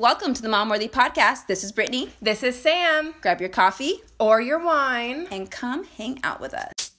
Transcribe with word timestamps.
Welcome 0.00 0.32
to 0.32 0.40
the 0.40 0.48
Mom 0.48 0.70
Worthy 0.70 0.88
Podcast. 0.88 1.46
This 1.46 1.62
is 1.62 1.72
Brittany. 1.72 2.08
This 2.22 2.42
is 2.42 2.58
Sam. 2.58 3.12
Grab 3.20 3.38
your 3.38 3.50
coffee 3.50 4.00
Or 4.18 4.40
your 4.40 4.58
wine. 4.58 5.28
and 5.30 5.50
come 5.50 5.84
hang 5.84 6.18
out 6.24 6.40
with 6.40 6.54
us. 6.54 6.92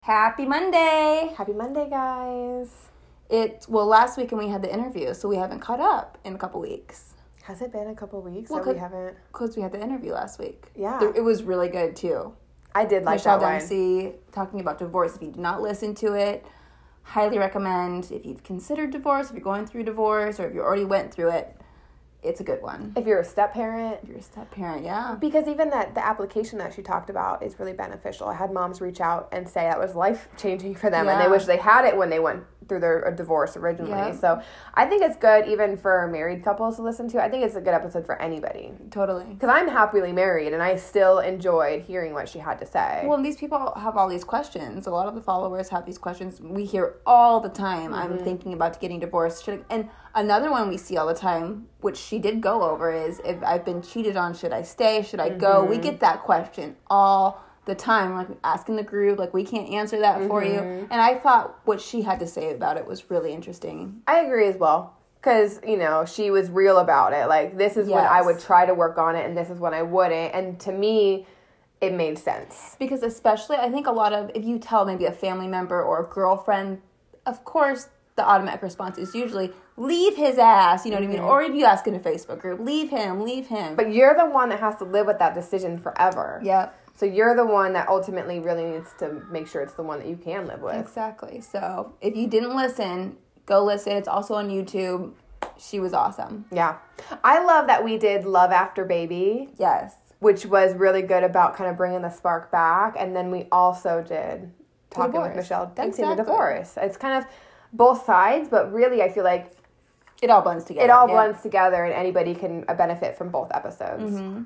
Happy 0.00 0.44
Monday! 0.46 1.32
Happy 1.36 1.52
Monday, 1.52 1.88
guys. 1.88 2.88
It 3.30 3.64
well, 3.68 3.86
last 3.86 4.18
week 4.18 4.32
and 4.32 4.38
we 4.40 4.48
had 4.48 4.62
the 4.62 4.72
interview, 4.72 5.14
so 5.14 5.28
we 5.28 5.36
haven't 5.36 5.60
caught 5.60 5.80
up 5.80 6.18
in 6.24 6.34
a 6.34 6.38
couple 6.38 6.60
weeks 6.60 7.14
Has 7.44 7.62
it 7.62 7.72
been 7.72 7.88
a 7.88 7.94
couple 7.94 8.20
weeks 8.20 8.50
Well, 8.50 8.62
that 8.64 8.74
we 8.74 8.78
haven't? 8.78 9.16
because 9.28 9.56
we 9.56 9.62
had 9.62 9.72
the 9.72 9.80
interview 9.80 10.12
last 10.12 10.38
week. 10.38 10.66
Yeah. 10.76 11.00
It 11.14 11.22
was 11.22 11.42
really 11.44 11.68
good 11.68 11.94
too. 11.96 12.34
I 12.74 12.84
did 12.84 13.04
like 13.04 13.16
Michelle 13.16 13.38
that 13.38 13.44
one. 13.44 13.58
Dempsey 13.58 14.12
talking 14.32 14.60
about 14.60 14.78
divorce. 14.78 15.16
If 15.16 15.22
you 15.22 15.30
did 15.30 15.40
not 15.40 15.60
listen 15.62 15.94
to 15.96 16.14
it, 16.14 16.44
highly 17.02 17.38
recommend. 17.38 18.10
If 18.10 18.24
you've 18.24 18.42
considered 18.42 18.90
divorce, 18.90 19.28
if 19.28 19.34
you're 19.34 19.44
going 19.44 19.66
through 19.66 19.84
divorce, 19.84 20.40
or 20.40 20.46
if 20.48 20.54
you 20.54 20.60
already 20.60 20.84
went 20.84 21.12
through 21.12 21.30
it, 21.30 21.56
it's 22.22 22.40
a 22.40 22.44
good 22.44 22.62
one. 22.62 22.92
If 22.96 23.06
you're 23.06 23.18
a 23.18 23.24
step 23.24 23.52
parent, 23.52 23.98
If 24.02 24.08
you're 24.08 24.18
a 24.18 24.22
step 24.22 24.50
parent, 24.52 24.84
yeah. 24.84 25.16
because 25.20 25.48
even 25.48 25.70
that 25.70 25.94
the 25.94 26.06
application 26.06 26.58
that 26.58 26.72
she 26.72 26.80
talked 26.80 27.10
about 27.10 27.42
is 27.42 27.58
really 27.58 27.72
beneficial. 27.72 28.28
I 28.28 28.34
had 28.34 28.52
moms 28.52 28.80
reach 28.80 29.00
out 29.00 29.28
and 29.32 29.48
say 29.48 29.62
that 29.62 29.78
was 29.78 29.96
life 29.96 30.28
changing 30.36 30.76
for 30.76 30.88
them, 30.88 31.08
and 31.08 31.20
they 31.20 31.28
wish 31.28 31.46
they 31.46 31.56
had 31.56 31.84
it 31.84 31.96
when 31.96 32.10
they 32.10 32.20
went 32.20 32.44
through 32.68 32.80
their 32.80 33.10
divorce 33.16 33.56
originally. 33.56 33.90
Yeah. 33.90 34.12
So 34.14 34.42
I 34.74 34.84
think 34.86 35.02
it's 35.02 35.16
good 35.16 35.46
even 35.48 35.76
for 35.76 36.08
married 36.08 36.44
couples 36.44 36.76
to 36.76 36.82
listen 36.82 37.08
to. 37.08 37.22
I 37.22 37.28
think 37.28 37.44
it's 37.44 37.56
a 37.56 37.60
good 37.60 37.74
episode 37.74 38.06
for 38.06 38.20
anybody 38.20 38.72
Totally. 38.90 39.24
because 39.24 39.48
I'm 39.50 39.68
happily 39.68 40.12
married 40.12 40.52
and 40.52 40.62
I 40.62 40.76
still 40.76 41.18
enjoyed 41.18 41.82
hearing 41.82 42.12
what 42.14 42.28
she 42.28 42.38
had 42.38 42.58
to 42.60 42.66
say. 42.66 43.04
Well, 43.06 43.22
these 43.22 43.36
people 43.36 43.72
have 43.76 43.96
all 43.96 44.08
these 44.08 44.24
questions. 44.24 44.86
A 44.86 44.90
lot 44.90 45.08
of 45.08 45.14
the 45.14 45.20
followers 45.22 45.68
have 45.70 45.86
these 45.86 45.98
questions. 45.98 46.40
We 46.40 46.64
hear 46.64 46.96
all 47.06 47.40
the 47.40 47.48
time. 47.48 47.92
I'm 47.94 48.12
Mm-hmm. 48.12 48.24
thinking 48.24 48.52
about 48.52 48.80
getting 48.80 49.00
divorced. 49.00 49.44
Should 49.44 49.64
I, 49.70 49.74
and 49.74 49.88
another 50.14 50.50
one 50.50 50.68
we 50.68 50.76
see 50.76 50.96
all 50.98 51.06
the 51.06 51.14
time, 51.14 51.66
which 51.80 51.96
she 51.96 52.18
did 52.18 52.40
go 52.40 52.62
over, 52.62 52.92
is 52.92 53.20
if 53.24 53.42
I've 53.42 53.64
been 53.64 53.80
cheated 53.80 54.16
on, 54.16 54.34
should 54.34 54.52
I 54.52 54.62
stay? 54.62 55.02
Should 55.02 55.20
I 55.20 55.30
go? 55.30 55.60
Mm-hmm. 55.62 55.70
We 55.70 55.78
get 55.78 56.00
that 56.00 56.22
question 56.24 56.76
all 56.90 57.42
the 57.64 57.74
time. 57.74 58.14
Like 58.14 58.28
asking 58.44 58.76
the 58.76 58.82
group, 58.82 59.18
like 59.18 59.32
we 59.32 59.44
can't 59.44 59.68
answer 59.70 59.98
that 60.00 60.26
for 60.28 60.44
you. 60.44 60.60
Mm-hmm. 60.60 60.92
And 60.92 61.00
I 61.00 61.14
thought 61.14 61.60
what 61.64 61.80
she 61.80 62.02
had 62.02 62.18
to 62.20 62.26
say 62.26 62.52
about 62.52 62.76
it 62.76 62.86
was 62.86 63.10
really 63.10 63.32
interesting. 63.32 64.02
I 64.06 64.20
agree 64.20 64.46
as 64.46 64.56
well. 64.56 64.96
Because, 65.20 65.60
you 65.64 65.76
know, 65.76 66.04
she 66.04 66.32
was 66.32 66.50
real 66.50 66.78
about 66.78 67.12
it. 67.12 67.28
Like, 67.28 67.56
this 67.56 67.76
is 67.76 67.88
when 67.88 68.04
I 68.04 68.22
would 68.22 68.40
try 68.40 68.66
to 68.66 68.74
work 68.74 68.98
on 68.98 69.14
it, 69.14 69.24
and 69.24 69.36
this 69.36 69.50
is 69.50 69.60
when 69.60 69.72
I 69.72 69.82
wouldn't. 69.82 70.34
And 70.34 70.58
to 70.62 70.72
me, 70.72 71.28
it 71.80 71.92
made 71.92 72.18
sense. 72.18 72.74
Because 72.78 73.04
especially, 73.04 73.56
I 73.56 73.70
think 73.70 73.86
a 73.86 73.92
lot 73.92 74.12
of 74.12 74.32
if 74.34 74.44
you 74.44 74.58
tell 74.58 74.84
maybe 74.84 75.04
a 75.04 75.12
family 75.12 75.46
member 75.46 75.80
or 75.80 76.04
a 76.04 76.08
girlfriend, 76.08 76.80
of 77.24 77.44
course 77.44 77.88
the 78.16 78.28
automatic 78.28 78.62
response 78.62 78.98
is 78.98 79.14
usually 79.14 79.52
leave 79.76 80.16
his 80.16 80.38
ass. 80.38 80.84
You 80.84 80.90
know 80.90 80.98
what 80.98 81.04
I 81.04 81.08
mean? 81.08 81.20
Or 81.20 81.42
if 81.42 81.54
you 81.54 81.64
ask 81.64 81.86
in 81.86 81.94
a 81.94 82.00
Facebook 82.00 82.40
group, 82.40 82.60
leave 82.60 82.90
him, 82.90 83.22
leave 83.22 83.46
him. 83.46 83.74
But 83.74 83.92
you're 83.92 84.14
the 84.14 84.26
one 84.26 84.50
that 84.50 84.60
has 84.60 84.76
to 84.76 84.84
live 84.84 85.06
with 85.06 85.18
that 85.18 85.34
decision 85.34 85.78
forever. 85.78 86.40
yep, 86.44 86.78
So 86.94 87.06
you're 87.06 87.34
the 87.34 87.46
one 87.46 87.72
that 87.72 87.88
ultimately 87.88 88.38
really 88.38 88.64
needs 88.64 88.90
to 88.98 89.22
make 89.30 89.48
sure 89.48 89.62
it's 89.62 89.74
the 89.74 89.82
one 89.82 89.98
that 90.00 90.08
you 90.08 90.16
can 90.16 90.46
live 90.46 90.60
with. 90.60 90.76
exactly. 90.76 91.40
So 91.40 91.94
if 92.00 92.14
you 92.16 92.26
didn't 92.28 92.54
listen, 92.54 93.16
go 93.46 93.64
listen. 93.64 93.92
It's 93.92 94.08
also 94.08 94.34
on 94.34 94.48
YouTube. 94.50 95.12
She 95.58 95.80
was 95.80 95.92
awesome. 95.94 96.44
Yeah. 96.52 96.76
I 97.24 97.44
love 97.44 97.66
that 97.66 97.82
we 97.82 97.98
did 97.98 98.24
Love 98.24 98.52
After 98.52 98.84
Baby, 98.84 99.48
Yes. 99.58 99.94
which 100.20 100.46
was 100.46 100.74
really 100.74 101.02
good 101.02 101.24
about 101.24 101.56
kind 101.56 101.68
of 101.70 101.76
bringing 101.76 102.02
the 102.02 102.10
spark 102.10 102.50
back. 102.52 102.94
And 102.98 103.16
then 103.16 103.30
we 103.30 103.48
also 103.50 104.02
did 104.06 104.52
Talking 104.90 105.12
with 105.12 105.22
divorce. 105.30 105.36
Michelle 105.36 105.66
Dempsey, 105.74 106.02
the 106.02 106.12
Exactly. 106.12 106.24
divorce. 106.24 106.74
It's 106.76 106.96
kind 106.98 107.18
of 107.24 107.30
both 107.72 108.04
sides, 108.04 108.48
but 108.48 108.70
really 108.72 109.02
I 109.02 109.08
feel 109.08 109.24
like 109.24 109.50
It 110.20 110.28
all 110.30 110.42
blends 110.42 110.64
together. 110.64 110.84
it 110.86 110.90
all 110.90 111.08
yeah. 111.08 111.14
blends 111.14 111.40
together 111.42 111.84
and 111.84 111.94
anybody 111.94 112.34
can 112.34 112.60
benefit 112.62 113.16
from 113.16 113.30
both 113.30 113.50
episodes. 113.54 114.12
Mm-hmm. 114.12 114.42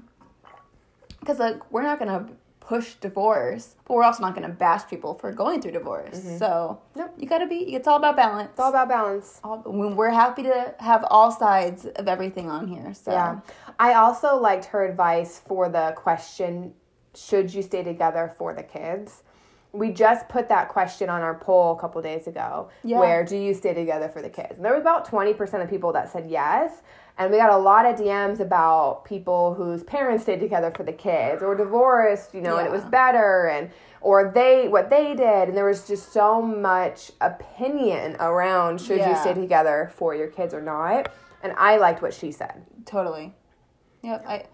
Because 1.26 1.40
like 1.40 1.70
we're 1.72 1.82
not 1.82 1.98
gonna 1.98 2.26
push 2.60 2.94
divorce, 2.94 3.76
but 3.84 3.94
we're 3.94 4.02
also 4.02 4.22
not 4.22 4.34
gonna 4.34 4.48
bash 4.48 4.88
people 4.88 5.14
for 5.14 5.32
going 5.32 5.60
through 5.60 5.72
divorce. 5.72 6.18
Mm-hmm. 6.18 6.38
So 6.38 6.80
Nope. 6.94 7.12
you 7.18 7.26
gotta 7.28 7.46
be. 7.46 7.74
It's 7.74 7.86
all 7.88 7.96
about 7.96 8.16
balance. 8.16 8.50
It's 8.50 8.60
all 8.60 8.70
about 8.70 8.88
balance. 8.88 9.40
all, 9.44 9.62
we're 9.64 10.10
happy 10.10 10.42
to 10.44 10.74
have 10.80 11.04
all 11.10 11.30
sides 11.30 11.86
of 11.86 12.08
everything 12.08 12.50
on 12.50 12.66
here. 12.68 12.92
So 12.94 13.12
Yeah. 13.12 13.40
I 13.78 13.94
also 13.94 14.36
liked 14.36 14.66
her 14.66 14.84
advice 14.84 15.40
for 15.46 15.68
the 15.68 15.92
question 15.96 16.74
should 17.14 17.52
you 17.54 17.62
stay 17.62 17.82
together 17.82 18.32
for 18.36 18.52
the 18.52 18.62
kids? 18.62 19.22
We 19.72 19.90
just 19.90 20.28
put 20.28 20.48
that 20.48 20.68
question 20.68 21.08
on 21.08 21.22
our 21.22 21.34
poll 21.34 21.72
a 21.72 21.80
couple 21.80 22.00
days 22.02 22.26
ago. 22.26 22.68
Yeah. 22.84 22.98
Where 23.00 23.24
do 23.24 23.36
you 23.36 23.54
stay 23.54 23.74
together 23.74 24.08
for 24.08 24.22
the 24.22 24.30
kids? 24.30 24.56
And 24.56 24.64
there 24.64 24.72
was 24.72 24.80
about 24.80 25.06
20% 25.08 25.62
of 25.62 25.68
people 25.70 25.92
that 25.92 26.10
said 26.12 26.26
yes. 26.28 26.82
And 27.18 27.30
we 27.30 27.38
got 27.38 27.50
a 27.50 27.56
lot 27.56 27.86
of 27.86 27.96
DMs 27.98 28.40
about 28.40 29.04
people 29.06 29.54
whose 29.54 29.82
parents 29.82 30.24
stayed 30.24 30.40
together 30.40 30.70
for 30.70 30.82
the 30.82 30.92
kids 30.92 31.42
or 31.42 31.54
divorced, 31.54 32.34
you 32.34 32.42
know, 32.42 32.58
and 32.58 32.66
it 32.66 32.70
was 32.70 32.84
better 32.84 33.48
and 33.48 33.70
or 34.02 34.30
they 34.34 34.68
what 34.68 34.90
they 34.90 35.14
did 35.14 35.48
and 35.48 35.56
there 35.56 35.64
was 35.64 35.86
just 35.86 36.12
so 36.12 36.42
much 36.42 37.10
opinion 37.22 38.16
around 38.20 38.80
should 38.80 38.98
you 39.00 39.16
stay 39.16 39.32
together 39.34 39.90
for 39.94 40.14
your 40.14 40.28
kids 40.28 40.52
or 40.52 40.60
not. 40.60 41.10
And 41.42 41.54
I 41.56 41.76
liked 41.78 42.02
what 42.02 42.12
she 42.12 42.32
said. 42.32 42.64
totally. 42.84 43.34
Yep. 44.02 44.24
I, 44.28 44.44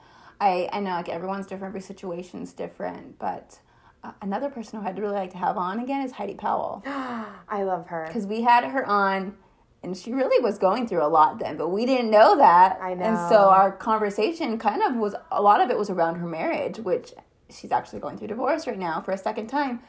I, 0.40 0.68
I 0.72 0.80
know 0.80 0.90
like 0.92 1.08
everyone's 1.08 1.46
different, 1.46 1.72
every 1.72 1.80
situation's 1.80 2.52
different, 2.52 3.18
but 3.18 3.58
uh, 4.04 4.12
another 4.22 4.48
person 4.48 4.80
who 4.80 4.86
I'd 4.86 4.98
really 4.98 5.14
like 5.14 5.30
to 5.32 5.36
have 5.38 5.56
on 5.56 5.80
again 5.80 6.02
is 6.04 6.12
Heidi 6.12 6.34
Powell 6.34 6.82
I 6.86 7.62
love 7.64 7.86
her. 7.88 8.04
because 8.06 8.26
we 8.26 8.42
had 8.42 8.64
her 8.64 8.86
on. 8.86 9.36
And 9.82 9.96
she 9.96 10.12
really 10.12 10.42
was 10.42 10.58
going 10.58 10.86
through 10.86 11.04
a 11.04 11.08
lot 11.08 11.40
then, 11.40 11.56
but 11.56 11.68
we 11.68 11.86
didn't 11.86 12.10
know 12.10 12.36
that. 12.36 12.78
I 12.80 12.94
know. 12.94 13.04
And 13.04 13.16
so 13.28 13.48
our 13.48 13.72
conversation 13.72 14.56
kind 14.58 14.80
of 14.82 14.94
was 14.94 15.14
a 15.32 15.42
lot 15.42 15.60
of 15.60 15.70
it 15.70 15.78
was 15.78 15.90
around 15.90 16.16
her 16.16 16.26
marriage, 16.26 16.78
which 16.78 17.12
she's 17.50 17.72
actually 17.72 17.98
going 17.98 18.16
through 18.16 18.28
divorce 18.28 18.66
right 18.66 18.78
now 18.78 19.00
for 19.00 19.10
a 19.10 19.18
second 19.18 19.48
time. 19.48 19.80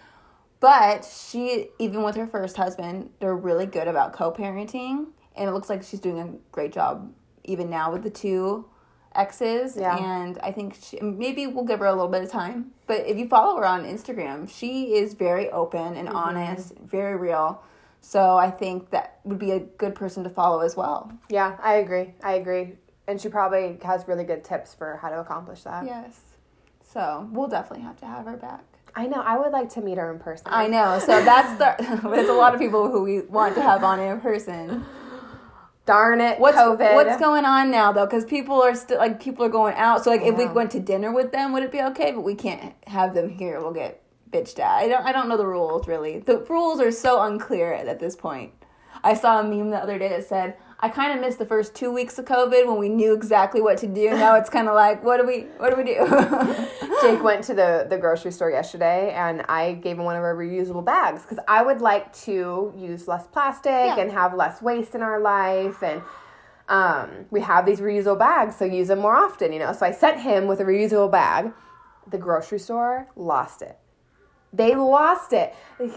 But 0.60 1.06
she, 1.06 1.68
even 1.78 2.04
with 2.04 2.16
her 2.16 2.26
first 2.26 2.58
husband, 2.58 3.12
they're 3.20 3.36
really 3.36 3.66
good 3.66 3.88
about 3.88 4.14
co 4.14 4.32
parenting. 4.32 5.08
And 5.36 5.50
it 5.50 5.52
looks 5.52 5.70
like 5.70 5.84
she's 5.84 6.00
doing 6.00 6.20
a 6.20 6.30
great 6.52 6.72
job 6.72 7.12
even 7.44 7.70
now 7.70 7.92
with 7.92 8.04
the 8.04 8.10
two 8.10 8.66
exes. 9.16 9.76
Yeah. 9.78 9.98
And 9.98 10.40
I 10.40 10.52
think 10.52 10.78
she, 10.82 11.00
maybe 11.02 11.48
we'll 11.48 11.66
give 11.66 11.80
her 11.80 11.86
a 11.86 11.94
little 11.94 12.08
bit 12.08 12.24
of 12.24 12.32
time. 12.32 12.72
But 12.88 13.06
if 13.08 13.18
you 13.18 13.28
follow 13.28 13.58
her 13.58 13.66
on 13.66 13.84
Instagram, 13.84 14.50
she 14.50 14.96
is 14.96 15.14
very 15.14 15.50
open 15.50 15.96
and 15.96 16.08
mm-hmm. 16.08 16.18
honest, 16.18 16.78
very 16.80 17.16
real. 17.16 17.62
So 18.06 18.36
I 18.38 18.52
think 18.52 18.90
that 18.90 19.20
would 19.24 19.40
be 19.40 19.52
a 19.52 19.60
good 19.60 19.96
person 19.96 20.26
to 20.26 20.30
follow 20.30 20.60
as 20.60 20.76
well. 20.76 21.10
Yeah, 21.30 21.56
I 21.64 21.76
agree. 21.76 22.14
I 22.22 22.34
agree. 22.34 22.74
And 23.08 23.20
she 23.20 23.30
probably 23.30 23.80
has 23.84 24.08
really 24.10 24.26
good 24.26 24.44
tips 24.44 24.74
for 24.76 25.00
how 25.02 25.10
to 25.10 25.22
accomplish 25.22 25.64
that. 25.64 25.86
Yes. 25.86 26.20
So 26.84 27.30
we'll 27.32 27.48
definitely 27.48 27.86
have 27.86 27.98
to 28.02 28.06
have 28.06 28.26
her 28.26 28.36
back. 28.36 28.66
I 28.94 29.08
know. 29.08 29.22
I 29.22 29.38
would 29.40 29.52
like 29.52 29.70
to 29.72 29.82
meet 29.82 29.98
her 29.98 30.12
in 30.12 30.20
person. 30.20 30.48
I 30.50 30.68
know. 30.68 31.00
So 31.00 31.24
that's 31.24 31.58
the. 31.58 32.02
There's 32.10 32.30
a 32.30 32.34
lot 32.34 32.54
of 32.54 32.60
people 32.60 32.92
who 32.92 33.04
we 33.04 33.22
want 33.22 33.56
to 33.56 33.62
have 33.62 33.86
on 33.86 34.02
in 34.02 34.20
person. 34.20 34.86
Darn 35.86 36.22
it, 36.22 36.40
What's 36.40 36.58
COVID. 36.58 36.94
what's 36.94 37.20
going 37.20 37.44
on 37.44 37.70
now 37.72 37.92
though? 37.92 38.06
Because 38.06 38.24
people 38.24 38.62
are 38.62 38.76
still 38.76 38.98
like 39.00 39.22
people 39.22 39.44
are 39.46 39.50
going 39.50 39.76
out. 39.76 40.04
So 40.04 40.12
like 40.12 40.22
if 40.22 40.36
we 40.38 40.46
went 40.46 40.72
to 40.72 40.80
dinner 40.80 41.12
with 41.14 41.32
them, 41.32 41.52
would 41.54 41.64
it 41.64 41.72
be 41.72 41.82
okay? 41.82 42.12
But 42.12 42.22
we 42.22 42.36
can't 42.36 42.74
have 42.88 43.14
them 43.14 43.30
here. 43.30 43.60
We'll 43.60 43.74
get 43.74 44.02
bitched 44.34 44.60
at. 44.60 44.72
I 44.84 44.88
don't. 44.88 45.06
I 45.06 45.12
don't 45.12 45.30
know 45.30 45.38
the 45.38 45.46
rules 45.48 45.88
really. 45.88 46.20
The 46.20 46.40
rules 46.50 46.80
are 46.82 46.92
so 46.92 47.22
unclear 47.22 47.74
at, 47.74 47.88
at 47.88 48.00
this 48.00 48.16
point. 48.16 48.52
I 49.04 49.14
saw 49.16 49.40
a 49.40 49.44
meme 49.44 49.70
the 49.72 49.78
other 49.78 50.00
day 50.00 50.10
that 50.10 50.26
said, 50.28 50.56
"I 50.80 50.90
kind 50.90 51.14
of 51.14 51.20
missed 51.20 51.38
the 51.40 51.46
first 51.46 51.76
two 51.76 51.92
weeks 51.92 52.18
of 52.20 52.26
COVID 52.26 52.66
when 52.68 52.78
we 52.78 52.90
knew 52.90 53.14
exactly 53.14 53.62
what 53.62 53.78
to 53.80 53.88
do. 53.88 54.10
Now 54.24 54.36
it's 54.36 54.50
kind 54.50 54.68
of 54.68 54.76
like, 54.76 55.04
what 55.04 55.18
do 55.20 55.28
we? 55.28 55.42
What 55.58 55.70
do 55.72 55.76
we 55.76 55.84
do?" 55.84 55.98
Jake 57.02 57.22
went 57.22 57.44
to 57.46 57.54
the, 57.54 57.86
the 57.90 57.98
grocery 57.98 58.32
store 58.32 58.50
yesterday 58.50 59.12
and 59.12 59.42
I 59.50 59.74
gave 59.74 59.98
him 60.00 60.06
one 60.06 60.16
of 60.16 60.24
our 60.24 60.34
reusable 60.36 60.86
bags 60.86 61.24
because 61.24 61.40
I 61.50 61.62
would 61.62 61.82
like 61.82 62.14
to 62.28 62.74
use 62.78 63.10
less 63.10 63.28
plastic 63.28 63.72
Yeah. 63.72 64.00
and 64.00 64.10
have 64.12 64.34
less 64.34 64.62
waste 64.62 64.96
in 64.96 65.02
our 65.02 65.20
life. 65.20 65.84
And 65.84 66.02
um, 66.70 67.26
we 67.30 67.42
have 67.42 67.66
these 67.66 67.82
reusable 67.82 68.18
bags, 68.18 68.56
so 68.56 68.64
use 68.64 68.88
them 68.88 69.00
more 69.00 69.16
often, 69.16 69.52
you 69.52 69.60
know. 69.60 69.74
So 69.74 69.86
I 69.86 69.92
sent 69.92 70.22
him 70.22 70.48
with 70.48 70.62
a 70.62 70.64
reusable 70.64 71.12
bag. 71.12 71.52
The 72.10 72.18
grocery 72.18 72.60
store 72.60 73.08
lost 73.18 73.62
it. 73.62 73.78
They 74.54 74.76
lost 74.76 75.34
it. 75.34 75.54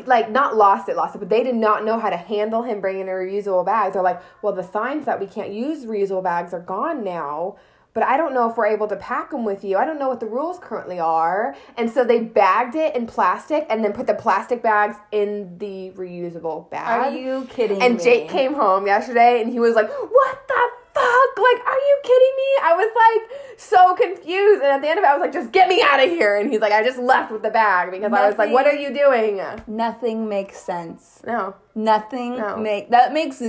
Like, 0.06 0.30
not 0.30 0.56
lost 0.56 0.88
it, 0.88 0.96
lost 0.96 1.14
it, 1.14 1.18
but 1.18 1.28
they 1.28 1.44
did 1.44 1.54
not 1.54 1.84
know 1.84 2.00
how 2.00 2.08
to 2.10 2.16
handle 2.16 2.62
him 2.62 2.80
bringing 2.80 3.08
a 3.08 3.12
reusable 3.12 3.64
bag. 3.64 3.92
They're 3.92 4.02
like, 4.02 4.22
well, 4.42 4.54
the 4.54 4.62
signs 4.62 5.04
that 5.04 5.20
we 5.20 5.26
can't 5.26 5.52
use 5.52 5.84
reusable 5.84 6.24
bags 6.24 6.54
are 6.54 6.60
gone 6.60 7.04
now, 7.04 7.56
but 7.92 8.02
I 8.02 8.16
don't 8.16 8.34
know 8.34 8.50
if 8.50 8.56
we're 8.56 8.66
able 8.66 8.88
to 8.88 8.96
pack 8.96 9.30
them 9.30 9.44
with 9.44 9.64
you. 9.64 9.76
I 9.78 9.84
don't 9.84 9.98
know 9.98 10.08
what 10.08 10.20
the 10.20 10.26
rules 10.26 10.58
currently 10.58 10.98
are. 10.98 11.54
And 11.76 11.90
so 11.90 12.04
they 12.04 12.20
bagged 12.20 12.74
it 12.74 12.94
in 12.96 13.06
plastic 13.06 13.66
and 13.70 13.84
then 13.84 13.92
put 13.92 14.06
the 14.06 14.14
plastic 14.14 14.62
bags 14.62 14.96
in 15.12 15.56
the 15.58 15.92
reusable 15.94 16.68
bag. 16.70 17.12
Are 17.12 17.16
you 17.16 17.46
kidding 17.48 17.78
me? 17.78 17.84
And 17.86 17.96
me? 17.96 18.04
Jake 18.04 18.28
came 18.28 18.54
home 18.54 18.86
yesterday 18.86 19.40
and 19.40 19.50
he 19.50 19.60
was 19.60 19.74
like, 19.74 19.88
what 19.88 20.48
the 20.48 20.70
fuck? 20.96 21.38
Like, 21.38 21.66
are 21.66 21.78
you 21.78 21.98
kidding 22.02 22.34
me? 22.36 22.50
I 22.62 22.74
was 22.76 22.90
like 22.96 23.58
so 23.58 23.94
confused. 23.94 24.62
And 24.62 24.72
at 24.72 24.80
the 24.82 24.88
end 24.88 24.98
of 24.98 25.04
it, 25.04 25.08
I 25.08 25.14
was 25.14 25.20
like, 25.20 25.32
just 25.32 25.52
get 25.52 25.68
me 25.68 25.82
out 25.82 26.02
of 26.02 26.08
here. 26.10 26.36
And 26.36 26.50
he's 26.50 26.60
like, 26.60 26.72
I 26.72 26.82
just 26.82 26.98
left 26.98 27.30
with 27.30 27.42
the 27.42 27.50
bag 27.50 27.90
because 27.90 28.12
I 28.12 28.26
was 28.28 28.38
like, 28.38 28.50
what 28.50 28.66
are 28.66 28.74
you 28.74 28.92
doing? 28.92 29.40
Nothing 29.66 30.28
makes 30.28 30.58
sense. 30.58 31.20
No. 31.26 31.54
Nothing 31.74 32.36
No. 32.38 32.56
make 32.56 32.90
that 32.90 33.12
makes 33.12 33.42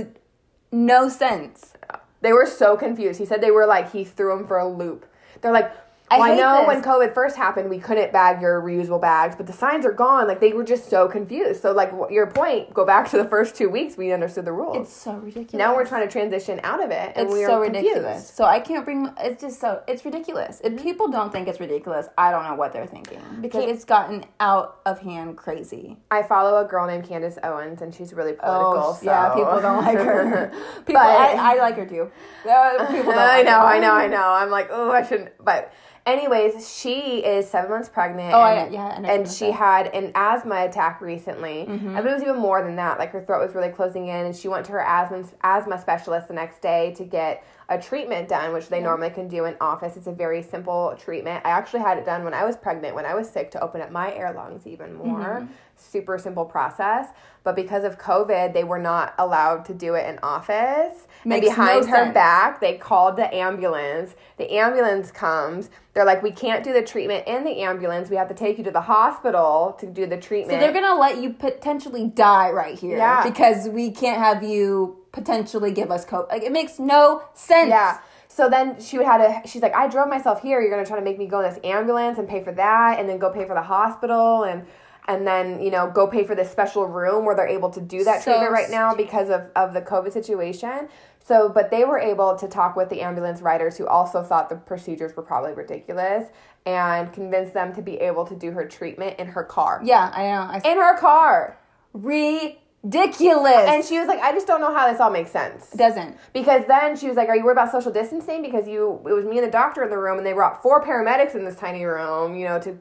no 0.70 1.08
sense. 1.08 1.72
They 2.20 2.32
were 2.32 2.46
so 2.46 2.76
confused. 2.76 3.18
He 3.18 3.26
said 3.26 3.40
they 3.40 3.50
were 3.50 3.66
like, 3.66 3.92
he 3.92 4.04
threw 4.04 4.36
them 4.36 4.46
for 4.46 4.58
a 4.58 4.68
loop. 4.68 5.06
They're 5.40 5.52
like, 5.52 5.72
I 6.10 6.18
well, 6.18 6.32
I, 6.32 6.36
know 6.36 6.58
this. 6.58 6.66
when 6.68 6.82
COVID 6.82 7.14
first 7.14 7.36
happened, 7.36 7.68
we 7.68 7.78
couldn't 7.78 8.12
bag 8.12 8.40
your 8.40 8.60
reusable 8.60 9.00
bags, 9.00 9.36
but 9.36 9.46
the 9.46 9.52
signs 9.52 9.84
are 9.84 9.92
gone. 9.92 10.26
Like, 10.26 10.40
they 10.40 10.52
were 10.52 10.64
just 10.64 10.88
so 10.88 11.08
confused. 11.08 11.62
So, 11.62 11.72
like, 11.72 11.92
your 12.10 12.26
point, 12.26 12.72
go 12.72 12.84
back 12.84 13.10
to 13.10 13.16
the 13.18 13.24
first 13.24 13.54
two 13.54 13.68
weeks, 13.68 13.96
we 13.96 14.12
understood 14.12 14.44
the 14.44 14.52
rules. 14.52 14.76
It's 14.76 14.92
so 14.96 15.14
ridiculous. 15.14 15.52
now 15.54 15.74
we're 15.76 15.86
trying 15.86 16.06
to 16.06 16.10
transition 16.12 16.60
out 16.62 16.82
of 16.82 16.90
it, 16.90 17.12
and 17.16 17.26
It's 17.26 17.32
we 17.32 17.44
are 17.44 17.48
so 17.48 17.64
confused. 17.70 18.26
So 18.28 18.44
I 18.44 18.60
can't 18.60 18.84
bring. 18.84 19.10
It's 19.20 19.42
just 19.42 19.60
so. 19.60 19.82
It's 19.86 20.04
ridiculous. 20.04 20.60
Mm-hmm. 20.62 20.78
If 20.78 20.82
people 20.82 21.08
don't 21.08 21.32
think 21.32 21.48
it's 21.48 21.60
ridiculous, 21.60 22.06
I 22.16 22.30
don't 22.30 22.44
know 22.44 22.54
what 22.54 22.72
they're 22.72 22.86
thinking 22.86 23.20
because 23.40 23.64
it's 23.64 23.84
gotten 23.84 24.24
out 24.40 24.80
of 24.86 25.00
hand 25.00 25.36
crazy. 25.36 25.98
I 26.10 26.22
follow 26.22 26.64
a 26.64 26.68
girl 26.68 26.86
named 26.86 27.06
Candace 27.08 27.38
Owens, 27.42 27.82
and 27.82 27.94
she's 27.94 28.12
really 28.12 28.32
political. 28.32 28.94
so. 28.94 29.00
Oh, 29.02 29.04
yeah, 29.04 29.34
people 29.34 29.60
don't 29.60 29.84
like 29.84 29.98
her. 29.98 30.52
People, 30.86 30.94
But- 30.94 31.02
I, 31.02 31.54
I 31.54 31.58
like 31.58 31.76
her 31.76 31.86
too. 31.86 32.10
Uh, 32.48 32.86
people 32.86 33.12
don't 33.12 33.18
I 33.18 33.42
know, 33.42 33.60
her. 33.60 33.66
I 33.66 33.78
know, 33.78 33.92
I 33.92 34.06
know. 34.06 34.22
I'm 34.32 34.50
like, 34.50 34.68
oh, 34.70 34.90
I 34.90 35.02
shouldn't. 35.02 35.32
But, 35.44 35.72
anyways, 36.06 36.72
she 36.76 37.18
is 37.18 37.48
seven 37.48 37.70
months 37.70 37.88
pregnant. 37.88 38.32
Oh, 38.34 38.42
and, 38.42 38.60
I- 38.60 38.68
yeah, 38.68 38.86
I 38.86 39.12
and 39.14 39.28
she 39.28 39.46
was 39.48 39.56
had 39.56 39.88
an 39.94 40.12
asthma 40.14 40.64
attack 40.66 41.00
recently. 41.00 41.66
Mm-hmm. 41.68 41.96
I 41.96 42.00
believe 42.00 42.06
it 42.06 42.14
was 42.14 42.22
even 42.22 42.36
more 42.36 42.62
than 42.62 42.76
that. 42.76 42.98
Like 42.98 43.10
her 43.12 43.22
throat 43.22 43.44
was 43.46 43.54
really 43.54 43.70
closing 43.70 44.08
in, 44.08 44.26
and 44.26 44.34
she 44.36 44.48
went 44.48 44.66
to 44.66 44.72
her 44.72 44.82
asthma 44.82 45.24
asthma 45.42 45.80
specialist 45.80 46.28
the 46.28 46.34
next 46.34 46.60
day 46.62 46.94
to 46.96 47.04
get 47.04 47.44
a 47.70 47.78
treatment 47.78 48.28
done, 48.28 48.52
which 48.54 48.68
they 48.68 48.80
normally 48.80 49.10
can 49.10 49.28
do 49.28 49.44
in 49.44 49.54
office. 49.60 49.96
It's 49.96 50.06
a 50.06 50.12
very 50.12 50.42
simple 50.42 50.96
treatment. 50.98 51.44
I 51.44 51.50
actually 51.50 51.80
had 51.80 51.98
it 51.98 52.06
done 52.06 52.24
when 52.24 52.32
I 52.32 52.44
was 52.44 52.56
pregnant, 52.56 52.94
when 52.94 53.04
I 53.04 53.14
was 53.14 53.28
sick, 53.28 53.50
to 53.50 53.60
open 53.62 53.82
up 53.82 53.90
my 53.90 54.14
air 54.14 54.32
lungs 54.32 54.66
even 54.66 54.94
more. 54.94 55.40
Mm-hmm. 55.40 55.52
Super 55.78 56.18
simple 56.18 56.44
process. 56.44 57.08
But 57.44 57.56
because 57.56 57.84
of 57.84 57.98
COVID, 57.98 58.52
they 58.52 58.64
were 58.64 58.78
not 58.78 59.14
allowed 59.18 59.64
to 59.66 59.74
do 59.74 59.94
it 59.94 60.06
in 60.06 60.18
office. 60.22 61.06
Makes 61.24 61.46
and 61.46 61.56
behind 61.56 61.80
no 61.82 61.86
her 61.88 62.04
sense. 62.04 62.14
back, 62.14 62.60
they 62.60 62.76
called 62.76 63.16
the 63.16 63.32
ambulance. 63.34 64.14
The 64.36 64.52
ambulance 64.52 65.10
comes. 65.10 65.70
They're 65.94 66.04
like, 66.04 66.22
we 66.22 66.30
can't 66.30 66.62
do 66.62 66.72
the 66.72 66.82
treatment 66.82 67.26
in 67.26 67.44
the 67.44 67.62
ambulance. 67.62 68.10
We 68.10 68.16
have 68.16 68.28
to 68.28 68.34
take 68.34 68.58
you 68.58 68.64
to 68.64 68.70
the 68.70 68.82
hospital 68.82 69.76
to 69.80 69.86
do 69.86 70.04
the 70.06 70.18
treatment. 70.18 70.60
So 70.60 70.60
they're 70.60 70.72
gonna 70.74 71.00
let 71.00 71.18
you 71.22 71.32
potentially 71.32 72.06
die 72.06 72.50
right 72.50 72.78
here 72.78 72.98
Yeah. 72.98 73.22
because 73.28 73.68
we 73.68 73.90
can't 73.90 74.18
have 74.18 74.42
you 74.42 74.98
potentially 75.12 75.70
give 75.72 75.90
us 75.90 76.04
cope. 76.04 76.28
Like 76.30 76.42
it 76.42 76.52
makes 76.52 76.78
no 76.78 77.22
sense. 77.34 77.70
Yeah. 77.70 77.98
So 78.28 78.48
then 78.48 78.78
she 78.80 78.98
would 78.98 79.06
have 79.06 79.42
to. 79.42 79.48
She's 79.48 79.62
like, 79.62 79.74
I 79.74 79.88
drove 79.88 80.08
myself 80.08 80.42
here. 80.42 80.60
You're 80.60 80.70
gonna 80.70 80.86
try 80.86 80.98
to 80.98 81.04
make 81.04 81.18
me 81.18 81.26
go 81.26 81.40
in 81.40 81.50
this 81.50 81.58
ambulance 81.64 82.18
and 82.18 82.28
pay 82.28 82.42
for 82.44 82.52
that, 82.52 82.98
and 83.00 83.08
then 83.08 83.18
go 83.18 83.30
pay 83.30 83.46
for 83.46 83.54
the 83.54 83.62
hospital, 83.62 84.44
and 84.44 84.66
and 85.08 85.26
then 85.26 85.60
you 85.60 85.70
know 85.70 85.90
go 85.90 86.06
pay 86.06 86.24
for 86.24 86.34
this 86.36 86.50
special 86.50 86.86
room 86.86 87.24
where 87.24 87.34
they're 87.34 87.48
able 87.48 87.70
to 87.70 87.80
do 87.80 88.04
that 88.04 88.22
So 88.22 88.30
treatment 88.30 88.52
right 88.52 88.70
now 88.70 88.94
because 88.94 89.30
of 89.30 89.48
of 89.56 89.74
the 89.74 89.80
COVID 89.82 90.12
situation. 90.12 90.88
So, 91.24 91.50
but 91.50 91.70
they 91.70 91.84
were 91.84 91.98
able 91.98 92.36
to 92.36 92.48
talk 92.48 92.74
with 92.74 92.88
the 92.88 93.02
ambulance 93.02 93.42
riders 93.42 93.76
who 93.76 93.86
also 93.86 94.22
thought 94.22 94.48
the 94.48 94.56
procedures 94.56 95.14
were 95.14 95.22
probably 95.22 95.52
ridiculous 95.52 96.28
and 96.64 97.12
convince 97.12 97.52
them 97.52 97.74
to 97.74 97.82
be 97.82 97.96
able 97.96 98.24
to 98.26 98.34
do 98.34 98.52
her 98.52 98.66
treatment 98.66 99.18
in 99.18 99.26
her 99.26 99.44
car. 99.44 99.80
Yeah, 99.84 100.10
I 100.14 100.22
know. 100.22 100.52
I, 100.52 100.72
In 100.72 100.78
her 100.78 100.96
car. 100.98 101.58
ridiculous. 101.92 103.68
And 103.68 103.84
she 103.84 103.98
was 103.98 104.08
like, 104.08 104.20
I 104.20 104.32
just 104.32 104.46
don't 104.46 104.60
know 104.60 104.74
how 104.74 104.90
this 104.90 105.00
all 105.00 105.10
makes 105.10 105.30
sense. 105.30 105.74
it 105.74 105.76
doesn't. 105.78 106.16
Because 106.32 106.62
then 106.66 106.96
she 106.96 107.08
was 107.08 107.16
like, 107.16 107.28
"Are 107.28 107.36
you 107.36 107.44
worried 107.44 107.54
about 107.58 107.72
social 107.72 107.92
distancing?" 107.92 108.40
Because 108.42 108.66
you, 108.66 109.00
it 109.06 109.12
was 109.12 109.24
me 109.26 109.38
and 109.38 109.46
the 109.46 109.50
doctor 109.50 109.82
in 109.82 109.90
the 109.90 109.98
room, 109.98 110.16
and 110.18 110.26
they 110.26 110.32
brought 110.32 110.62
four 110.62 110.82
paramedics 110.82 111.34
in 111.34 111.44
this 111.44 111.56
tiny 111.56 111.84
room, 111.84 112.36
you 112.36 112.46
know, 112.46 112.58
to 112.60 112.78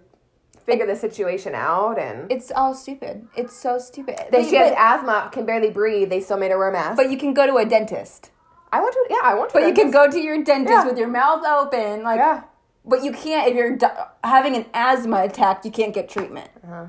figure 0.68 0.86
the 0.86 0.96
situation 0.96 1.56
out. 1.56 1.98
And 1.98 2.32
It's 2.32 2.52
all 2.52 2.76
stupid. 2.76 3.28
It's 3.36 3.56
so 3.56 3.80
stupid. 3.80 4.18
But- 4.30 4.46
she 4.46 4.56
has 4.58 4.72
but, 4.72 4.78
asthma, 4.78 5.30
can 5.32 5.46
barely 5.48 5.72
breathe. 5.72 6.10
They 6.12 6.20
still 6.22 6.38
made 6.38 6.52
her 6.52 6.58
wear 6.60 6.70
a 6.70 6.74
mask. 6.74 6.98
but 6.98 7.10
you 7.10 7.18
can 7.18 7.34
go 7.34 7.48
to 7.48 7.56
a 7.58 7.66
dentist. 7.66 8.30
I 8.72 8.82
want 8.82 8.94
to, 8.94 9.06
yeah, 9.10 9.22
I 9.24 9.34
want 9.34 9.50
to. 9.52 9.54
But 9.54 9.66
you 9.68 9.74
can 9.74 9.90
go 9.92 10.12
to 10.12 10.20
your 10.20 10.44
dentist 10.44 10.74
Yeah. 10.74 10.86
with 10.86 10.98
your 11.00 11.08
mouth 11.08 11.44
open, 11.46 12.04
like. 12.04 12.20
yeah, 12.20 12.44
But 12.86 13.02
you 13.04 13.14
can't 13.14 13.48
if 13.50 13.56
you're 13.56 13.78
having 14.24 14.56
an 14.58 14.66
asthma 14.74 15.24
attack. 15.24 15.64
You 15.64 15.72
can't 15.72 15.94
get 15.94 16.10
treatment. 16.10 16.50
Uh-huh. 16.64 16.88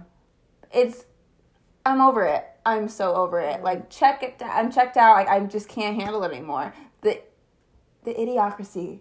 It's. 0.73 1.05
I'm 1.87 2.01
over 2.01 2.25
it. 2.25 2.45
I'm 2.67 2.89
so 2.89 3.15
over 3.15 3.41
it. 3.41 3.63
Like 3.63 3.89
check 3.91 4.23
it. 4.23 4.43
I'm 4.45 4.71
checked 4.73 4.97
out. 4.97 5.15
Like 5.17 5.29
I 5.29 5.39
just 5.41 5.69
can't 5.69 5.99
handle 6.01 6.23
it 6.25 6.33
anymore. 6.33 6.75
The, 7.01 7.21
the 8.05 8.13
idiocracy. 8.13 9.01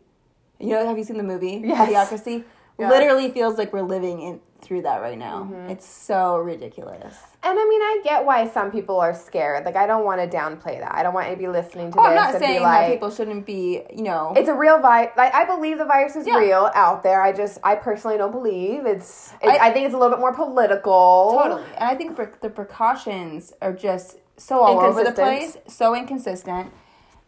You 0.60 0.70
know? 0.70 0.88
Have 0.88 0.98
you 0.98 1.04
seen 1.04 1.18
the 1.18 1.24
movie? 1.24 1.62
Yes. 1.66 1.90
Idiocracy. 1.90 2.44
Yeah. 2.80 2.90
Literally 2.90 3.30
feels 3.32 3.58
like 3.58 3.74
we're 3.74 3.82
living 3.82 4.22
in 4.22 4.40
through 4.62 4.82
that 4.84 5.02
right 5.02 5.18
now. 5.18 5.44
Mm-hmm. 5.44 5.70
It's 5.70 5.86
so 5.88 6.38
ridiculous. 6.38 7.16
and 7.44 7.58
I 7.60 7.66
mean, 7.70 7.82
I 7.82 8.02
get 8.04 8.26
why 8.26 8.48
some 8.48 8.72
people 8.72 9.00
are 9.00 9.14
scared. 9.14 9.66
Like, 9.66 9.76
I 9.76 9.86
don't 9.88 10.04
want 10.06 10.20
to 10.20 10.38
downplay 10.38 10.80
that. 10.80 10.94
I 10.96 11.04
don't 11.04 11.14
want 11.14 11.30
to 11.30 11.36
be 11.38 11.48
listening 11.48 11.92
to 11.94 12.00
Oh, 12.00 12.04
this 12.04 12.10
I'm 12.10 12.16
not 12.16 12.36
and 12.36 12.40
saying 12.44 12.60
be 12.60 12.64
like, 12.64 12.88
that 12.88 12.94
people 12.94 13.12
shouldn't 13.12 13.46
be. 13.46 13.84
You 13.96 14.04
know. 14.04 14.34
it's 14.36 14.50
a 14.50 14.54
real 14.56 14.80
virus. 14.80 15.12
Like 15.16 15.34
I 15.34 15.46
believe 15.46 15.78
the 15.78 15.86
virus 15.86 16.16
is 16.16 16.26
Yeah. 16.28 16.38
real 16.38 16.70
out 16.76 17.04
there. 17.04 17.22
I 17.22 17.32
just, 17.34 17.60
I 17.64 17.76
personally 17.76 18.18
don't 18.18 18.32
believe 18.32 18.86
it's. 18.86 19.34
it's 19.42 19.60
I- 19.60 19.68
I, 19.68 19.72
think 19.72 19.86
it's 19.86 19.94
a 19.96 19.98
little 19.98 20.12
bit 20.16 20.20
more 20.20 20.34
political. 20.34 21.38
Totally. 21.42 21.64
And 21.78 21.84
I 21.90 21.96
think 21.96 22.18
the 22.42 22.50
precautions 22.50 23.54
are 23.62 23.74
just 23.74 24.18
so 24.38 24.60
all 24.60 24.80
over 24.80 25.04
the 25.04 25.12
place, 25.12 25.58
so 25.68 25.96
inconsistent. 25.96 26.72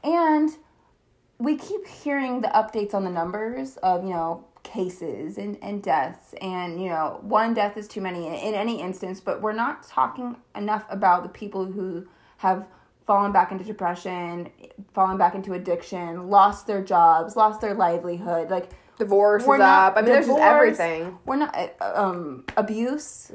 And 0.04 0.50
we 1.38 1.58
keep 1.58 1.88
hearing 1.88 2.42
the 2.42 2.50
updates 2.50 2.94
on 2.94 3.04
the 3.04 3.10
numbers 3.10 3.78
of, 3.78 4.04
you 4.04 4.10
know, 4.12 4.46
cases 4.64 5.38
and, 5.38 5.58
and 5.62 5.82
deaths. 5.82 6.34
And, 6.42 6.82
you 6.82 6.90
know, 6.90 7.20
one 7.22 7.54
death 7.54 7.78
is 7.78 7.88
too 7.88 8.02
many 8.02 8.28
in, 8.28 8.34
in 8.34 8.54
any 8.54 8.82
instance, 8.82 9.20
but 9.20 9.42
we're 9.42 9.54
not 9.54 9.84
talking 9.84 10.38
enough 10.56 10.86
about 10.90 11.24
the 11.24 11.30
people 11.30 11.66
who 11.66 12.08
have 12.38 12.68
fallen 13.06 13.32
back 13.32 13.52
into 13.52 13.64
depression, 13.64 14.50
fallen 14.94 15.18
back 15.18 15.34
into 15.34 15.54
addiction, 15.54 16.30
lost 16.30 16.68
their 16.68 16.84
jobs, 16.84 17.36
lost 17.36 17.62
their 17.62 17.74
livelihood. 17.74 18.50
Like, 18.50 18.72
Divorce 19.00 19.44
is 19.44 19.48
not 19.48 19.62
up. 19.62 19.98
I 19.98 20.02
mean, 20.02 20.12
there's 20.12 20.28
just 20.28 20.40
everything. 20.40 21.18
We're 21.26 21.38
not 21.38 21.56
uh, 21.56 21.92
um 21.96 22.44
abuse. 22.58 23.32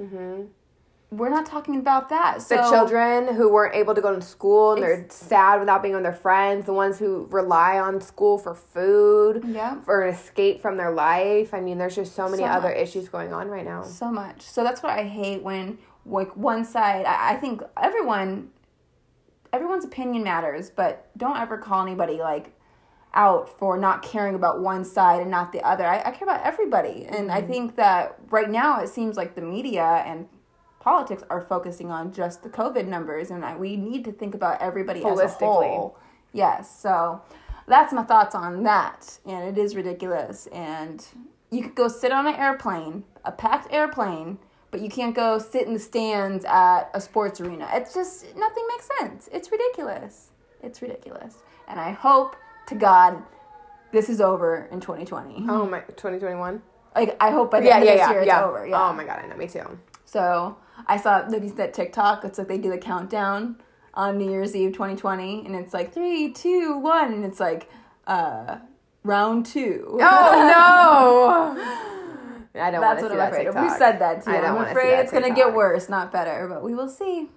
We're 1.16 1.30
not 1.30 1.46
talking 1.46 1.76
about 1.76 2.08
that. 2.08 2.42
So 2.42 2.56
the 2.56 2.70
children 2.70 3.34
who 3.34 3.48
weren't 3.52 3.74
able 3.74 3.94
to 3.94 4.00
go 4.00 4.14
to 4.14 4.20
school 4.20 4.72
and 4.72 4.82
they're 4.82 5.06
sad 5.10 5.60
without 5.60 5.82
being 5.82 5.94
with 5.94 6.02
their 6.02 6.12
friends, 6.12 6.66
the 6.66 6.72
ones 6.72 6.98
who 6.98 7.26
rely 7.30 7.78
on 7.78 8.00
school 8.00 8.38
for 8.38 8.54
food, 8.54 9.44
Yeah. 9.46 9.80
for 9.82 10.02
an 10.02 10.14
escape 10.14 10.60
from 10.60 10.76
their 10.76 10.90
life. 10.90 11.54
I 11.54 11.60
mean, 11.60 11.78
there's 11.78 11.94
just 11.94 12.14
so 12.14 12.28
many 12.28 12.42
So 12.42 12.48
other 12.48 12.68
much. 12.68 12.78
issues 12.78 13.08
going 13.08 13.32
on 13.32 13.48
right 13.48 13.64
now. 13.64 13.82
so 13.82 14.10
much. 14.10 14.42
So 14.42 14.64
that's 14.64 14.82
what 14.82 14.92
I 14.92 15.04
hate 15.04 15.42
when 15.42 15.78
like 16.06 16.36
one 16.36 16.64
side. 16.64 17.06
I, 17.06 17.32
I 17.32 17.36
think 17.36 17.62
everyone, 17.80 18.50
everyone's 19.52 19.84
opinion 19.84 20.24
matters, 20.24 20.70
but 20.70 21.08
don't 21.16 21.36
ever 21.36 21.58
call 21.58 21.82
anybody 21.82 22.18
like 22.18 22.52
out 23.14 23.48
for 23.48 23.78
not 23.78 24.02
caring 24.02 24.34
about 24.34 24.60
one 24.60 24.84
side 24.84 25.20
and 25.20 25.30
not 25.30 25.52
the 25.52 25.62
other. 25.62 25.86
I, 25.86 26.00
I 26.00 26.10
care 26.10 26.28
about 26.28 26.42
everybody, 26.44 27.06
and 27.08 27.30
I 27.30 27.40
mm-hmm. 27.40 27.50
think 27.50 27.76
that 27.76 28.16
right 28.28 28.50
now 28.50 28.80
it 28.80 28.88
seems 28.88 29.16
like 29.16 29.34
the 29.36 29.40
media 29.40 30.02
and 30.04 30.26
politics 30.84 31.22
are 31.30 31.40
focusing 31.40 31.90
on 31.90 32.12
just 32.12 32.42
the 32.42 32.50
COVID 32.50 32.86
numbers, 32.86 33.30
and 33.30 33.42
I, 33.42 33.56
we 33.56 33.74
need 33.74 34.04
to 34.04 34.12
think 34.12 34.34
about 34.34 34.60
everybody 34.60 35.02
as 35.02 35.18
a 35.18 35.28
whole. 35.28 35.98
Yes, 36.34 36.78
so 36.78 37.22
that's 37.66 37.90
my 37.94 38.02
thoughts 38.02 38.34
on 38.34 38.64
that, 38.64 39.18
and 39.24 39.48
it 39.48 39.58
is 39.58 39.74
ridiculous. 39.74 40.46
And 40.48 41.02
you 41.50 41.62
could 41.62 41.74
go 41.74 41.88
sit 41.88 42.12
on 42.12 42.26
an 42.26 42.34
airplane, 42.34 43.04
a 43.24 43.32
packed 43.32 43.72
airplane, 43.72 44.38
but 44.70 44.82
you 44.82 44.90
can't 44.90 45.14
go 45.14 45.38
sit 45.38 45.66
in 45.66 45.72
the 45.72 45.80
stands 45.80 46.44
at 46.44 46.90
a 46.92 47.00
sports 47.00 47.40
arena. 47.40 47.66
It's 47.72 47.94
just 47.94 48.36
nothing 48.36 48.64
makes 48.68 48.88
sense. 49.00 49.30
It's 49.32 49.50
ridiculous. 49.50 50.32
It's 50.62 50.82
ridiculous, 50.82 51.38
and 51.66 51.80
I 51.80 51.92
hope 51.92 52.36
to 52.66 52.74
God 52.74 53.22
this 53.90 54.10
is 54.10 54.20
over 54.20 54.68
in 54.70 54.80
2020. 54.80 55.46
Oh 55.48 55.64
my, 55.66 55.80
2021? 55.80 56.60
Like 56.94 57.16
I 57.20 57.30
hope 57.30 57.50
by 57.50 57.60
the 57.60 57.68
Yeah, 57.68 57.76
end 57.76 57.84
yeah, 57.86 57.92
of 57.92 57.98
this 57.98 58.06
yeah. 58.06 58.10
year 58.10 58.20
it's 58.20 58.26
yeah. 58.26 58.44
over. 58.44 58.66
Yeah. 58.66 58.82
Oh 58.82 58.92
my 58.92 59.04
god, 59.04 59.20
I 59.24 59.28
know, 59.28 59.36
me 59.36 59.46
too. 59.46 59.78
So 60.04 60.58
I 60.86 60.96
saw 60.96 61.22
that 61.22 61.74
TikTok. 61.74 62.24
It's 62.24 62.38
like 62.38 62.48
they 62.48 62.58
do 62.58 62.70
the 62.70 62.78
countdown 62.78 63.56
on 63.94 64.18
New 64.18 64.30
Year's 64.30 64.54
Eve 64.56 64.72
2020, 64.72 65.46
and 65.46 65.54
it's 65.54 65.72
like 65.72 65.92
three, 65.92 66.32
two, 66.32 66.78
one, 66.78 67.12
and 67.12 67.24
it's 67.24 67.40
like 67.40 67.70
uh, 68.06 68.58
round 69.02 69.46
two. 69.46 69.98
Oh 70.00 71.56
no! 71.56 71.90
I 72.60 72.70
don't 72.70 72.82
want 72.82 73.00
That's 73.00 73.08
to 73.08 73.08
what 73.08 73.12
I'm 73.12 73.18
that 73.18 73.32
afraid 73.32 73.46
of. 73.48 73.54
TikTok. 73.54 73.72
We 73.72 73.78
said 73.78 73.98
that 73.98 74.24
too. 74.24 74.30
I 74.30 74.34
don't 74.40 74.50
I'm 74.50 74.54
wanna 74.56 74.68
see 74.68 74.72
afraid 74.72 74.98
it's 75.00 75.12
gonna 75.12 75.34
get 75.34 75.54
worse, 75.54 75.88
not 75.88 76.12
better. 76.12 76.46
But 76.48 76.62
we 76.62 76.74
will 76.74 76.88
see. 76.88 77.28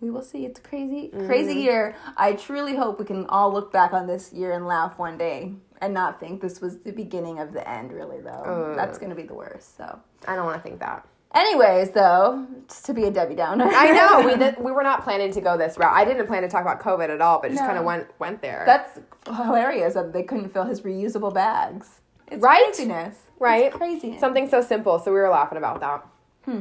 We 0.00 0.10
will 0.10 0.22
see. 0.22 0.44
It's 0.44 0.58
a 0.58 0.62
crazy, 0.62 1.10
crazy 1.26 1.54
year. 1.54 1.94
I 2.16 2.32
truly 2.32 2.74
hope 2.76 2.98
we 2.98 3.04
can 3.04 3.26
all 3.26 3.52
look 3.52 3.72
back 3.72 3.92
on 3.92 4.06
this 4.06 4.32
year 4.32 4.52
and 4.52 4.66
laugh 4.66 4.98
one 4.98 5.16
day 5.16 5.54
and 5.80 5.94
not 5.94 6.18
think 6.18 6.40
this 6.40 6.60
was 6.60 6.80
the 6.80 6.92
beginning 6.92 7.38
of 7.38 7.52
the 7.52 7.66
end. 7.68 7.92
Really, 7.92 8.20
though, 8.20 8.74
that's 8.76 8.98
gonna 8.98 9.14
be 9.14 9.22
the 9.22 9.34
worst. 9.34 9.76
So. 9.76 10.00
I 10.26 10.34
don't 10.34 10.44
want 10.44 10.62
to 10.62 10.68
think 10.68 10.80
that. 10.80 11.06
Anyways, 11.34 11.90
though, 11.90 12.46
just 12.68 12.86
to 12.86 12.94
be 12.94 13.04
a 13.04 13.10
Debbie 13.10 13.34
Downer. 13.34 13.64
I 13.66 13.90
know 13.90 14.24
we 14.26 14.36
did, 14.38 14.56
we 14.58 14.70
were 14.70 14.84
not 14.84 15.02
planning 15.02 15.32
to 15.32 15.40
go 15.40 15.56
this 15.58 15.76
route. 15.76 15.92
I 15.92 16.04
didn't 16.04 16.26
plan 16.28 16.42
to 16.42 16.48
talk 16.48 16.62
about 16.62 16.80
COVID 16.80 17.08
at 17.10 17.20
all, 17.20 17.40
but 17.40 17.48
just 17.50 17.60
No. 17.60 17.66
kind 17.66 17.78
of 17.78 17.84
went 17.84 18.06
went 18.20 18.40
there. 18.40 18.62
That's 18.66 19.00
hilarious 19.26 19.94
that 19.94 20.12
they 20.12 20.22
couldn't 20.22 20.50
fill 20.50 20.64
his 20.64 20.82
reusable 20.82 21.34
bags. 21.34 22.00
It's 22.30 22.40
Right? 22.42 22.64
craziness. 22.66 23.16
Right? 23.40 23.64
It's 23.66 23.76
crazy. 23.76 24.16
something 24.18 24.48
so 24.48 24.60
simple. 24.60 24.98
So 25.00 25.12
we 25.12 25.18
were 25.18 25.28
laughing 25.28 25.58
about 25.58 25.80
that. 25.80 26.06
Hmm. 26.44 26.60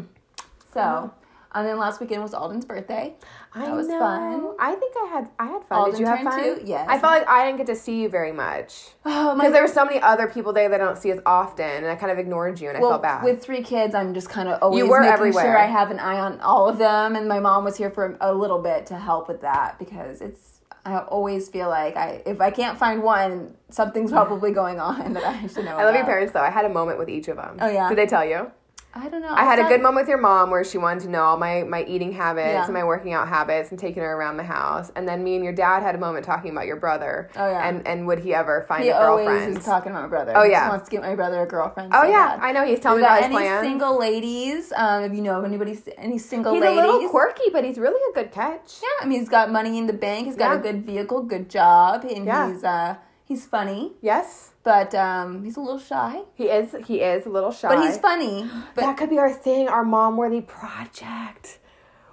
So, 0.73 1.11
and 1.55 1.67
then 1.67 1.77
last 1.77 1.99
weekend 2.01 2.21
was 2.23 2.33
Alden's 2.33 2.65
birthday. 2.65 3.15
I 3.53 3.65
That 3.65 3.75
was 3.75 3.87
know. 3.87 3.99
fun. 3.99 4.55
I 4.59 4.75
think 4.75 4.93
I 5.03 5.07
had 5.07 5.29
I 5.39 5.45
had 5.47 5.63
fun. 5.65 5.77
Alden 5.77 5.91
Did 5.93 5.99
you 6.01 6.05
have 6.07 6.19
fun? 6.21 6.39
two? 6.43 6.61
Yes. 6.65 6.87
I 6.89 6.97
felt 6.99 7.13
like 7.13 7.27
I 7.27 7.45
didn't 7.45 7.57
get 7.57 7.67
to 7.67 7.75
see 7.75 8.01
you 8.01 8.09
very 8.09 8.31
much 8.31 8.89
Oh 9.05 9.35
my! 9.35 9.43
because 9.43 9.53
there 9.53 9.61
were 9.61 9.67
so 9.67 9.85
many 9.85 9.99
other 10.01 10.27
people 10.27 10.53
there 10.53 10.69
that 10.69 10.81
I 10.81 10.83
don't 10.83 10.97
see 10.97 11.11
as 11.11 11.19
often, 11.25 11.65
and 11.65 11.87
I 11.87 11.95
kind 11.95 12.11
of 12.11 12.17
ignored 12.17 12.59
you, 12.59 12.69
and 12.69 12.77
I 12.77 12.81
felt 12.81 13.01
bad. 13.01 13.23
with 13.23 13.43
three 13.43 13.61
kids, 13.61 13.93
I'm 13.95 14.13
just 14.13 14.29
kind 14.29 14.49
of 14.49 14.61
always 14.61 14.79
You 14.83 14.89
were 14.89 15.01
making 15.01 15.13
everywhere. 15.13 15.43
sure 15.43 15.57
I 15.57 15.65
have 15.67 15.91
an 15.91 15.99
eye 15.99 16.19
on 16.19 16.39
all 16.41 16.67
of 16.67 16.77
them. 16.77 17.15
And 17.15 17.27
my 17.27 17.39
mom 17.39 17.63
was 17.63 17.77
here 17.77 17.89
for 17.89 18.17
a 18.21 18.33
little 18.33 18.59
bit 18.61 18.85
to 18.87 18.97
help 18.97 19.27
with 19.27 19.41
that 19.41 19.77
because 19.79 20.21
it's. 20.21 20.59
I 20.85 20.97
always 20.99 21.47
feel 21.47 21.69
like 21.69 21.95
I 21.95 22.21
if 22.25 22.41
I 22.41 22.51
can't 22.51 22.77
find 22.77 23.01
one, 23.03 23.55
something's 23.69 24.11
probably 24.11 24.51
going 24.51 24.81
on 24.81 25.13
that 25.13 25.23
I 25.23 25.47
should 25.47 25.63
know. 25.63 25.77
I 25.77 25.85
love 25.85 25.95
your 25.95 26.03
parents 26.03 26.33
though. 26.33 26.41
I 26.41 26.49
had 26.49 26.65
a 26.65 26.69
moment 26.69 26.97
with 26.99 27.07
each 27.07 27.29
of 27.29 27.37
them. 27.37 27.55
Oh, 27.61 27.69
yeah? 27.69 27.87
Did 27.87 27.97
they 27.97 28.05
tell 28.05 28.25
you? 28.25 28.51
I 28.95 29.09
don't 29.09 29.21
know. 29.23 29.33
I 29.33 29.43
had 29.43 29.57
a 29.57 29.63
good 29.67 29.81
moment 29.81 30.03
with 30.03 30.09
your 30.09 30.19
mom 30.19 30.51
where 30.51 30.63
she 30.63 30.77
wanted 30.77 31.01
to 31.05 31.09
know 31.09 31.23
all 31.23 31.37
my, 31.37 31.63
my 31.63 31.83
eating 31.85 32.11
habits 32.11 32.47
Yeah. 32.53 32.63
and 32.65 32.73
my 32.75 32.83
working 32.83 33.11
out 33.11 33.27
habits 33.27 33.71
and 33.71 33.79
taking 33.79 34.03
her 34.03 34.13
around 34.13 34.37
the 34.37 34.43
house. 34.43 34.91
And 34.95 35.07
then 35.07 35.23
me 35.23 35.33
and 35.35 35.43
your 35.43 35.51
dad 35.53 35.81
had 35.81 35.95
a 35.95 35.97
moment 35.97 36.25
talking 36.25 36.51
about 36.51 36.67
your 36.67 36.75
brother. 36.75 37.29
Oh, 37.35 37.49
yeah. 37.49 37.67
And 37.67 37.87
and 37.87 38.05
would 38.05 38.19
he 38.19 38.35
ever 38.35 38.65
find 38.67 38.83
He 38.83 38.89
a 38.89 38.95
always 38.97 39.25
girlfriend? 39.27 39.57
is 39.57 39.65
talking 39.65 39.91
about 39.91 40.03
my 40.03 40.07
brother. 40.09 40.33
Oh, 40.35 40.43
He 40.43 40.51
just 40.51 40.61
yeah. 40.61 40.69
wants 40.69 40.85
to 40.89 40.91
get 40.91 41.01
my 41.01 41.15
brother 41.15 41.41
a 41.41 41.47
girlfriend. 41.47 41.91
oh 41.93 42.03
so 42.03 42.07
yeah, 42.07 42.35
bad. 42.37 42.39
I 42.41 42.51
know 42.51 42.65
he's 42.65 42.79
telling 42.79 42.99
me 43.01 43.05
about 43.07 43.23
any 43.23 43.33
plans. 43.33 43.65
single 43.65 43.99
ladies? 43.99 44.71
Um, 44.75 45.03
if 45.05 45.13
you 45.13 45.21
know 45.21 45.39
of 45.39 45.45
anybody, 45.45 45.75
any 45.97 46.19
single 46.19 46.53
he's 46.53 46.61
ladies? 46.61 46.79
He's 46.81 46.89
a 46.89 46.91
little 46.93 47.09
quirky, 47.09 47.49
but 47.51 47.65
he's 47.65 47.79
really 47.79 47.99
a 48.11 48.13
good 48.13 48.31
catch. 48.31 48.79
Yeah, 48.83 48.89
I 49.01 49.05
mean, 49.07 49.19
he's 49.19 49.29
got 49.29 49.51
money 49.51 49.77
in 49.79 49.87
the 49.87 49.93
bank. 49.93 50.27
He's 50.27 50.35
got 50.35 50.51
Yeah. 50.53 50.59
a 50.59 50.61
good 50.61 50.85
vehicle, 50.85 51.23
good 51.23 51.49
job, 51.49 52.03
and 52.05 52.25
Yeah. 52.27 52.51
he's 52.51 52.63
uh 52.63 52.95
he's 53.25 53.45
funny, 53.47 53.93
Yes, 54.01 54.52
but 54.63 54.93
um 54.95 55.43
he's 55.43 55.57
a 55.57 55.61
little 55.61 55.79
shy. 55.79 56.21
he 56.35 56.45
is. 56.45 56.75
He 56.87 57.01
is 57.01 57.25
a 57.25 57.29
little 57.29 57.51
shy. 57.51 57.69
But 57.75 57.83
he's 57.85 57.97
funny. 57.97 58.49
But 58.75 58.81
that 58.81 58.97
could 58.97 59.09
be 59.09 59.17
our 59.19 59.31
thing, 59.33 59.67
our 59.67 59.83
mom 59.83 60.17
worthy 60.17 60.41
project. 60.41 61.59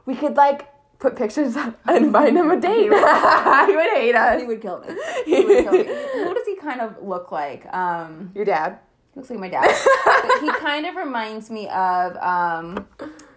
We 0.06 0.14
could 0.16 0.36
like 0.36 0.68
put 0.98 1.16
pictures 1.16 1.56
up 1.56 1.78
and 1.88 2.12
find 2.12 2.36
him 2.36 2.50
a 2.50 2.60
date. 2.60 2.82
he 2.82 2.88
would 2.88 3.90
hate 3.94 4.14
us. 4.14 4.40
he 4.40 4.46
would 4.46 4.60
kill 4.60 4.80
me. 4.80 4.88
He 5.24 5.44
would 5.44 5.64
kill 5.64 5.72
me. 5.72 5.84
Who 6.24 6.34
does 6.34 6.46
he 6.46 6.56
kind 6.56 6.80
of 6.80 7.02
look 7.02 7.32
like? 7.32 7.66
Um, 7.74 8.30
Your 8.34 8.44
dad. 8.44 8.78
he 9.14 9.20
looks 9.20 9.30
like 9.30 9.38
my 9.38 9.48
dad. 9.48 9.64
but 10.04 10.40
he 10.42 10.50
kind 10.60 10.86
of 10.86 10.96
reminds 10.96 11.50
me 11.50 11.68
of 11.68 12.16
um, 12.18 12.86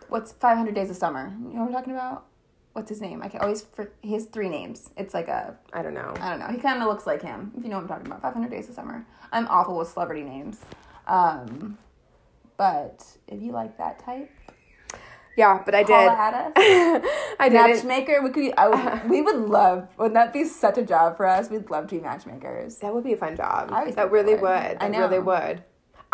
what's 0.10 0.32
Five 0.34 0.58
Hundred 0.58 0.76
Days 0.76 0.90
of 0.90 0.98
Summer. 0.98 1.34
You 1.48 1.54
know 1.54 1.62
what 1.62 1.68
I'm 1.68 1.74
talking 1.74 1.94
about? 1.94 2.26
What's 2.74 2.90
his 2.90 3.02
name? 3.02 3.22
I 3.24 3.28
can 3.30 3.40
always 3.42 3.62
for 3.62 3.92
he 4.02 4.14
has 4.14 4.26
three 4.26 4.50
names. 4.50 4.90
It's 4.98 5.14
like 5.14 5.28
a 5.28 5.56
I 5.72 5.82
don't 5.84 5.94
know. 5.94 6.14
I 6.20 6.30
don't 6.32 6.40
know. 6.40 6.48
He 6.48 6.58
kind 6.58 6.82
of 6.82 6.88
looks 6.88 7.06
like 7.06 7.22
him. 7.22 7.52
If 7.58 7.64
you 7.64 7.70
know 7.70 7.76
what 7.78 7.84
I'm 7.84 7.88
talking 7.88 8.08
about. 8.08 8.22
500 8.24 8.50
Days 8.50 8.68
of 8.70 8.76
Summer. 8.76 9.06
I'm 9.32 9.48
awful 9.48 9.78
with 9.78 9.90
celebrity 9.90 10.24
names. 10.24 10.60
Um, 11.08 11.78
but 12.58 13.06
if 13.28 13.42
you 13.42 13.52
like 13.52 13.78
that 13.78 14.00
type, 14.04 14.32
Yeah, 15.36 15.62
but 15.66 15.74
I 15.76 15.84
did. 15.84 15.94
holla 15.94 16.14
at 16.18 16.34
us. 16.34 16.54
I 17.40 17.50
did. 17.50 17.54
Matchmaker. 17.54 18.22
We 18.24 18.30
could. 18.32 18.54
I 18.58 18.68
would, 18.70 19.10
we 19.10 19.22
would 19.22 19.36
love. 19.50 19.88
Wouldn't 19.98 20.14
that 20.16 20.34
be 20.34 20.46
such 20.46 20.78
a 20.78 20.84
job 20.84 21.18
for 21.18 21.26
us? 21.28 21.50
We'd 21.50 21.70
love 21.70 21.88
to 21.88 21.96
be 21.96 22.02
matchmakers. 22.02 22.78
That 22.78 22.94
would 22.94 23.04
be 23.04 23.14
a 23.14 23.18
fun 23.18 23.36
job. 23.36 23.70
I 23.72 23.92
that 23.92 24.12
really 24.12 24.34
would. 24.34 24.42
would. 24.44 24.78
I 24.80 24.90
That 24.90 24.98
really 24.98 25.20
would. 25.20 25.64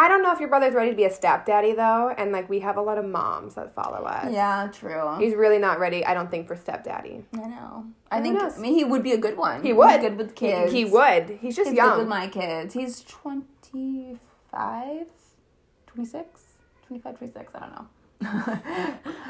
I 0.01 0.07
don't 0.07 0.23
know 0.23 0.31
if 0.31 0.39
your 0.39 0.47
brother's 0.47 0.73
ready 0.73 0.91
to 0.91 0.95
be 0.95 1.03
a 1.03 1.11
stepdaddy 1.11 1.73
though, 1.73 2.07
and 2.17 2.31
like 2.31 2.47
we 2.49 2.61
have 2.61 2.77
a 2.77 2.81
lot 2.81 2.97
of 2.97 3.03
moms 3.03 3.55
that 3.55 3.75
follow 3.75 4.05
us. 4.05 4.31
Yeah, 4.31 4.69
true. 4.71 5.17
He's 5.19 5.35
really 5.35 5.59
not 5.59 5.77
ready, 5.77 6.05
I 6.05 6.13
don't 6.13 6.31
think, 6.31 6.47
for 6.47 6.55
stepdaddy. 6.55 7.25
I 7.33 7.37
know. 7.47 7.85
I 8.09 8.17
Who 8.17 8.23
think. 8.23 8.35
knows? 8.39 8.57
I 8.57 8.61
mean, 8.61 8.75
he 8.75 8.85
would 8.85 9.03
be 9.03 9.11
a 9.11 9.17
good 9.17 9.35
one. 9.37 9.61
He 9.61 9.73
would. 9.73 9.89
He's 9.89 9.99
good 9.99 10.17
with 10.17 10.29
He- 10.29 10.35
kids. 10.47 10.71
He, 10.71 10.85
would. 10.85 11.39
He's 11.41 11.53
just 11.55 11.69
He's 11.71 11.77
young. 11.77 11.89
good 11.89 11.97
with 11.99 12.07
my 12.07 12.27
kids. 12.27 12.73
He's 12.73 13.01
25, 13.01 15.07
26, 15.87 16.41
25, 16.87 17.17
26. 17.17 17.51
I 17.55 17.59
don't 17.59 17.75
know. 17.75 17.87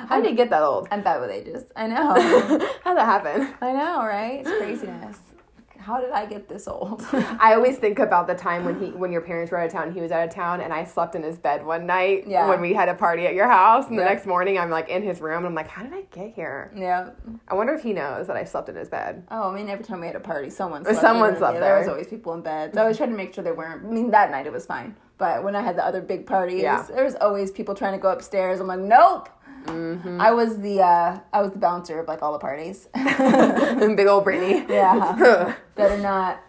How 0.08 0.22
did 0.22 0.30
he 0.30 0.36
get 0.36 0.50
that 0.52 0.62
old? 0.64 0.88
I'm 0.92 1.02
bad 1.02 1.20
with 1.22 1.32
ages. 1.32 1.64
I 1.76 1.88
know. 1.88 2.14
How'd 2.84 2.98
that 2.98 3.06
happen? 3.06 3.54
I 3.62 3.72
know, 3.74 4.04
right? 4.06 4.40
It's 4.42 4.50
craziness. 4.52 5.18
How 5.80 6.02
did 6.02 6.12
I 6.12 6.26
get 6.26 6.50
this 6.50 6.68
old? 6.68 7.06
I 7.14 7.54
always 7.54 7.78
think 7.78 8.00
about 8.00 8.28
the 8.28 8.36
time 8.36 8.66
when 8.66 8.80
he, 8.80 8.88
when 8.92 9.12
your 9.12 9.22
parents 9.22 9.52
were 9.52 9.58
out 9.60 9.68
of 9.68 9.72
town, 9.72 9.92
he 9.94 10.02
was 10.02 10.12
out 10.12 10.28
of 10.28 10.34
town, 10.34 10.60
and 10.62 10.74
I 10.74 10.84
slept 10.84 11.16
in 11.16 11.24
his 11.24 11.38
bed 11.40 11.66
one 11.66 11.86
night 11.86 12.26
Yeah. 12.28 12.48
when 12.50 12.60
we 12.62 12.74
had 12.74 12.90
a 12.90 12.94
party 12.94 13.26
at 13.26 13.34
your 13.34 13.48
house. 13.48 13.88
And 13.88 13.98
the 13.98 14.04
next 14.04 14.26
morning, 14.26 14.58
I'm 14.60 14.70
like 14.70 14.90
in 14.90 15.02
his 15.04 15.22
room, 15.22 15.38
and 15.38 15.48
I'm 15.48 15.56
like, 15.56 15.70
how 15.70 15.84
did 15.84 15.94
I 15.94 16.02
get 16.12 16.34
here? 16.34 16.72
yeah. 16.76 17.12
I 17.48 17.54
wonder 17.56 17.74
if 17.74 17.82
he 17.82 17.94
knows 17.94 18.28
that 18.28 18.36
I 18.36 18.44
slept 18.44 18.70
in 18.70 18.76
his 18.76 18.90
bed. 18.90 19.26
Oh, 19.32 19.50
I 19.52 19.56
mean, 19.56 19.70
every 19.70 19.86
time 19.86 20.02
we 20.02 20.08
had 20.08 20.16
a 20.16 20.20
party, 20.20 20.50
someone 20.50 20.84
slept 20.84 21.00
someone 21.02 21.38
slept 21.38 21.56
yeah, 21.56 21.60
There 21.62 21.80
was 21.80 21.88
always 21.88 22.08
people 22.08 22.34
in 22.34 22.42
bed. 22.42 22.74
So 22.74 22.80
I 22.80 22.84
always 22.84 22.98
tried 22.98 23.08
to 23.08 23.14
make 23.16 23.34
sure 23.34 23.44
they 23.44 23.52
weren't. 23.52 23.86
I 23.86 23.90
mean, 23.90 24.12
that 24.12 24.32
night 24.32 24.46
it 24.46 24.52
was 24.52 24.66
fine. 24.66 24.96
But 25.18 25.44
when 25.44 25.56
I 25.56 25.62
had 25.62 25.76
the 25.76 25.86
other 25.86 26.02
big 26.02 26.26
parties, 26.26 26.62
Yeah. 26.62 26.82
there 26.84 27.04
was 27.04 27.16
always 27.16 27.52
people 27.52 27.76
trying 27.76 27.94
to 27.94 28.00
go 28.00 28.10
upstairs. 28.12 28.60
I'm 28.60 28.68
like, 28.68 28.80
nope. 28.80 29.30
Mm-hmm. 29.66 30.20
I 30.22 30.32
was 30.32 30.60
the 30.60 30.82
uh, 30.82 31.20
I 31.34 31.42
was 31.42 31.52
the 31.52 31.60
bouncer 31.60 32.00
of 32.00 32.08
like 32.08 32.22
all 32.22 32.34
the 32.34 32.40
parties. 32.40 32.88
Big 32.94 34.08
old 34.08 34.24
Brittany. 34.24 34.66
yeah, 34.70 35.56
better 35.76 35.98
not. 36.02 36.40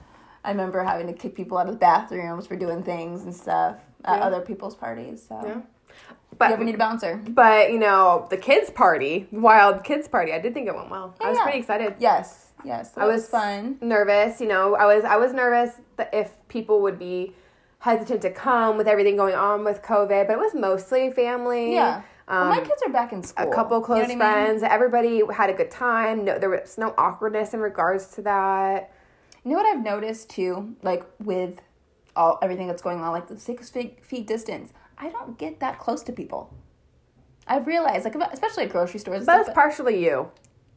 I 0.44 0.50
remember 0.50 0.82
having 0.82 1.06
to 1.06 1.12
kick 1.12 1.34
people 1.34 1.58
out 1.58 1.66
of 1.66 1.74
the 1.74 1.78
bathrooms 1.78 2.46
for 2.46 2.56
doing 2.56 2.82
things 2.82 3.24
and 3.24 3.34
stuff 3.34 3.76
at 4.04 4.18
Yeah. 4.18 4.24
other 4.26 4.40
people's 4.40 4.74
parties. 4.74 5.24
So 5.28 5.38
Yeah. 5.44 5.54
you 5.56 5.62
But 6.38 6.52
ever 6.52 6.64
need 6.64 6.76
a 6.76 6.78
bouncer? 6.78 7.20
But 7.28 7.72
you 7.72 7.78
know, 7.78 8.26
the 8.30 8.38
kids' 8.38 8.70
party, 8.70 9.28
wild 9.32 9.84
kids' 9.84 10.08
party, 10.08 10.32
I 10.32 10.38
did 10.38 10.54
think 10.54 10.66
it 10.68 10.74
went 10.74 10.90
well. 10.90 11.14
I 11.20 11.28
was 11.28 11.36
Yeah. 11.38 11.42
pretty 11.44 11.58
excited. 11.58 11.94
Yes, 11.98 12.52
yes. 12.64 12.92
I 12.96 13.04
was, 13.06 13.22
was 13.22 13.28
fun. 13.28 13.76
Nervous, 13.82 14.40
you 14.40 14.48
know. 14.48 14.74
I 14.76 14.86
was 14.86 15.04
I 15.04 15.16
was 15.16 15.32
nervous 15.34 15.80
that 15.96 16.08
if 16.14 16.36
people 16.48 16.80
would 16.80 16.98
be 16.98 17.34
hesitant 17.80 18.20
to 18.22 18.30
come 18.30 18.76
with 18.76 18.86
everything 18.86 19.16
going 19.16 19.34
on 19.34 19.64
with 19.64 19.82
COVID, 19.82 20.26
but 20.26 20.32
it 20.34 20.38
was 20.38 20.54
mostly 20.54 21.10
family. 21.10 21.74
Yeah. 21.74 22.02
Um, 22.30 22.48
well, 22.48 22.60
my 22.60 22.64
kids 22.64 22.80
are 22.86 22.92
back 22.92 23.12
in 23.12 23.24
school. 23.24 23.50
a 23.50 23.54
couple 23.54 23.76
You 23.78 23.80
know 23.80 23.86
close 23.86 23.98
what 23.98 24.04
I 24.04 24.08
mean? 24.08 24.18
friends. 24.18 24.62
Everybody 24.62 25.22
had 25.34 25.50
a 25.50 25.52
good 25.52 25.70
time. 25.70 26.24
No, 26.24 26.38
there 26.38 26.48
was 26.48 26.78
no 26.78 26.94
awkwardness 26.96 27.52
in 27.54 27.60
regards 27.60 28.06
to 28.14 28.22
that. 28.22 28.92
You 29.44 29.50
know 29.50 29.56
what 29.56 29.66
I've 29.66 29.82
noticed 29.82 30.30
too, 30.30 30.76
like 30.82 31.04
with 31.18 31.60
all 32.14 32.38
everything 32.40 32.68
that's 32.68 32.82
going 32.82 33.00
on, 33.00 33.10
like 33.10 33.26
the 33.26 33.38
six 33.38 33.68
feet, 33.68 34.04
feet 34.04 34.26
distance. 34.28 34.72
I 34.96 35.08
don't 35.10 35.36
get 35.38 35.58
that 35.60 35.80
close 35.80 36.02
to 36.04 36.12
people. 36.12 36.54
I've 37.48 37.66
realized, 37.66 38.04
like 38.04 38.14
especially 38.32 38.64
at 38.64 38.70
grocery 38.70 39.00
stores, 39.00 39.24
But 39.26 39.32
stuff, 39.32 39.48
it's 39.48 39.54
partially 39.54 40.04
you. 40.04 40.30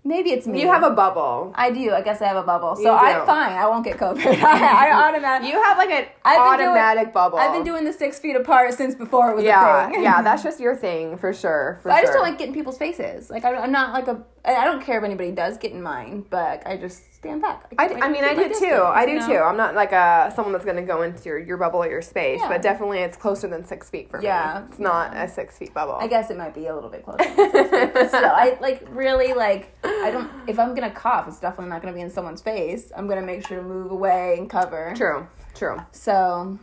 Maybe 0.03 0.31
it's 0.31 0.45
me. 0.47 0.61
You 0.61 0.71
have 0.71 0.83
a 0.83 0.89
bubble. 0.91 1.51
I 1.55 1.71
do. 1.71 1.91
I 1.91 2.01
guess 2.01 2.21
I 2.21 2.27
have 2.27 2.37
a 2.37 2.43
bubble, 2.43 2.75
You 2.77 2.83
so 2.85 2.95
I'm 2.95 3.25
fine. 3.25 3.53
I 3.53 3.67
won't 3.67 3.85
get 3.85 3.97
COVID. 3.97 4.25
I, 4.43 4.89
I 4.89 5.07
automatically. 5.07 5.49
You 5.53 5.61
have 5.61 5.77
like 5.77 5.89
an 5.91 6.05
I've 6.23 6.39
automatic 6.39 7.05
doing, 7.05 7.13
bubble. 7.13 7.37
I've 7.37 7.53
been 7.53 7.63
doing 7.63 7.85
the 7.85 7.93
six 7.93 8.19
feet 8.19 8.35
apart 8.35 8.73
since 8.73 8.95
before 8.95 9.31
it 9.31 9.35
was 9.35 9.45
yeah, 9.45 9.87
a 9.87 9.91
thing. 9.91 10.03
yeah. 10.03 10.21
That's 10.27 10.43
just 10.43 10.59
your 10.59 10.75
thing 10.75 11.17
for 11.17 11.33
sure. 11.33 11.79
For 11.83 11.91
I 11.91 12.01
just 12.01 12.13
sure. 12.13 12.21
don't 12.21 12.29
like 12.29 12.37
getting 12.37 12.53
people's 12.53 12.77
faces. 12.77 13.29
Like 13.29 13.45
I'm 13.45 13.71
not 13.71 13.93
like 13.93 14.07
a. 14.07 14.23
I 14.45 14.65
don't 14.65 14.83
care 14.83 14.97
if 14.97 15.03
anybody 15.03 15.31
does 15.31 15.57
get 15.57 15.71
in 15.71 15.81
mine, 15.81 16.25
but 16.29 16.65
I 16.65 16.77
just 16.77 17.03
stand 17.23 17.41
back. 17.41 17.73
I, 17.77 17.87
keep 17.87 18.03
I 18.03 18.09
mean, 18.09 18.23
I 18.23 18.35
do 18.35 18.49
too. 18.59 18.81
I 18.83 19.05
do 19.05 19.15
know? 19.19 19.27
too. 19.27 19.37
I'm 19.37 19.55
not 19.57 19.75
like 19.75 19.91
a 19.93 20.31
someone 20.35 20.51
that's 20.51 20.65
going 20.65 20.77
to 20.77 20.83
go 20.83 21.01
into 21.03 21.23
your, 21.23 21.39
your 21.39 21.57
bubble 21.57 21.81
or 21.83 21.89
your 21.89 22.01
space, 22.01 22.39
Yeah. 22.41 22.49
but 22.49 22.61
definitely 22.61 22.99
it's 22.99 23.15
closer 23.17 23.47
than 23.47 23.63
six 23.65 23.89
feet 23.89 24.09
for 24.11 24.21
Yeah. 24.21 24.61
me. 24.61 24.67
It's 24.69 24.79
not 24.79 25.15
a 25.15 25.27
six 25.27 25.57
feet 25.57 25.73
bubble. 25.73 25.93
I 25.99 26.07
guess 26.07 26.29
it 26.29 26.37
might 26.37 26.53
be 26.53 26.67
a 26.67 26.75
little 26.75 26.89
bit 26.89 27.03
closer. 27.05 27.23
but 27.35 28.07
still, 28.09 28.25
I 28.25 28.57
like 28.61 28.85
really 28.91 29.33
like. 29.33 29.73
I 29.83 30.11
don't. 30.11 30.29
If 30.47 30.59
I'm 30.59 30.75
gonna 30.75 30.91
cough, 30.91 31.27
it's 31.27 31.39
definitely 31.39 31.69
not 31.69 31.81
gonna 31.81 31.93
be 31.93 32.01
in 32.01 32.09
someone's 32.09 32.41
face. 32.41 32.91
I'm 32.95 33.07
gonna 33.07 33.21
make 33.21 33.47
sure 33.47 33.57
to 33.57 33.63
move 33.63 33.91
away 33.91 34.35
and 34.37 34.49
cover. 34.49 34.93
True, 34.95 35.27
true. 35.55 35.77
So, 35.91 36.59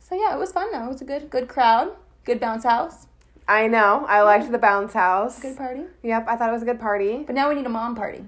so 0.00 0.14
yeah, 0.16 0.34
it 0.34 0.38
was 0.38 0.50
fun 0.52 0.72
though. 0.72 0.84
It 0.84 0.88
was 0.88 1.00
a 1.02 1.04
good, 1.04 1.30
good 1.30 1.48
crowd, 1.48 1.92
good 2.24 2.40
bounce 2.40 2.64
house, 2.64 3.06
I 3.46 3.66
know. 3.68 4.04
I 4.08 4.22
liked 4.22 4.50
the 4.50 4.58
bounce 4.58 4.92
house. 4.94 5.40
good 5.40 5.56
party. 5.56 5.82
Yep, 6.02 6.26
I 6.28 6.36
thought 6.36 6.48
it 6.48 6.52
was 6.52 6.62
a 6.62 6.66
good 6.66 6.80
party. 6.80 7.24
But 7.26 7.34
now 7.34 7.48
we 7.48 7.54
need 7.54 7.66
a 7.66 7.70
mom 7.70 7.94
party. 7.94 8.24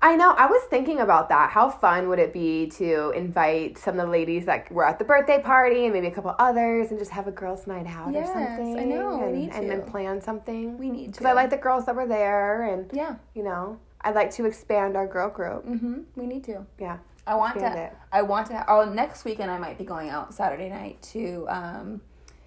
I 0.00 0.14
know. 0.14 0.30
I 0.30 0.46
was 0.46 0.62
thinking 0.70 1.00
about 1.00 1.28
that. 1.30 1.50
How 1.50 1.68
fun 1.68 2.08
would 2.08 2.20
it 2.20 2.32
be 2.32 2.68
to 2.76 3.10
invite 3.16 3.78
some 3.78 3.98
of 3.98 4.06
the 4.06 4.12
ladies 4.12 4.46
that 4.46 4.70
were 4.70 4.86
at 4.86 4.98
the 5.00 5.04
birthday 5.04 5.42
party 5.42 5.86
and 5.86 5.92
maybe 5.92 6.06
a 6.06 6.10
couple 6.12 6.34
others 6.38 6.90
and 6.90 6.98
just 7.00 7.10
have 7.10 7.26
a 7.26 7.32
girls' 7.32 7.66
night 7.66 7.86
out 7.86 8.12
Yes, 8.12 8.28
or 8.28 8.34
something? 8.34 8.78
I 8.78 8.84
know, 8.84 9.18
we 9.18 9.24
And, 9.24 9.34
need 9.34 9.50
and 9.52 9.68
then 9.68 9.82
plan 9.82 10.20
something. 10.20 10.78
We 10.78 10.88
need 10.90 11.06
to. 11.06 11.12
Because 11.12 11.26
I 11.26 11.32
like 11.32 11.50
the 11.50 11.56
girls 11.56 11.84
that 11.86 11.96
were 11.96 12.06
there, 12.06 12.62
and 12.62 12.88
Yeah. 12.92 13.16
you 13.34 13.42
know, 13.42 13.78
I'd 14.02 14.14
like 14.14 14.30
to 14.34 14.44
expand 14.46 14.96
our 14.96 15.06
girl 15.06 15.30
group. 15.30 15.66
Mm-hmm. 15.66 16.02
We 16.14 16.26
need 16.26 16.44
to. 16.44 16.64
Yeah. 16.78 16.98
I 17.26 17.34
want 17.34 17.58
to. 17.58 17.66
it. 17.66 17.92
I 18.12 18.22
want 18.22 18.46
to. 18.48 18.64
Oh, 18.70 18.84
next 18.84 19.24
weekend 19.24 19.50
I 19.50 19.58
might 19.58 19.76
be 19.78 19.84
going 19.84 20.10
out 20.10 20.32
Saturday 20.32 20.68
night 20.70 21.02
to 21.12 21.44
um, 21.48 22.00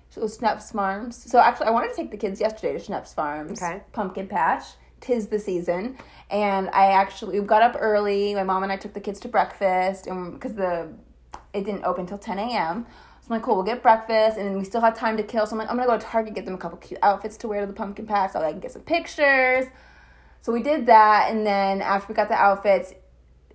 so 0.09 0.21
Schnepf's 0.21 0.71
Farms. 0.71 1.21
So 1.29 1.37
actually, 1.37 1.67
I 1.67 1.71
wanted 1.71 1.89
to 1.89 1.95
take 1.97 2.11
the 2.11 2.17
kids 2.17 2.39
yesterday 2.39 2.79
to 2.79 2.91
Schnepf's 2.91 3.13
Farms 3.13 3.61
Okay. 3.61 3.81
pumpkin 3.91 4.27
patch. 4.27 4.63
Tis 5.01 5.27
the 5.27 5.39
season, 5.39 5.97
and 6.29 6.69
I 6.69 6.91
actually 6.91 7.39
we 7.39 7.45
got 7.45 7.61
up 7.61 7.75
early. 7.79 8.33
My 8.35 8.43
mom 8.43 8.63
and 8.63 8.71
I 8.71 8.77
took 8.77 8.93
the 8.93 9.01
kids 9.01 9.19
to 9.21 9.27
breakfast, 9.27 10.07
and 10.07 10.33
because 10.33 10.53
the 10.53 10.93
it 11.53 11.65
didn't 11.65 11.83
open 11.83 12.05
till 12.05 12.19
ten 12.19 12.39
a.m. 12.39 12.85
So 13.21 13.27
I'm 13.27 13.37
like, 13.37 13.43
cool, 13.43 13.55
we'll 13.55 13.65
get 13.65 13.81
breakfast, 13.81 14.37
and 14.37 14.57
we 14.57 14.63
still 14.63 14.81
have 14.81 14.97
time 14.97 15.17
to 15.17 15.23
kill. 15.23 15.45
So 15.45 15.53
I'm 15.53 15.57
like, 15.59 15.69
I'm 15.69 15.75
gonna 15.75 15.87
go 15.87 15.97
to 15.97 16.05
Target, 16.05 16.35
get 16.35 16.45
them 16.45 16.53
a 16.53 16.57
couple 16.57 16.77
cute 16.77 16.99
outfits 17.01 17.35
to 17.37 17.47
wear 17.47 17.61
to 17.61 17.67
the 17.67 17.73
pumpkin 17.73 18.05
patch, 18.05 18.31
so 18.31 18.41
I 18.41 18.51
can 18.51 18.61
get 18.61 18.71
some 18.71 18.83
pictures. 18.83 19.65
So 20.41 20.53
we 20.53 20.63
did 20.63 20.85
that, 20.85 21.31
and 21.31 21.45
then 21.45 21.81
after 21.81 22.13
we 22.13 22.15
got 22.15 22.29
the 22.29 22.35
outfits, 22.35 22.93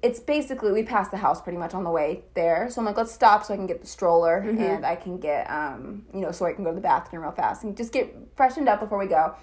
it's 0.02 0.20
basically 0.20 0.72
we 0.72 0.82
passed 0.82 1.10
the 1.10 1.16
house 1.16 1.40
pretty 1.40 1.58
much 1.58 1.74
on 1.74 1.82
the 1.82 1.90
way 1.90 2.24
there. 2.34 2.68
So 2.70 2.80
I'm 2.80 2.86
like, 2.86 2.96
let's 2.96 3.12
stop 3.12 3.44
so 3.44 3.54
I 3.54 3.56
can 3.56 3.66
get 3.66 3.80
the 3.80 3.86
stroller 3.86 4.38
and 4.38 4.84
I 4.84 4.94
can 4.94 5.18
get 5.18 5.50
um, 5.50 6.04
you 6.12 6.20
know, 6.20 6.32
so 6.32 6.44
I 6.44 6.52
can 6.52 6.64
go 6.64 6.70
to 6.70 6.76
the 6.76 6.82
bathroom 6.82 7.22
real 7.22 7.32
fast 7.32 7.64
and 7.64 7.76
just 7.76 7.92
get 7.92 8.14
freshened 8.36 8.68
up 8.68 8.78
before 8.78 8.98
we 8.98 9.06
go. 9.06 9.34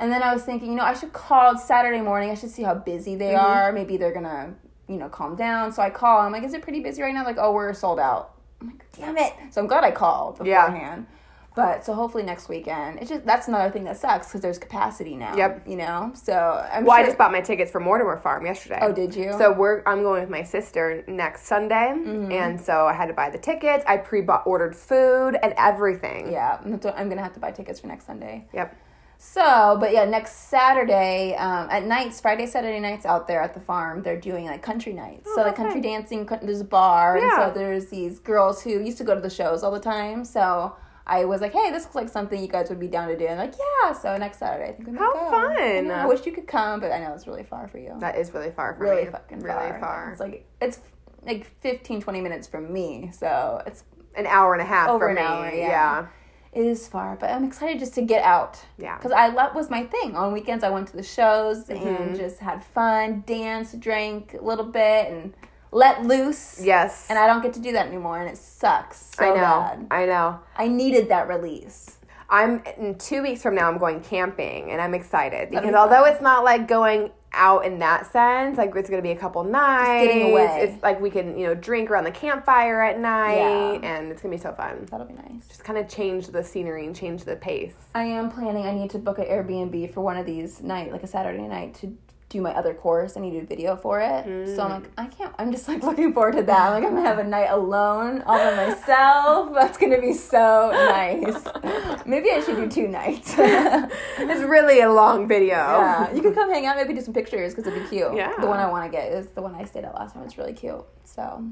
And 0.00 0.10
then 0.10 0.22
I 0.22 0.32
was 0.32 0.42
thinking, 0.42 0.70
you 0.70 0.76
know, 0.76 0.82
I 0.84 0.94
should 0.94 1.12
call 1.12 1.56
Saturday 1.58 2.00
morning. 2.00 2.30
I 2.30 2.34
should 2.34 2.50
see 2.50 2.62
how 2.64 2.74
busy 2.74 3.14
they 3.16 3.34
are. 3.34 3.70
Maybe 3.70 3.96
they're 3.98 4.12
gonna, 4.14 4.54
you 4.88 4.96
know, 4.96 5.08
calm 5.08 5.36
down. 5.36 5.72
So 5.72 5.82
I 5.82 5.90
call. 5.90 6.20
I'm 6.22 6.32
like, 6.32 6.42
is 6.42 6.54
it 6.54 6.62
pretty 6.62 6.80
busy 6.80 7.02
right 7.02 7.14
now? 7.14 7.24
Like, 7.24 7.36
oh, 7.38 7.52
we're 7.52 7.72
sold 7.74 8.00
out. 8.00 8.34
I'm 8.62 8.68
like, 8.68 8.84
damn 8.96 9.16
it. 9.18 9.34
So 9.50 9.60
I'm 9.60 9.66
glad 9.66 9.84
I 9.84 9.90
called 9.90 10.38
beforehand. 10.38 11.06
Yeah. 11.08 11.16
But 11.56 11.84
so 11.84 11.94
hopefully 11.94 12.22
next 12.22 12.48
weekend. 12.48 13.00
It's 13.00 13.10
just 13.10 13.26
that's 13.26 13.48
another 13.48 13.70
thing 13.70 13.84
that 13.84 13.96
sucks 13.98 14.28
because 14.28 14.40
there's 14.40 14.56
capacity 14.58 15.16
now. 15.16 15.36
Yep. 15.36 15.66
You 15.68 15.76
know. 15.76 16.12
So 16.14 16.32
I'm 16.72 16.84
Well, 16.84 16.96
I 16.96 17.04
just 17.04 17.18
bought 17.18 17.32
my 17.32 17.40
tickets 17.40 17.70
for 17.72 17.80
Mortimer 17.80 18.16
Farm 18.16 18.46
yesterday. 18.46 18.78
Oh, 18.80 18.92
did 18.92 19.14
you? 19.14 19.32
So 19.36 19.52
we're 19.52 19.82
I'm 19.84 20.02
going 20.02 20.20
with 20.22 20.30
my 20.30 20.44
sister 20.44 21.04
next 21.08 21.46
Sunday, 21.46 21.92
Mm-hmm. 21.96 22.32
and 22.32 22.58
so 22.60 22.86
I 22.86 22.92
had 22.94 23.06
to 23.08 23.12
buy 23.14 23.28
the 23.30 23.38
tickets. 23.38 23.84
I 23.86 23.96
pre-bought 23.96 24.46
ordered 24.46 24.74
food 24.76 25.36
and 25.42 25.52
everything. 25.58 26.30
Yeah, 26.32 26.58
I'm 26.64 26.80
I'm 26.94 27.08
gonna 27.08 27.22
have 27.22 27.34
to 27.34 27.40
buy 27.40 27.50
tickets 27.50 27.80
for 27.80 27.88
next 27.88 28.06
Sunday. 28.06 28.46
Yep. 28.54 28.76
So, 29.22 29.76
but 29.78 29.92
yeah, 29.92 30.06
next 30.06 30.48
Saturday 30.48 31.34
um, 31.36 31.68
at 31.70 31.84
nights, 31.84 32.22
Friday, 32.22 32.46
Saturday 32.46 32.80
nights 32.80 33.04
out 33.04 33.28
there 33.28 33.42
at 33.42 33.52
the 33.52 33.60
farm, 33.60 34.02
they're 34.02 34.18
doing 34.18 34.46
like 34.46 34.62
country 34.62 34.94
nights. 34.94 35.28
so 35.34 35.42
like 35.42 35.56
country 35.56 35.82
dancing, 35.82 36.26
there's 36.42 36.62
a 36.62 36.64
bar, 36.64 37.18
and 37.18 37.30
so 37.32 37.52
there's 37.54 37.86
these 37.90 38.18
girls 38.18 38.62
who 38.62 38.70
used 38.82 38.96
to 38.96 39.04
go 39.04 39.14
to 39.14 39.20
the 39.20 39.28
shows 39.28 39.62
all 39.62 39.72
the 39.72 39.78
time. 39.78 40.24
So 40.24 40.74
I 41.06 41.26
was 41.26 41.42
like, 41.42 41.52
hey, 41.52 41.70
this 41.70 41.82
looks 41.84 41.94
like 41.96 42.08
something 42.08 42.40
you 42.40 42.48
guys 42.48 42.70
would 42.70 42.80
be 42.80 42.88
down 42.88 43.08
to 43.08 43.16
do. 43.18 43.26
And 43.26 43.38
like, 43.38 43.52
yeah. 43.82 43.92
So 43.92 44.16
next 44.16 44.38
Saturday, 44.38 44.70
I 44.70 44.72
think 44.72 44.86
we 44.86 44.94
might 44.94 45.00
How 45.00 45.12
go. 45.12 45.30
fun. 45.30 45.56
I, 45.60 45.80
know, 45.80 45.94
I 45.94 46.06
wish 46.06 46.24
you 46.24 46.32
could 46.32 46.46
come, 46.46 46.80
but 46.80 46.90
I 46.90 46.98
know 47.00 47.12
it's 47.12 47.26
really 47.26 47.44
far 47.44 47.68
for 47.68 47.76
you. 47.76 47.94
That 48.00 48.16
is 48.16 48.32
really 48.32 48.50
far 48.52 48.72
from 48.74 48.86
really 48.86 49.04
me. 49.04 49.10
fucking 49.10 49.40
really 49.40 49.70
far. 49.72 49.80
far. 49.80 50.10
It's 50.12 50.20
like 50.20 50.46
it's 50.62 50.80
like 51.26 51.46
15, 51.60 52.00
20 52.00 52.20
minutes 52.22 52.48
from 52.48 52.72
me. 52.72 53.10
So 53.12 53.60
it's 53.66 53.84
An 54.16 54.26
hour 54.26 54.54
and 54.54 54.62
a 54.62 54.64
half 54.64 54.88
Over 54.88 55.06
for 55.06 55.08
an 55.10 55.16
me. 55.16 55.20
hour, 55.22 55.50
yeah. 55.52 55.68
yeah. 55.68 56.06
It 56.52 56.64
is 56.64 56.88
far, 56.88 57.16
but 57.16 57.30
I'm 57.30 57.44
excited 57.44 57.78
just 57.78 57.94
to 57.94 58.02
get 58.02 58.24
out. 58.24 58.58
Yeah. 58.76 58.96
Because 58.96 59.12
I 59.12 59.28
love 59.28 59.54
was 59.54 59.70
my 59.70 59.84
thing. 59.84 60.16
On 60.16 60.32
weekends, 60.32 60.64
I 60.64 60.70
went 60.70 60.88
to 60.88 60.96
the 60.96 61.02
shows 61.02 61.66
Mm-hmm. 61.68 61.86
and 61.86 62.16
just 62.16 62.40
had 62.40 62.64
fun, 62.64 63.22
danced, 63.26 63.78
drank 63.78 64.34
a 64.34 64.42
little 64.44 64.64
bit, 64.64 65.10
and 65.12 65.32
let 65.70 66.02
loose. 66.04 66.60
Yes. 66.60 67.06
And 67.08 67.18
I 67.18 67.28
don't 67.28 67.42
get 67.42 67.52
to 67.54 67.60
do 67.60 67.70
that 67.72 67.86
anymore, 67.86 68.18
and 68.20 68.28
it 68.28 68.36
sucks 68.36 69.12
so 69.16 69.24
I 69.24 69.28
know. 69.28 69.34
bad. 69.42 69.86
I 69.92 70.06
know. 70.06 70.40
I 70.56 70.66
needed 70.66 71.08
that 71.10 71.28
release. 71.28 71.98
I'm 72.28 72.62
in 72.78 72.96
two 72.96 73.22
weeks 73.22 73.42
from 73.42 73.54
now. 73.54 73.68
I'm 73.68 73.78
going 73.78 74.00
camping, 74.00 74.70
and 74.70 74.80
I'm 74.80 74.94
excited 74.94 75.50
because 75.50 75.68
be 75.68 75.74
although 75.74 76.04
it's 76.04 76.20
not 76.22 76.44
like 76.44 76.66
going 76.68 77.10
out 77.32 77.64
in 77.64 77.78
that 77.78 78.10
sense, 78.10 78.58
like 78.58 78.74
it's 78.74 78.90
gonna 78.90 79.02
be 79.02 79.12
a 79.12 79.16
couple 79.16 79.44
nights. 79.44 80.08
getting 80.12 80.32
away. 80.32 80.60
It's 80.62 80.82
like 80.82 81.00
we 81.00 81.10
can 81.10 81.38
you 81.38 81.46
know 81.46 81.54
drink 81.54 81.90
around 81.90 82.04
the 82.04 82.10
campfire 82.10 82.80
at 82.82 82.98
night, 82.98 83.36
Yeah. 83.82 83.88
and 83.96 84.10
it's 84.10 84.20
gonna 84.22 84.34
be 84.34 84.40
so 84.40 84.52
fun. 84.52 84.86
That'll 84.90 85.06
be 85.06 85.14
nice. 85.14 85.46
Just 85.48 85.64
kind 85.64 85.78
of 85.78 85.88
change 85.88 86.28
the 86.28 86.42
scenery 86.42 86.86
and 86.86 86.94
change 86.94 87.24
the 87.24 87.36
pace. 87.36 87.74
I 87.94 88.04
am 88.04 88.30
planning. 88.30 88.66
I 88.66 88.72
need 88.74 88.90
to 88.90 88.98
book 88.98 89.18
an 89.18 89.26
Airbnb 89.26 89.92
for 89.94 90.00
one 90.00 90.16
of 90.16 90.26
these 90.26 90.62
night, 90.62 90.92
like 90.92 91.02
a 91.02 91.06
Saturday 91.06 91.46
night, 91.46 91.74
to 91.76 91.96
do 92.30 92.40
my 92.40 92.54
other 92.54 92.72
course. 92.72 93.16
I 93.16 93.20
need 93.20 93.32
to 93.32 93.40
do 93.40 93.46
video 93.46 93.76
for 93.76 94.00
it. 94.00 94.24
So 94.54 94.62
I'm 94.62 94.70
mm. 94.70 94.82
like, 94.82 94.90
I 94.96 95.06
can't. 95.06 95.34
I'm 95.38 95.50
just 95.50 95.68
like 95.68 95.82
looking 95.88 96.14
forward 96.14 96.36
to 96.36 96.42
that. 96.44 96.70
Like 96.70 96.84
I'm 96.84 96.94
gonna 96.94 97.06
have 97.06 97.18
a 97.18 97.24
night 97.24 97.48
alone, 97.50 98.22
all 98.22 98.38
by 98.38 98.68
myself. 98.68 99.52
That's 99.54 99.76
gonna 99.76 100.00
be 100.00 100.14
so 100.14 100.70
nice. 100.72 101.44
Maybe 102.06 102.30
I 102.30 102.40
should 102.40 102.56
do 102.56 102.68
two 102.68 102.88
nights. 102.88 103.34
It's 103.36 104.42
really 104.42 104.80
a 104.80 104.90
long 104.90 105.28
video. 105.28 105.56
Yeah, 105.56 106.14
you 106.14 106.22
can 106.22 106.32
come 106.32 106.50
hang 106.50 106.66
out, 106.66 106.76
maybe 106.76 106.94
do 106.94 107.00
some 107.00 107.12
pictures 107.12 107.52
because 107.52 107.66
it'd 107.70 107.82
be 107.82 107.88
cute. 107.88 108.14
Yeah. 108.14 108.32
The 108.40 108.46
one 108.46 108.58
I 108.58 108.68
want 108.68 108.90
to 108.90 108.96
get 108.96 109.12
is 109.12 109.28
the 109.28 109.42
one 109.42 109.54
I 109.54 109.64
stayed 109.64 109.84
at 109.84 109.94
last 109.94 110.14
time. 110.14 110.22
It's 110.22 110.38
really 110.38 110.52
cute. 110.52 110.84
So, 111.04 111.44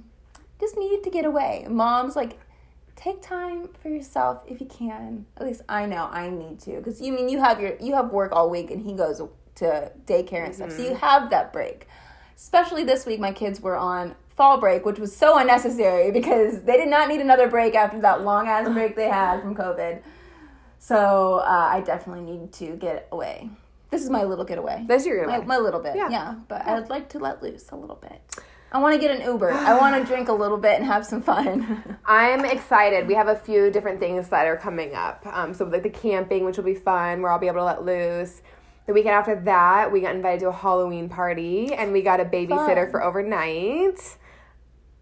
just 0.61 0.77
need 0.77 1.03
to 1.03 1.11
get 1.11 1.25
away. 1.25 1.67
Mom's 1.69 2.17
like, 2.17 2.39
take 2.99 3.23
time 3.23 3.69
for 3.81 3.89
yourself 3.89 4.43
if 4.47 4.61
you 4.61 4.67
can. 4.67 5.27
At 5.37 5.47
least 5.47 5.63
I 5.69 5.87
know 5.87 6.09
I 6.11 6.31
need 6.31 6.59
to 6.61 6.77
because 6.77 7.01
you 7.01 7.13
mean 7.13 7.29
you 7.29 7.39
have 7.39 7.61
your 7.61 7.77
you 7.81 7.95
have 7.95 8.11
work 8.11 8.33
all 8.33 8.51
week 8.51 8.71
and 8.71 8.83
he 8.85 8.93
goes 8.93 9.21
to 9.59 9.93
daycare 10.07 10.45
and 10.45 10.55
stuff, 10.55 10.73
so 10.73 10.83
you 10.83 10.95
have 10.95 11.31
that 11.31 11.53
break. 11.53 11.87
Especially 12.37 12.85
this 12.85 13.05
week, 13.07 13.19
my 13.21 13.33
kids 13.33 13.61
were 13.61 13.77
on 13.77 14.15
fall 14.31 14.59
break, 14.59 14.85
which 14.85 14.99
was 14.99 15.15
so 15.15 15.37
unnecessary 15.39 16.11
because 16.19 16.63
they 16.63 16.77
did 16.77 16.89
not 16.89 17.09
need 17.09 17.21
another 17.21 17.49
break 17.49 17.75
after 17.75 18.01
that 18.01 18.23
long 18.23 18.47
ass 18.49 18.69
break 18.73 18.97
they 18.97 19.09
had 19.09 19.41
from 19.43 19.55
COVID. 19.55 20.01
So 20.79 21.37
uh, 21.45 21.71
I 21.73 21.81
definitely 21.81 22.23
need 22.23 22.53
to 22.55 22.77
get 22.77 23.09
away. 23.11 23.51
This 23.91 24.03
is 24.03 24.11
my 24.11 24.23
little 24.25 24.45
getaway. 24.45 24.85
This 24.87 25.07
year, 25.07 25.27
My, 25.27 25.39
my 25.39 25.57
little 25.59 25.81
bit, 25.81 25.97
Yeah. 25.97 26.09
yeah. 26.11 26.35
But 26.47 26.67
I'd 26.67 26.91
like 26.91 27.09
to 27.11 27.19
let 27.19 27.43
loose 27.43 27.71
a 27.71 27.77
little 27.77 27.97
bit. 27.97 28.37
I 28.71 28.79
want 28.81 28.95
to 28.95 29.01
get 29.01 29.11
an 29.19 29.23
Uber. 29.27 29.51
I 29.51 29.79
want 29.81 29.97
to 29.97 30.05
drink 30.07 30.29
a 30.29 30.33
little 30.33 30.59
bit 30.59 30.77
and 30.77 30.85
have 30.85 31.07
some 31.07 31.23
fun. 31.23 31.97
I'm 32.07 32.45
excited. 32.45 33.09
We 33.09 33.15
have 33.15 33.29
a 33.29 33.35
few 33.37 33.71
different 33.71 33.99
things 33.99 34.29
that 34.29 34.47
are 34.47 34.57
coming 34.59 34.95
up. 34.95 35.23
Um, 35.27 35.55
so 35.55 35.65
like 35.65 35.83
the 35.83 35.91
camping, 35.91 36.45
which 36.45 36.59
will 36.59 36.65
be 36.65 36.75
fun, 36.75 37.23
where 37.23 37.33
I'll 37.33 37.39
be 37.39 37.47
able 37.47 37.61
to 37.61 37.65
let 37.65 37.85
loose. 37.85 38.43
The 38.89 38.95
weekend 38.95 39.15
after 39.17 39.35
that, 39.43 39.93
we 39.93 40.01
got 40.01 40.15
invited 40.15 40.41
to 40.41 40.49
a 40.49 40.53
Halloween 40.53 41.11
party, 41.11 41.75
and 41.75 41.93
we 41.93 42.01
got 42.01 42.21
a 42.21 42.25
babysitter 42.25 42.85
Fun. 42.85 42.91
for 42.91 43.03
overnight. 43.05 44.17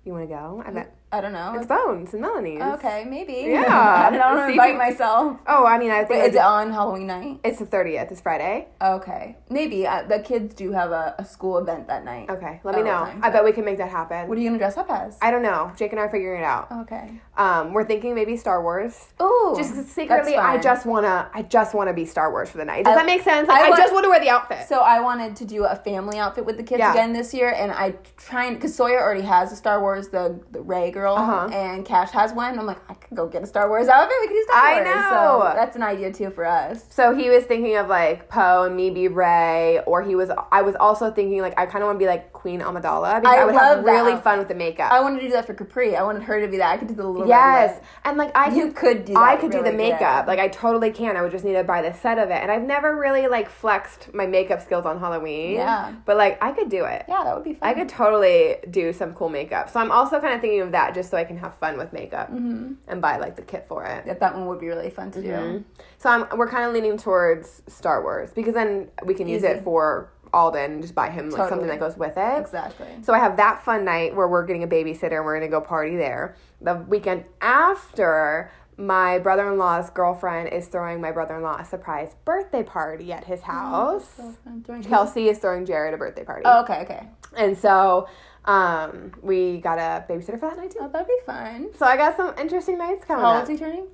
You 0.04 0.12
want 0.12 0.28
to 0.28 0.34
go? 0.34 0.60
I 0.66 0.70
bet 0.72 0.92
I 1.12 1.20
don't 1.20 1.32
know. 1.32 1.54
it's 1.56 1.66
Bones 1.68 2.12
and 2.12 2.20
Melanie's. 2.20 2.60
okay, 2.60 3.04
maybe. 3.08 3.44
Yeah. 3.48 3.62
I 4.08 4.10
don't 4.10 4.36
want 4.36 4.48
to 4.48 4.50
invite 4.50 4.72
you- 4.72 4.78
myself. 4.78 5.38
Oh, 5.46 5.64
I 5.64 5.78
mean, 5.78 5.92
I 5.92 5.98
think 5.98 6.10
Wait, 6.10 6.20
is 6.22 6.26
it's, 6.30 6.36
it 6.36 6.42
on 6.42 6.72
Halloween 6.72 7.06
night? 7.06 7.38
it's 7.44 7.60
the 7.60 7.66
thirtieth. 7.66 8.10
It's 8.10 8.20
Friday. 8.20 8.66
Okay, 8.82 9.36
maybe. 9.50 9.86
Uh, 9.86 10.02
the 10.02 10.18
kids 10.18 10.52
do 10.56 10.72
have 10.72 10.90
a, 10.90 11.14
a 11.18 11.24
school 11.24 11.58
event 11.58 11.86
that 11.86 12.04
night. 12.04 12.28
Okay, 12.28 12.60
let 12.64 12.74
me 12.74 12.80
Oh, 12.82 12.84
know. 12.84 13.02
okay. 13.04 13.18
I 13.22 13.30
bet 13.30 13.44
we 13.44 13.52
can 13.52 13.64
make 13.64 13.78
that 13.78 13.88
happen. 13.90 14.26
What 14.28 14.36
are 14.36 14.40
you 14.40 14.48
gonna 14.48 14.58
dress 14.58 14.76
up 14.76 14.90
as? 14.90 15.16
I 15.22 15.30
don't 15.30 15.42
know. 15.42 15.70
Jake 15.76 15.92
and 15.92 16.00
I 16.00 16.04
are 16.04 16.10
figuring 16.10 16.40
it 16.40 16.44
out. 16.44 16.72
okay. 16.72 17.20
Um, 17.36 17.72
we're 17.74 17.84
thinking 17.84 18.14
maybe 18.14 18.36
Star 18.36 18.62
Wars. 18.62 19.08
Ooh, 19.20 19.54
Just 19.56 19.74
secretly, 19.90 20.36
I 20.36 20.58
just 20.58 20.86
wanna, 20.86 21.28
I 21.34 21.42
just 21.42 21.74
wanna 21.74 21.92
be 21.92 22.04
Star 22.06 22.30
Wars 22.30 22.48
for 22.50 22.58
the 22.58 22.64
night. 22.64 22.84
Does 22.84 22.92
I- 22.94 22.96
that 22.98 23.06
make 23.06 23.22
sense? 23.22 23.46
Like, 23.48 23.60
I 23.62 23.66
I, 23.66 23.68
want- 23.70 23.80
just 23.80 23.92
want 23.92 24.04
to 24.04 24.08
wear 24.08 24.20
the 24.20 24.30
outfit. 24.30 24.66
So 24.68 24.80
I 24.80 25.00
wanted 25.00 25.36
to 25.36 25.44
do 25.44 25.64
a 25.64 25.76
family 25.76 26.18
outfit 26.18 26.44
with 26.46 26.56
the 26.56 26.62
kids 26.62 26.78
Yeah. 26.78 26.92
again 26.92 27.12
this 27.12 27.34
year, 27.34 27.50
and 27.54 27.70
I 27.72 27.94
trying 28.16 28.54
because 28.54 28.74
Sawyer 28.74 29.00
already 29.02 29.22
has 29.22 29.52
a 29.52 29.56
Star 29.56 29.80
Wars, 29.80 30.08
the 30.08 30.40
the 30.52 30.60
Rey 30.62 30.90
girl, 30.90 31.14
Uh-huh. 31.14 31.48
and 31.52 31.84
Cash 31.84 32.10
has 32.12 32.32
one. 32.32 32.58
I'm 32.58 32.66
like, 32.66 32.78
I 32.88 32.94
could 32.94 33.16
go 33.16 33.26
get 33.26 33.42
a 33.42 33.46
Star 33.46 33.68
Wars 33.68 33.88
outfit. 33.88 34.16
We 34.22 34.28
could 34.28 34.34
do 34.34 34.44
Star 34.48 34.58
I 34.58 34.74
Wars. 34.82 34.84
know. 34.94 35.40
So 35.50 35.52
that's 35.56 35.76
an 35.76 35.82
idea 35.82 36.12
too 36.12 36.30
for 36.30 36.44
us. 36.46 36.84
So 36.90 37.14
he 37.14 37.28
was 37.28 37.44
thinking 37.44 37.76
of 37.76 37.88
like 37.88 38.28
Poe 38.28 38.64
and 38.64 38.74
me 38.76 38.90
be 38.90 39.08
Rey, 39.08 39.80
or 39.86 40.02
he 40.02 40.14
was. 40.14 40.30
I 40.52 40.62
was 40.62 40.74
also 40.76 41.10
thinking 41.10 41.42
like 41.42 41.54
I 41.58 41.66
kind 41.66 41.82
of 41.82 41.88
want 41.88 41.96
to 41.98 42.02
be 42.02 42.06
like 42.08 42.32
Queen 42.32 42.60
Amidala 42.60 43.20
because 43.20 43.34
I 43.36 43.40
I, 43.40 43.44
would 43.44 43.54
love 43.54 43.76
have 43.76 43.84
really 43.84 44.12
outfit. 44.12 44.24
fun 44.24 44.38
with 44.38 44.48
the 44.48 44.54
makeup. 44.54 44.90
I 44.92 45.00
wanted 45.00 45.20
to 45.20 45.26
do 45.26 45.32
that 45.32 45.46
for 45.46 45.54
Capri. 45.54 45.96
I 45.96 46.02
wanted 46.02 46.22
her 46.22 46.40
to 46.40 46.48
be 46.48 46.56
that. 46.58 46.70
I 46.72 46.76
could 46.78 46.88
do 46.88 46.94
the 46.94 47.04
little 47.06 47.25
yes, 47.28 47.80
and 48.04 48.16
like 48.16 48.36
I 48.36 48.54
You 48.54 48.72
could 48.72 49.04
do 49.04 49.14
I 49.16 49.36
could 49.36 49.50
do 49.50 49.62
the 49.62 49.72
makeup. 49.72 50.24
good. 50.26 50.30
Like 50.30 50.38
I 50.38 50.48
totally 50.48 50.90
can. 50.90 51.16
I 51.16 51.22
would 51.22 51.32
just 51.32 51.44
need 51.44 51.54
to 51.54 51.64
buy 51.64 51.82
the 51.82 51.92
set 51.92 52.18
of 52.18 52.30
it, 52.30 52.40
and 52.42 52.50
I've 52.50 52.62
never 52.62 52.96
really 52.96 53.26
like 53.28 53.48
flexed 53.50 54.12
my 54.14 54.26
makeup 54.26 54.60
skills 54.62 54.86
on 54.86 54.98
Halloween. 54.98 55.52
Yeah. 55.52 55.94
but 56.04 56.16
like 56.16 56.42
I 56.42 56.52
could 56.52 56.68
do 56.70 56.84
it. 56.84 57.04
Yeah, 57.08 57.22
that 57.24 57.34
would 57.34 57.44
be 57.44 57.54
fun. 57.54 57.68
I 57.68 57.74
could 57.74 57.88
totally 57.88 58.56
do 58.70 58.92
some 58.92 59.12
cool 59.14 59.28
makeup. 59.28 59.70
So 59.70 59.80
I'm 59.80 59.90
also 59.90 60.20
kind 60.20 60.34
of 60.34 60.40
thinking 60.40 60.60
of 60.60 60.72
that 60.72 60.94
just 60.94 61.10
so 61.10 61.16
I 61.16 61.24
can 61.24 61.38
have 61.38 61.54
fun 61.58 61.76
with 61.78 61.92
makeup 61.92 62.30
Mm-hmm. 62.30 62.72
and 62.88 63.00
buy 63.02 63.18
like 63.18 63.36
the 63.36 63.42
kit 63.42 63.66
for 63.68 63.84
it. 63.84 64.06
That 64.06 64.20
that 64.20 64.34
one 64.36 64.46
would 64.46 64.60
be 64.60 64.68
really 64.68 64.90
fun 64.90 65.10
to 65.12 65.22
do. 65.22 65.64
So 65.98 66.10
I'm 66.10 66.38
we're 66.38 66.48
kind 66.48 66.64
of 66.66 66.72
leaning 66.74 66.96
towards 66.98 67.62
Star 67.66 68.02
Wars 68.02 68.30
because 68.32 68.54
then 68.54 68.88
we 69.04 69.14
can 69.14 69.28
use 69.28 69.42
it 69.42 69.62
for 69.64 70.10
Alden 70.36 70.72
and 70.72 70.82
just 70.82 70.94
buy 70.94 71.08
him 71.10 71.30
like 71.30 71.48
something 71.48 71.66
that 71.68 71.80
goes 71.80 71.96
with 71.96 72.16
it. 72.16 72.38
Exactly. 72.38 72.88
So 73.02 73.12
I 73.14 73.18
have 73.18 73.36
that 73.38 73.64
fun 73.64 73.84
night 73.84 74.14
where 74.14 74.28
we're 74.28 74.44
getting 74.46 74.62
a 74.62 74.68
babysitter 74.68 75.16
and 75.16 75.24
we're 75.24 75.34
gonna 75.38 75.48
go 75.50 75.60
party 75.60 75.96
there. 75.96 76.36
The 76.60 76.74
weekend 76.74 77.24
after, 77.40 78.50
my 78.78 79.18
brother-in-law's 79.18 79.88
girlfriend 79.90 80.52
is 80.52 80.68
throwing 80.68 81.00
my 81.00 81.10
brother-in-law 81.10 81.56
a 81.60 81.64
surprise 81.64 82.14
birthday 82.26 82.62
party 82.62 83.10
at 83.12 83.24
his 83.24 83.40
house. 83.42 84.06
So 84.16 84.32
fun. 84.44 84.62
Throwing- 84.64 84.82
Kelsey 84.82 85.28
is 85.28 85.38
throwing 85.38 85.64
Jared 85.64 85.94
a 85.94 85.96
birthday 85.96 86.24
party. 86.24 86.42
Oh, 86.44 86.60
okay, 86.62 86.80
okay. 86.82 87.08
And 87.36 87.56
so 87.56 88.06
um, 88.44 89.12
we 89.22 89.58
got 89.58 89.78
a 89.78 90.04
babysitter 90.12 90.38
for 90.38 90.48
that 90.50 90.58
night 90.58 90.70
too. 90.72 90.78
Oh, 90.82 90.88
that'd 90.88 91.06
be 91.08 91.16
fun. 91.24 91.70
So 91.78 91.86
I 91.86 91.96
got 91.96 92.16
some 92.16 92.34
interesting 92.38 92.76
nights 92.78 93.04
coming 93.06 93.24
How 93.24 93.32
old 93.32 93.38
up. 93.38 93.42
is 93.44 93.48
he 93.48 93.56
turning? 93.56 93.86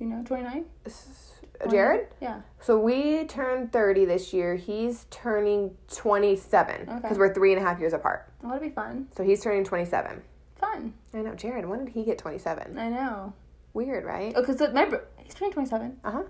You 0.00 0.06
know, 0.06 0.22
twenty 0.24 0.42
nine. 0.44 0.64
Jared? 1.70 2.06
Yeah. 2.20 2.40
So 2.60 2.78
we 2.78 3.24
turned 3.26 3.72
30 3.72 4.04
this 4.04 4.32
year. 4.32 4.54
He's 4.56 5.06
turning 5.10 5.76
27 5.94 6.80
because 6.86 7.04
Okay. 7.04 7.14
we're 7.16 7.34
three 7.34 7.52
and 7.52 7.60
a 7.62 7.64
half 7.66 7.80
years 7.80 7.92
apart. 7.92 8.30
Oh, 8.44 8.48
that'd 8.48 8.62
be 8.62 8.68
fun. 8.70 9.08
So 9.16 9.24
he's 9.24 9.42
turning 9.42 9.64
27. 9.64 10.22
Fun. 10.56 10.94
I 11.14 11.18
know, 11.18 11.34
Jared, 11.34 11.66
when 11.66 11.84
did 11.84 11.94
he 11.94 12.04
get 12.04 12.18
27? 12.18 12.78
I 12.78 12.88
know. 12.88 13.32
Weird, 13.74 14.04
right? 14.04 14.32
Oh, 14.36 14.40
because 14.44 14.60
my 14.72 14.86
bro- 14.86 15.02
he's 15.18 15.34
turning 15.34 15.52
twenty 15.52 15.68
seven. 15.68 15.98
Uh 16.02 16.10
huh. 16.10 16.22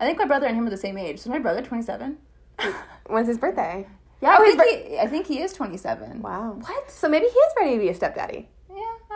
I 0.00 0.04
think 0.06 0.18
my 0.18 0.24
brother 0.26 0.46
and 0.46 0.56
him 0.56 0.66
are 0.66 0.70
the 0.70 0.76
same 0.76 0.98
age. 0.98 1.20
So 1.20 1.30
my 1.30 1.38
brother 1.38 1.62
twenty 1.62 1.82
seven. 1.84 2.18
When's 3.06 3.28
his 3.28 3.38
birthday? 3.38 3.86
Yeah, 4.20 4.36
Oh, 4.38 4.42
I 4.42 4.54
think 4.56 4.86
he, 4.88 4.98
I 4.98 5.06
think 5.06 5.26
he 5.26 5.40
is 5.40 5.52
twenty 5.54 5.76
seven. 5.78 6.20
Wow. 6.20 6.58
What? 6.60 6.90
So 6.90 7.08
maybe 7.08 7.26
he 7.26 7.30
is 7.38 7.52
ready 7.56 7.74
to 7.76 7.80
be 7.80 7.88
a 7.88 7.94
stepdaddy. 7.94 8.48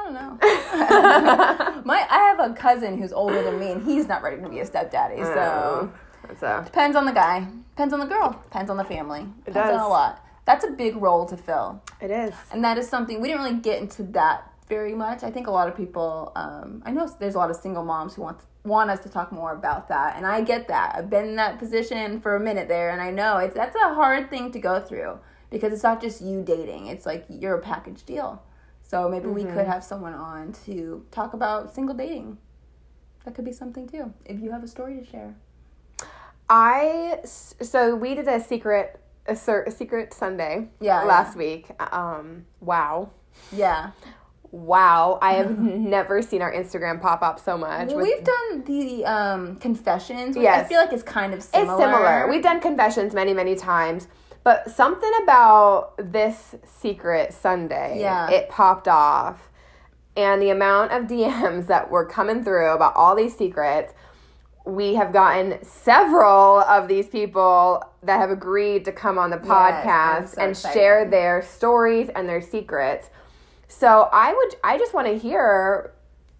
Don't 0.05 0.15
know. 0.15 0.39
My 1.85 2.07
I 2.11 2.35
have 2.37 2.51
a 2.51 2.55
cousin 2.55 2.99
who's 2.99 3.13
older 3.13 3.43
than 3.43 3.59
me, 3.59 3.73
and 3.73 3.83
he's 3.85 4.07
not 4.07 4.23
ready 4.23 4.41
to 4.43 4.49
be 4.49 4.61
a 4.61 4.67
stepdaddy. 4.67 5.17
So 5.23 5.91
So 6.39 6.63
depends 6.65 6.97
on 6.97 7.07
the 7.07 7.13
guy, 7.13 7.47
depends 7.71 7.95
on 7.95 8.01
the 8.01 8.07
girl, 8.07 8.39
depends 8.45 8.71
on 8.71 8.77
the 8.77 8.85
family, 8.85 9.27
depends 9.45 9.57
on 9.71 9.79
does. 9.79 9.83
a 9.83 9.89
lot. 9.89 10.25
That's 10.45 10.65
a 10.65 10.71
big 10.71 10.97
role 10.97 11.25
to 11.27 11.37
fill, 11.39 11.83
it 12.03 12.11
is. 12.11 12.35
and 12.53 12.63
that 12.65 12.77
is 12.77 12.87
something 12.87 13.23
we 13.23 13.29
didn't 13.29 13.45
really 13.45 13.57
get 13.57 13.81
into 13.81 14.03
that 14.13 14.51
very 14.69 14.95
much. 14.95 15.23
I 15.23 15.31
think 15.31 15.47
a 15.47 15.51
lot 15.51 15.69
of 15.69 15.77
people. 15.77 16.33
Um, 16.37 16.83
I 16.85 16.91
know 16.91 17.09
there's 17.19 17.35
a 17.35 17.39
lot 17.39 17.51
of 17.51 17.57
single 17.57 17.85
moms 17.85 18.15
who 18.15 18.23
want 18.23 18.41
want 18.65 18.91
us 18.91 19.01
to 19.01 19.09
talk 19.09 19.33
more 19.33 19.53
about 19.53 19.89
that, 19.89 20.17
and 20.17 20.27
I 20.27 20.43
get 20.43 20.69
that. 20.69 20.95
I've 20.97 21.09
been 21.09 21.29
in 21.31 21.37
that 21.37 21.59
position 21.59 22.21
for 22.21 22.37
a 22.37 22.41
minute 22.41 22.69
there, 22.69 22.91
and 22.91 23.01
I 23.01 23.11
know 23.11 23.39
it's 23.39 23.55
that's 23.55 23.77
a 23.77 23.95
hard 23.95 24.29
thing 24.29 24.53
to 24.53 24.59
go 24.59 24.81
through 24.81 25.19
because 25.51 25.73
it's 25.73 25.83
not 25.83 26.03
just 26.03 26.21
you 26.21 26.43
dating; 26.43 26.89
it's 26.89 27.07
like 27.07 27.25
you're 27.31 27.55
a 27.55 27.63
package 27.63 28.05
deal. 28.05 28.43
So 28.87 29.09
maybe 29.09 29.27
we 29.29 29.45
could 29.45 29.67
have 29.67 29.83
someone 29.83 30.13
on 30.15 30.53
to 30.67 31.05
talk 31.11 31.33
about 31.33 31.75
single 31.75 31.95
dating. 31.95 32.39
That 33.25 33.35
could 33.35 33.45
be 33.45 33.53
something 33.53 33.89
too. 33.89 34.13
If 34.27 34.41
you 34.41 34.51
have 34.53 34.63
a 34.63 34.69
story 34.69 34.97
to 35.01 35.05
share. 35.05 35.35
I 36.49 37.21
so 37.25 37.95
we 37.97 38.15
did 38.15 38.29
a 38.29 38.39
secret 38.39 39.01
a, 39.27 39.35
secret 39.35 40.13
Sunday 40.13 40.69
Yeah, 40.81 41.03
last 41.05 41.37
week. 41.37 41.71
Um 41.93 42.45
wow. 42.61 43.11
Yeah. 43.51 43.91
Wow, 44.51 45.19
I 45.21 45.33
have 45.33 45.59
never 45.59 46.23
seen 46.23 46.41
our 46.41 46.53
Instagram 46.53 47.01
pop 47.01 47.23
up 47.23 47.41
so 47.41 47.59
much. 47.59 47.89
Well, 47.89 47.97
with- 47.97 48.07
we've 48.07 48.23
done 48.25 48.63
the 48.65 49.05
um, 49.05 49.57
confessions. 49.57 50.37
Which 50.37 50.45
Yes. 50.45 50.67
I 50.67 50.69
feel 50.69 50.79
like 50.79 50.93
it's 50.93 51.03
kind 51.03 51.35
of 51.35 51.43
similar. 51.43 51.73
It's 51.73 51.83
similar. 51.83 52.29
We've 52.29 52.43
done 52.43 52.61
confessions 52.61 53.15
many, 53.15 53.35
many 53.35 53.57
times, 53.57 54.07
but 54.45 54.71
something 54.71 55.11
about 55.23 55.95
this 55.99 56.55
secret 56.65 57.33
Sunday, 57.35 57.99
Yeah. 58.01 58.31
it 58.31 58.49
popped 58.49 58.87
off, 58.87 59.49
and 60.17 60.41
the 60.41 60.51
amount 60.51 60.93
of 60.93 61.05
DMs 61.09 61.67
that 61.67 61.91
were 61.91 62.05
coming 62.07 62.45
through 62.45 62.71
about 62.73 62.95
all 62.95 63.15
these 63.17 63.37
secrets. 63.37 63.93
We 64.67 64.95
have 64.95 65.13
gotten 65.13 65.63
several 65.63 66.61
of 66.61 66.89
these 66.89 67.07
people 67.07 67.83
that 68.03 68.17
have 68.19 68.31
agreed 68.31 68.87
to 68.87 68.93
come 68.93 69.19
on 69.19 69.29
the 69.29 69.37
podcast 69.37 70.29
so 70.37 70.41
and 70.41 70.51
excited. 70.53 70.75
share 70.75 71.05
their 71.11 71.43
stories 71.43 72.09
and 72.15 72.27
their 72.27 72.41
secrets. 72.41 73.11
So 73.69 74.09
I 74.11 74.33
would, 74.33 74.55
I 74.65 74.79
just 74.79 74.95
want 74.95 75.07
to 75.09 75.19
hear 75.19 75.93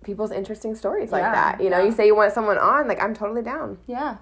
people's 0.05 0.33
interesting 0.33 0.75
stories 0.75 1.13
like 1.13 1.21
Yeah, 1.23 1.33
that. 1.33 1.63
You 1.63 1.69
know, 1.69 1.81
yeah. 1.81 1.85
you 1.85 1.93
say 1.93 2.07
you 2.07 2.15
want 2.17 2.33
someone 2.33 2.57
on, 2.57 2.89
like 2.89 3.03
I'm 3.03 3.13
totally 3.13 3.43
down. 3.43 3.77
Yeah. 3.87 4.17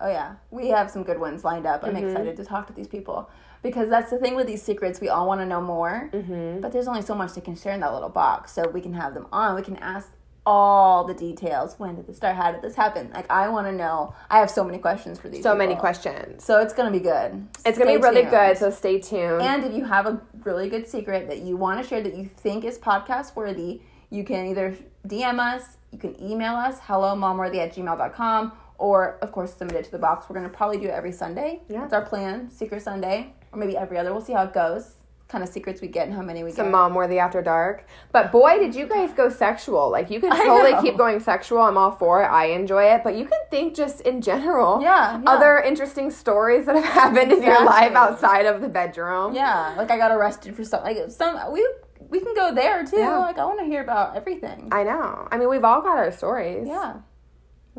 Oh 0.00 0.08
yeah. 0.08 0.36
We 0.50 0.68
have 0.68 0.90
some 0.90 1.02
good 1.02 1.20
ones 1.20 1.44
lined 1.44 1.66
up. 1.66 1.84
I'm 1.84 1.96
excited 1.96 2.36
to 2.36 2.44
talk 2.44 2.66
to 2.68 2.72
these 2.72 2.88
people 2.88 3.30
because 3.62 3.90
that's 3.90 4.10
the 4.10 4.18
thing 4.18 4.34
with 4.34 4.46
these 4.46 4.62
secrets. 4.62 5.00
We 5.00 5.08
all 5.08 5.26
want 5.26 5.40
to 5.40 5.46
know 5.46 5.60
more, 5.60 6.10
mm-hmm. 6.12 6.60
but 6.60 6.72
there's 6.72 6.88
only 6.88 7.02
so 7.02 7.14
much 7.14 7.34
they 7.34 7.40
can 7.40 7.56
share 7.56 7.72
in 7.72 7.80
that 7.80 7.92
little 7.92 8.08
box. 8.08 8.52
So 8.52 8.68
we 8.68 8.80
can 8.80 8.94
have 8.94 9.14
them 9.14 9.26
on. 9.30 9.54
We 9.54 9.62
can 9.62 9.76
ask 9.76 10.10
all 10.46 11.04
the 11.04 11.14
details. 11.14 11.74
When 11.78 11.96
did 11.96 12.06
this 12.06 12.16
start? 12.16 12.36
How 12.36 12.50
did 12.50 12.62
this 12.62 12.74
happen? 12.74 13.10
Like 13.12 13.30
I 13.30 13.48
want 13.48 13.66
to 13.66 13.72
know. 13.72 14.14
I 14.30 14.38
have 14.38 14.50
so 14.50 14.64
many 14.64 14.78
questions 14.78 15.20
for 15.20 15.28
these. 15.28 15.42
So 15.42 15.54
many 15.54 15.74
questions. 15.76 16.42
So 16.42 16.60
it's 16.60 16.72
gonna 16.72 16.90
be 16.90 17.00
good. 17.00 17.46
It's 17.64 17.78
gonna 17.78 17.92
be 17.92 17.98
really 17.98 18.22
tuned. 18.22 18.30
good, 18.30 18.58
so 18.58 18.70
stay 18.70 19.00
tuned. 19.00 19.42
And 19.42 19.64
if 19.64 19.74
you 19.74 19.84
have 19.84 20.06
a 20.06 20.20
really 20.44 20.68
good 20.68 20.88
secret 20.88 21.28
that 21.28 21.38
you 21.38 21.56
want 21.56 21.82
to 21.82 21.86
share 21.86 22.02
that 22.02 22.16
you 22.16 22.24
think 22.24 22.64
is 22.64 22.78
podcast 22.78 23.36
worthy, 23.36 23.82
you 24.08 24.24
can 24.24 24.46
either 24.46 24.76
DM 25.06 25.38
us, 25.38 25.76
you 25.92 25.98
can 25.98 26.20
email 26.22 26.54
us, 26.54 26.78
hello 26.82 27.14
momworthy 27.14 27.60
at 27.60 27.74
gmail.com, 27.74 28.52
or 28.80 29.18
of 29.22 29.30
course 29.32 29.52
submit 29.54 29.76
it 29.76 29.84
to 29.84 29.90
the 29.92 29.98
box. 29.98 30.26
We're 30.28 30.36
gonna 30.36 30.48
probably 30.48 30.78
do 30.78 30.86
it 30.88 30.90
every 30.92 31.12
Sunday. 31.12 31.60
Yeah. 31.68 31.80
That's 31.82 31.92
our 31.92 32.04
plan, 32.04 32.50
Secret 32.50 32.82
Sunday. 32.82 33.34
Or 33.52 33.58
maybe 33.58 33.76
every 33.76 33.98
other. 33.98 34.12
We'll 34.12 34.22
see 34.22 34.32
how 34.32 34.44
it 34.44 34.52
goes. 34.52 34.94
Kind 35.28 35.44
of 35.44 35.50
secrets 35.50 35.80
we 35.80 35.86
get 35.86 36.08
and 36.08 36.16
how 36.16 36.22
many 36.22 36.42
we 36.42 36.50
Some 36.50 36.56
get. 36.56 36.62
Some 36.64 36.72
mom 36.72 36.94
worthy 36.94 37.20
after 37.20 37.40
dark. 37.40 37.84
But 38.10 38.32
boy, 38.32 38.58
did 38.58 38.74
you 38.74 38.86
guys 38.86 39.12
go 39.12 39.28
sexual. 39.28 39.88
Like 39.90 40.10
you 40.10 40.18
can 40.20 40.30
totally 40.48 40.74
keep 40.82 40.96
going 40.98 41.20
sexual. 41.20 41.60
I'm 41.60 41.76
all 41.78 41.92
for 41.92 42.22
it. 42.22 42.26
I 42.26 42.46
enjoy 42.46 42.84
it. 42.94 43.02
But 43.04 43.14
you 43.16 43.26
can 43.26 43.38
think 43.50 43.76
just 43.76 44.00
in 44.00 44.22
general. 44.22 44.82
Yeah, 44.82 45.20
yeah. 45.22 45.30
Other 45.30 45.58
interesting 45.60 46.10
stories 46.10 46.66
that 46.66 46.74
have 46.74 46.84
happened 47.02 47.30
in 47.32 47.42
your 47.44 47.64
life 47.64 47.92
outside 47.92 48.46
of 48.46 48.60
the 48.60 48.68
bedroom. 48.68 49.34
yeah, 49.34 49.74
like 49.76 49.90
I 49.92 49.96
got 49.98 50.10
arrested 50.10 50.56
for 50.56 50.64
something. 50.64 50.96
Like 50.96 51.10
some 51.10 51.52
we 51.52 51.62
we 52.08 52.18
can 52.18 52.34
go 52.34 52.52
there 52.52 52.84
too. 52.84 52.98
Yeah. 52.98 53.18
Like 53.18 53.38
I 53.38 53.44
want 53.44 53.60
to 53.60 53.66
hear 53.66 53.82
about 53.82 54.16
everything. 54.16 54.68
I 54.72 54.82
know. 54.82 55.28
I 55.30 55.38
mean, 55.38 55.48
we've 55.48 55.64
all 55.64 55.80
got 55.80 55.96
our 55.96 56.10
stories. 56.10 56.66
yeah, 56.66 56.94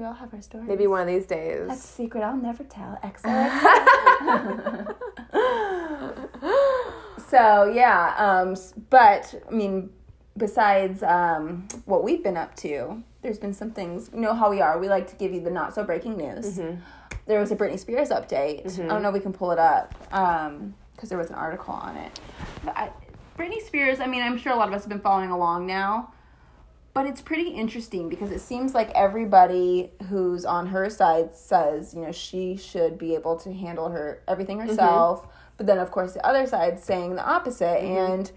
we 0.01 0.07
all 0.07 0.13
have 0.13 0.33
our 0.33 0.41
stories. 0.41 0.67
Maybe 0.67 0.87
one 0.87 1.01
of 1.01 1.07
these 1.07 1.27
days. 1.27 1.67
That's 1.67 1.83
a 1.83 1.87
secret 1.87 2.23
I'll 2.23 2.35
never 2.35 2.63
tell. 2.63 2.97
XOXO. 3.03 4.95
so 7.29 7.71
yeah, 7.71 8.15
um, 8.17 8.55
but 8.89 9.43
I 9.47 9.51
mean, 9.51 9.91
besides 10.35 11.03
um, 11.03 11.67
what 11.85 12.03
we've 12.03 12.23
been 12.23 12.35
up 12.35 12.55
to, 12.57 13.03
there's 13.21 13.37
been 13.37 13.53
some 13.53 13.69
things. 13.71 14.09
You 14.11 14.21
know 14.21 14.33
how 14.33 14.49
we 14.49 14.59
are. 14.59 14.79
We 14.79 14.89
like 14.89 15.07
to 15.11 15.15
give 15.15 15.31
you 15.33 15.41
the 15.41 15.51
not 15.51 15.75
so 15.75 15.83
breaking 15.83 16.17
news. 16.17 16.59
There 17.27 17.39
was 17.39 17.51
a 17.51 17.55
Britney 17.55 17.77
Spears 17.77 18.09
update. 18.09 18.79
I 18.79 18.87
don't 18.87 19.03
know. 19.03 19.09
if 19.09 19.13
We 19.13 19.19
can 19.19 19.33
pull 19.33 19.51
it 19.51 19.59
up 19.59 19.93
because 19.99 21.09
there 21.09 21.19
was 21.19 21.29
an 21.29 21.35
article 21.35 21.75
on 21.75 21.95
it. 21.95 22.19
But 22.65 22.75
I, 22.75 22.89
Britney 23.37 23.61
Spears. 23.61 23.99
I 23.99 24.07
mean, 24.07 24.23
I'm 24.23 24.39
sure 24.39 24.51
a 24.51 24.55
lot 24.55 24.67
of 24.67 24.73
us 24.73 24.81
have 24.81 24.89
been 24.89 24.99
following 24.99 25.29
along 25.29 25.67
now. 25.67 26.11
But 26.93 27.05
it's 27.05 27.21
pretty 27.21 27.49
interesting 27.49 28.09
because 28.09 28.31
it 28.31 28.41
seems 28.41 28.73
like 28.73 28.91
everybody 28.91 29.91
who's 30.09 30.43
on 30.43 30.67
her 30.67 30.89
side 30.89 31.33
says, 31.33 31.93
you 31.93 32.01
know, 32.01 32.11
she 32.11 32.57
should 32.57 32.97
be 32.97 33.15
able 33.15 33.37
to 33.37 33.53
handle 33.53 33.89
her 33.89 34.21
everything 34.27 34.59
herself. 34.59 35.25
But 35.55 35.67
then, 35.67 35.77
of 35.77 35.89
course, 35.89 36.13
the 36.13 36.25
other 36.25 36.45
side 36.45 36.79
saying 36.81 37.15
the 37.15 37.25
opposite. 37.25 37.81
And 37.81 38.31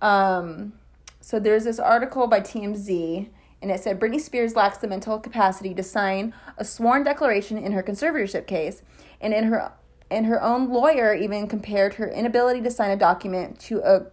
um, 0.00 0.74
so 1.20 1.40
there's 1.40 1.64
this 1.64 1.80
article 1.80 2.28
by 2.28 2.40
TMZ, 2.40 3.28
and 3.60 3.70
it 3.72 3.80
said 3.80 3.98
Britney 3.98 4.20
Spears 4.20 4.54
lacks 4.54 4.78
the 4.78 4.86
mental 4.86 5.18
capacity 5.18 5.74
to 5.74 5.82
sign 5.82 6.32
a 6.58 6.64
sworn 6.64 7.02
declaration 7.02 7.58
in 7.58 7.72
her 7.72 7.82
conservatorship 7.82 8.46
case, 8.46 8.82
and 9.20 9.34
in 9.34 9.44
her 9.44 9.72
and 10.08 10.26
her 10.26 10.40
own 10.40 10.68
lawyer 10.68 11.12
even 11.12 11.48
compared 11.48 11.94
her 11.94 12.08
inability 12.08 12.60
to 12.60 12.70
sign 12.70 12.90
a 12.90 12.96
document 12.96 13.58
to 13.58 13.80
a 13.80 14.06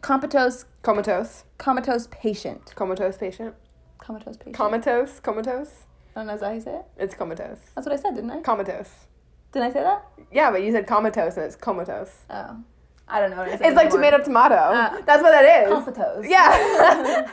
comatose 0.00 0.64
Comatose. 0.84 1.44
Comatose 1.58 2.08
patient. 2.10 2.72
Comatose 2.74 3.16
patient. 3.16 3.54
Comatose 3.98 4.36
patient. 4.36 4.54
Comatose. 4.54 5.20
Comatose. 5.20 5.86
I 6.14 6.20
don't 6.20 6.26
know. 6.26 6.34
Is 6.34 6.40
that 6.40 6.46
how 6.46 6.54
you 6.54 6.60
say 6.60 6.76
it? 6.76 6.84
It's 6.96 7.14
comatose. 7.14 7.58
That's 7.74 7.86
what 7.86 7.92
I 7.92 8.00
said, 8.00 8.14
didn't 8.14 8.30
I? 8.30 8.40
Comatose. 8.40 9.06
Didn't 9.52 9.70
I 9.70 9.72
say 9.72 9.82
that? 9.82 10.04
Yeah, 10.32 10.50
but 10.50 10.62
you 10.62 10.72
said 10.72 10.86
comatose 10.86 11.36
and 11.36 11.46
it's 11.46 11.56
comatose. 11.56 12.12
Oh. 12.30 12.56
I 13.06 13.20
don't 13.20 13.30
know 13.30 13.36
what 13.36 13.48
I 13.48 13.56
said. 13.58 13.66
It's 13.66 13.76
like 13.76 13.86
anymore. 13.92 14.10
tomato 14.10 14.24
tomato. 14.24 14.54
Uh, 14.54 15.00
That's 15.04 15.22
what 15.22 15.30
that 15.32 15.44
is. 15.44 15.68
Comatose. 15.68 16.26
Yeah. 16.26 17.30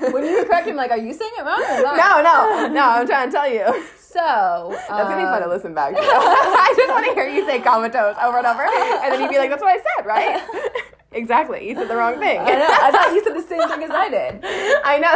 when 0.12 0.24
you 0.24 0.38
were 0.38 0.44
correcting, 0.44 0.74
like, 0.74 0.90
are 0.90 0.98
you 0.98 1.14
saying 1.14 1.30
it 1.38 1.44
wrong 1.44 1.62
or 1.62 1.82
not? 1.82 1.96
no, 1.96 2.68
no, 2.68 2.74
no. 2.74 2.82
I'm 2.82 3.06
trying 3.06 3.28
to 3.28 3.32
tell 3.32 3.48
you. 3.48 3.64
So. 3.96 4.70
That's 4.70 4.88
gonna 4.88 5.16
be 5.16 5.22
fun 5.22 5.40
to 5.40 5.46
um, 5.46 5.50
listen 5.50 5.74
back 5.74 5.94
to. 5.94 6.00
I 6.02 6.74
just 6.76 6.88
want 6.88 7.06
to 7.06 7.14
hear 7.14 7.28
you 7.28 7.46
say 7.46 7.60
comatose 7.60 8.16
over 8.22 8.38
and 8.38 8.46
over, 8.46 8.62
and 8.62 9.12
then 9.12 9.20
you'd 9.20 9.30
be 9.30 9.38
like, 9.38 9.50
"That's 9.50 9.62
what 9.62 9.72
I 9.72 9.82
said, 9.82 10.06
right?" 10.06 10.40
exactly. 11.14 11.68
You 11.68 11.74
said 11.74 11.88
the 11.88 11.96
wrong 11.96 12.18
thing. 12.18 12.38
I 12.38 12.44
know. 12.54 12.66
I 12.68 12.90
thought 12.90 13.12
you 13.14 13.22
said 13.24 13.34
the 13.34 13.42
same 13.42 13.68
thing 13.68 13.82
as 13.84 13.90
I 13.90 14.08
did. 14.08 14.40
I 14.84 14.98
know. 14.98 15.12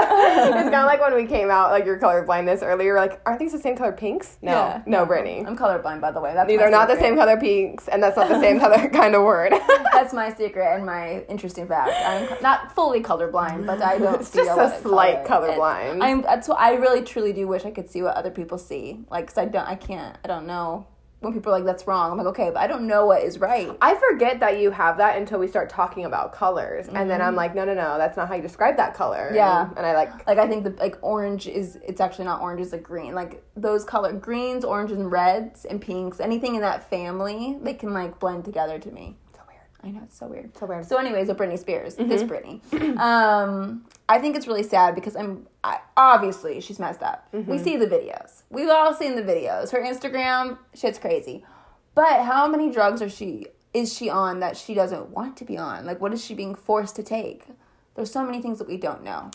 It's 0.58 0.70
kind 0.70 0.74
of 0.74 0.86
like 0.86 1.00
when 1.00 1.14
we 1.14 1.26
came 1.26 1.50
out, 1.50 1.70
like 1.70 1.84
your 1.84 1.98
color 1.98 2.22
blindness 2.24 2.62
earlier. 2.62 2.96
Like, 2.96 3.20
aren't 3.26 3.38
these 3.38 3.52
the 3.52 3.58
same 3.58 3.76
color 3.76 3.92
pinks? 3.92 4.38
No, 4.42 4.52
Yeah. 4.52 4.82
no, 4.86 5.04
Brittany. 5.06 5.44
I'm 5.46 5.56
colorblind, 5.56 6.00
by 6.00 6.10
the 6.12 6.20
way. 6.20 6.32
That's 6.34 6.48
These 6.48 6.60
are 6.60 6.70
not 6.70 6.88
the 6.88 6.98
same 6.98 7.16
color 7.16 7.36
pinks, 7.38 7.88
and 7.88 8.02
that's 8.02 8.16
not 8.16 8.28
the 8.28 8.40
same 8.40 8.58
color 8.60 8.88
kind 8.92 9.14
of 9.14 9.22
word. 9.24 9.52
That's 9.92 10.12
my 10.12 10.32
secret 10.32 10.64
and 10.76 10.86
my 10.86 11.22
interesting 11.28 11.66
fact. 11.66 11.90
I'm 12.06 12.40
not 12.40 12.72
fully 12.74 13.00
colorblind, 13.02 13.66
but 13.66 13.82
I 13.82 13.98
don't 13.98 14.20
It's 14.20 14.30
see 14.30 14.38
just 14.44 14.56
a, 14.56 14.66
a 14.76 14.80
slight 14.80 15.24
color. 15.24 15.48
And 15.48 15.60
colorblind. 15.60 16.02
I'm. 16.04 16.22
That's 16.22 16.46
what 16.46 16.58
I 16.60 16.74
really 16.74 17.02
truly 17.02 17.32
do 17.32 17.48
wish 17.48 17.64
I 17.64 17.72
could 17.72 17.90
see 17.90 18.02
what 18.02 18.14
other 18.14 18.30
people 18.30 18.58
see. 18.58 19.00
Like, 19.10 19.26
cause 19.26 19.38
I 19.38 19.46
don't. 19.46 19.66
I 19.66 19.74
can't. 19.74 20.16
I 20.24 20.28
don't 20.28 20.46
know 20.46 20.86
when 21.20 21.32
people 21.32 21.52
are 21.52 21.56
like, 21.56 21.64
"That's 21.64 21.86
wrong." 21.86 22.10
I'm 22.10 22.18
like, 22.18 22.26
okay, 22.28 22.50
but 22.50 22.58
I 22.58 22.66
don't 22.66 22.86
know 22.86 23.06
what 23.06 23.22
is 23.22 23.38
right. 23.38 23.76
I 23.80 23.94
forget 23.96 24.40
that 24.40 24.60
you 24.60 24.70
have 24.70 24.98
that 24.98 25.16
until 25.16 25.38
we 25.38 25.48
start 25.48 25.68
talking 25.68 26.04
about 26.04 26.32
colors, 26.32 26.88
and 26.88 27.10
then 27.10 27.20
I'm 27.20 27.34
like, 27.34 27.54
no, 27.54 27.64
no, 27.64 27.74
no, 27.74 27.98
that's 27.98 28.16
not 28.16 28.28
how 28.28 28.34
you 28.34 28.42
describe 28.42 28.76
that 28.76 28.94
color. 28.94 29.26
Mm-hmm. 29.26 29.36
Yeah. 29.36 29.68
and, 29.68 29.78
and 29.78 29.86
I 29.86 29.94
like 29.94 30.26
Like 30.26 30.38
I 30.38 30.46
think 30.46 30.64
the 30.64 30.70
like 30.80 30.96
orange 31.02 31.46
is 31.48 31.78
it's 31.86 32.00
actually 32.00 32.26
not 32.26 32.40
orange, 32.40 32.60
it's 32.60 32.72
like 32.72 32.82
green. 32.82 33.14
Like 33.14 33.42
those 33.56 33.84
color 33.84 34.12
greens, 34.12 34.64
oranges, 34.64 34.98
and 34.98 35.10
reds 35.10 35.64
and 35.64 35.80
pinks, 35.80 36.20
anything 36.20 36.54
in 36.54 36.60
that 36.62 36.88
family, 36.88 37.58
they 37.62 37.74
can 37.74 37.92
like 37.92 38.18
blend 38.20 38.44
together 38.44 38.78
to 38.78 38.90
me. 38.90 39.16
I 39.82 39.90
know 39.90 40.00
it's 40.04 40.18
so 40.18 40.26
weird. 40.26 40.56
So 40.56 40.66
weird. 40.66 40.86
So, 40.86 40.96
anyways, 40.96 41.28
with 41.28 41.36
Britney 41.38 41.58
Spears, 41.58 41.94
this 41.94 42.22
Britney, 42.24 42.60
um, 42.98 43.84
I 44.08 44.18
think 44.18 44.36
it's 44.36 44.46
really 44.48 44.64
sad 44.64 44.94
because 44.94 45.14
I'm 45.14 45.46
I, 45.62 45.78
obviously 45.96 46.60
she's 46.60 46.78
messed 46.78 47.02
up. 47.02 47.28
We 47.32 47.58
see 47.58 47.76
the 47.76 47.86
videos. 47.86 48.42
We've 48.50 48.68
all 48.68 48.92
seen 48.92 49.14
the 49.14 49.22
videos. 49.22 49.70
Her 49.70 49.80
Instagram, 49.80 50.58
shit's 50.74 50.98
crazy. 50.98 51.44
But 51.94 52.24
how 52.24 52.48
many 52.48 52.70
drugs 52.70 53.02
are 53.02 53.08
she 53.08 53.46
is 53.74 53.94
she 53.94 54.08
on 54.08 54.40
that 54.40 54.56
she 54.56 54.74
doesn't 54.74 55.10
want 55.10 55.36
to 55.38 55.44
be 55.44 55.56
on? 55.56 55.84
Like, 55.84 56.00
what 56.00 56.12
is 56.12 56.24
she 56.24 56.34
being 56.34 56.54
forced 56.54 56.96
to 56.96 57.02
take? 57.02 57.44
There's 57.94 58.10
so 58.10 58.24
many 58.24 58.40
things 58.40 58.58
that 58.58 58.68
we 58.68 58.76
don't 58.76 59.02
know. 59.02 59.30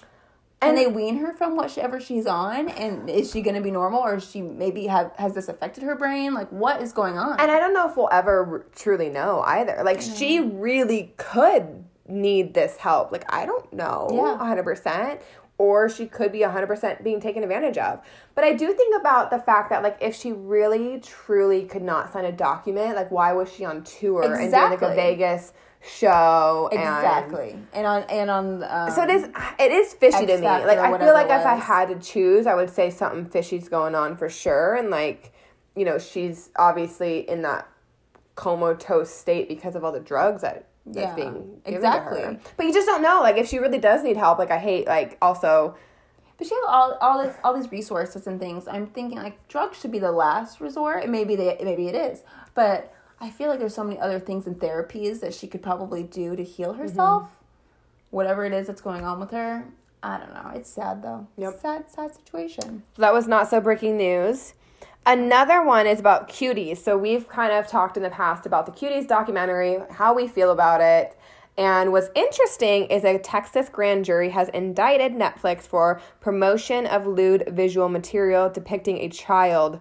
Can 0.64 0.76
they 0.76 0.88
wean 0.88 1.18
her 1.18 1.34
from 1.34 1.56
whatever 1.56 2.00
she's 2.00 2.26
on? 2.26 2.70
And 2.70 3.10
is 3.10 3.32
she 3.32 3.42
going 3.42 3.56
to 3.56 3.62
be 3.62 3.72
normal, 3.72 4.00
or 4.00 4.16
is 4.16 4.30
she 4.30 4.42
maybe 4.42 4.88
have 4.88 5.12
has 5.18 5.34
this 5.34 5.48
affected 5.48 5.84
her 5.84 5.96
brain? 5.96 6.34
Like, 6.34 6.50
what 6.50 6.82
is 6.82 6.94
going 6.94 7.18
on? 7.18 7.40
And 7.40 7.52
I 7.52 7.60
don't 7.60 7.74
know 7.74 7.90
if 7.90 7.98
we'll 7.98 8.10
ever 8.12 8.66
truly 8.76 9.10
know 9.10 9.42
either. 9.42 9.82
Like 9.84 10.02
she 10.02 10.40
mm-hmm. 10.40 10.60
really 10.60 11.14
could 11.18 11.86
need 12.08 12.54
this 12.54 12.78
help. 12.78 13.12
Like, 13.12 13.26
I 13.32 13.46
don't 13.46 13.72
know 13.74 14.08
Yeah. 14.12 14.38
100%. 14.40 15.22
Or 15.60 15.88
she 15.88 16.08
could 16.08 16.32
be 16.32 16.40
100% 16.40 17.04
being 17.04 17.22
taken 17.22 17.44
advantage 17.44 17.78
of. 17.78 18.02
But 18.34 18.44
I 18.44 18.54
do 18.54 18.74
think 18.74 19.00
about 19.00 19.30
the 19.30 19.38
fact 19.38 19.70
that, 19.70 19.84
like, 19.84 19.98
if 20.02 20.16
she 20.16 20.32
really, 20.32 21.00
truly 21.00 21.66
could 21.66 21.84
not 21.84 22.12
sign 22.12 22.26
a 22.26 22.32
document, 22.32 22.96
like, 22.96 23.12
why 23.12 23.34
was 23.34 23.54
she 23.54 23.64
on 23.64 23.84
tour 23.84 24.24
and 24.24 24.34
doing, 24.34 24.52
like, 24.52 24.82
a 24.82 24.96
Vegas 24.96 25.54
show? 25.86 26.70
Exactly. 26.72 27.58
And 27.74 27.86
on 27.86 28.04
and 28.04 28.30
on. 28.30 28.64
Um, 28.64 28.92
so 28.92 29.04
it 29.04 29.10
is. 29.10 29.24
It 29.60 29.72
is 29.72 29.94
fishy 29.94 30.18
X 30.18 30.28
to 30.28 30.38
me. 30.38 30.44
Like 30.44 30.80
I 30.80 30.98
feel 30.98 31.14
like 31.14 31.30
if 31.30 31.46
I 31.46 31.56
had 31.56 31.90
to 31.90 32.00
choose, 32.00 32.48
I 32.48 32.56
would 32.56 32.70
say 32.70 32.90
something 32.90 33.26
fishy's 33.26 33.70
going 33.70 33.96
on 33.96 34.16
for 34.16 34.30
sure. 34.30 34.76
And 34.76 34.90
like, 34.90 35.34
you 35.76 35.86
know, 35.86 36.00
she's 36.00 36.50
obviously 36.56 37.30
in 37.30 37.42
that 37.44 37.68
comatose 38.36 39.12
state 39.14 39.48
because 39.48 39.76
of 39.76 39.84
all 39.84 39.92
the 39.92 40.00
drugs 40.00 40.42
that 40.42 40.68
that's 40.86 40.98
Yeah, 40.98 41.16
being 41.16 41.34
given 41.34 41.62
exactly. 41.66 42.22
to 42.22 42.28
her. 42.28 42.40
But 42.58 42.66
you 42.66 42.74
just 42.74 42.88
don't 42.88 43.02
know. 43.02 43.22
Like 43.22 43.38
if 43.38 43.48
she 43.48 43.60
really 43.60 43.80
does 43.80 44.04
need 44.04 44.18
help. 44.18 44.40
Like 44.40 44.52
I 44.52 44.60
hate. 44.60 44.88
Like 44.88 45.18
also. 45.22 45.76
But 46.38 46.48
she 46.48 46.56
has 46.56 46.64
all 46.68 46.98
all 47.00 47.24
this 47.24 47.36
all 47.44 47.54
these 47.54 47.72
resources 47.72 48.26
and 48.26 48.40
things. 48.40 48.68
I'm 48.68 48.88
thinking 48.88 49.20
like 49.20 49.48
drugs 49.48 49.80
should 49.80 49.92
be 49.92 50.00
the 50.00 50.12
last 50.12 50.60
resort, 50.60 51.04
and 51.04 51.12
maybe 51.12 51.36
they 51.36 51.58
maybe 51.64 51.88
it 51.88 51.96
is. 51.96 52.24
But 52.56 52.94
I 53.20 53.30
feel 53.30 53.50
like 53.50 53.60
there's 53.60 53.76
so 53.76 53.84
many 53.84 54.00
other 54.00 54.20
things 54.20 54.48
and 54.48 54.60
therapies 54.60 55.22
that 55.22 55.34
she 55.34 55.48
could 55.48 55.62
probably 55.62 56.04
do 56.04 56.36
to 56.36 56.44
heal 56.44 56.74
herself. 56.74 57.24
Mm-hmm. 57.24 57.34
Whatever 58.12 58.46
it 58.46 58.54
is 58.54 58.68
that's 58.68 58.82
going 58.82 59.04
on 59.04 59.20
with 59.20 59.32
her. 59.32 59.66
I 60.04 60.18
don't 60.18 60.34
know. 60.34 60.52
It's 60.54 60.70
sad 60.70 61.02
though. 61.02 61.28
Yep. 61.38 61.60
Sad, 61.62 61.90
sad 61.90 62.14
situation. 62.14 62.84
That 62.98 63.14
was 63.14 63.28
not 63.28 63.50
so 63.50 63.62
breaking 63.62 63.98
news. 63.98 64.54
Another 65.06 65.66
one 65.66 65.88
is 65.88 66.00
about 66.00 66.30
cuties. 66.30 66.78
So 66.78 66.98
we've 66.98 67.28
kind 67.28 67.52
of 67.52 67.68
talked 67.68 67.98
in 67.98 68.04
the 68.04 68.10
past 68.10 68.46
about 68.46 68.66
the 68.66 68.72
cuties 68.72 69.08
documentary, 69.08 69.80
how 69.92 70.14
we 70.14 70.28
feel 70.28 70.52
about 70.52 70.82
it. 70.82 71.18
And 71.58 71.92
what's 71.92 72.10
interesting 72.16 72.86
is 72.86 73.04
a 73.04 73.20
Texas 73.20 73.70
grand 73.70 74.06
jury 74.06 74.30
has 74.30 74.50
indicted 74.50 75.14
Netflix 75.14 75.62
for 75.62 76.02
promotion 76.20 76.88
of 76.88 77.06
lewd 77.06 77.44
visual 77.48 77.90
material 77.90 78.50
depicting 78.50 78.98
a 79.00 79.10
child 79.10 79.80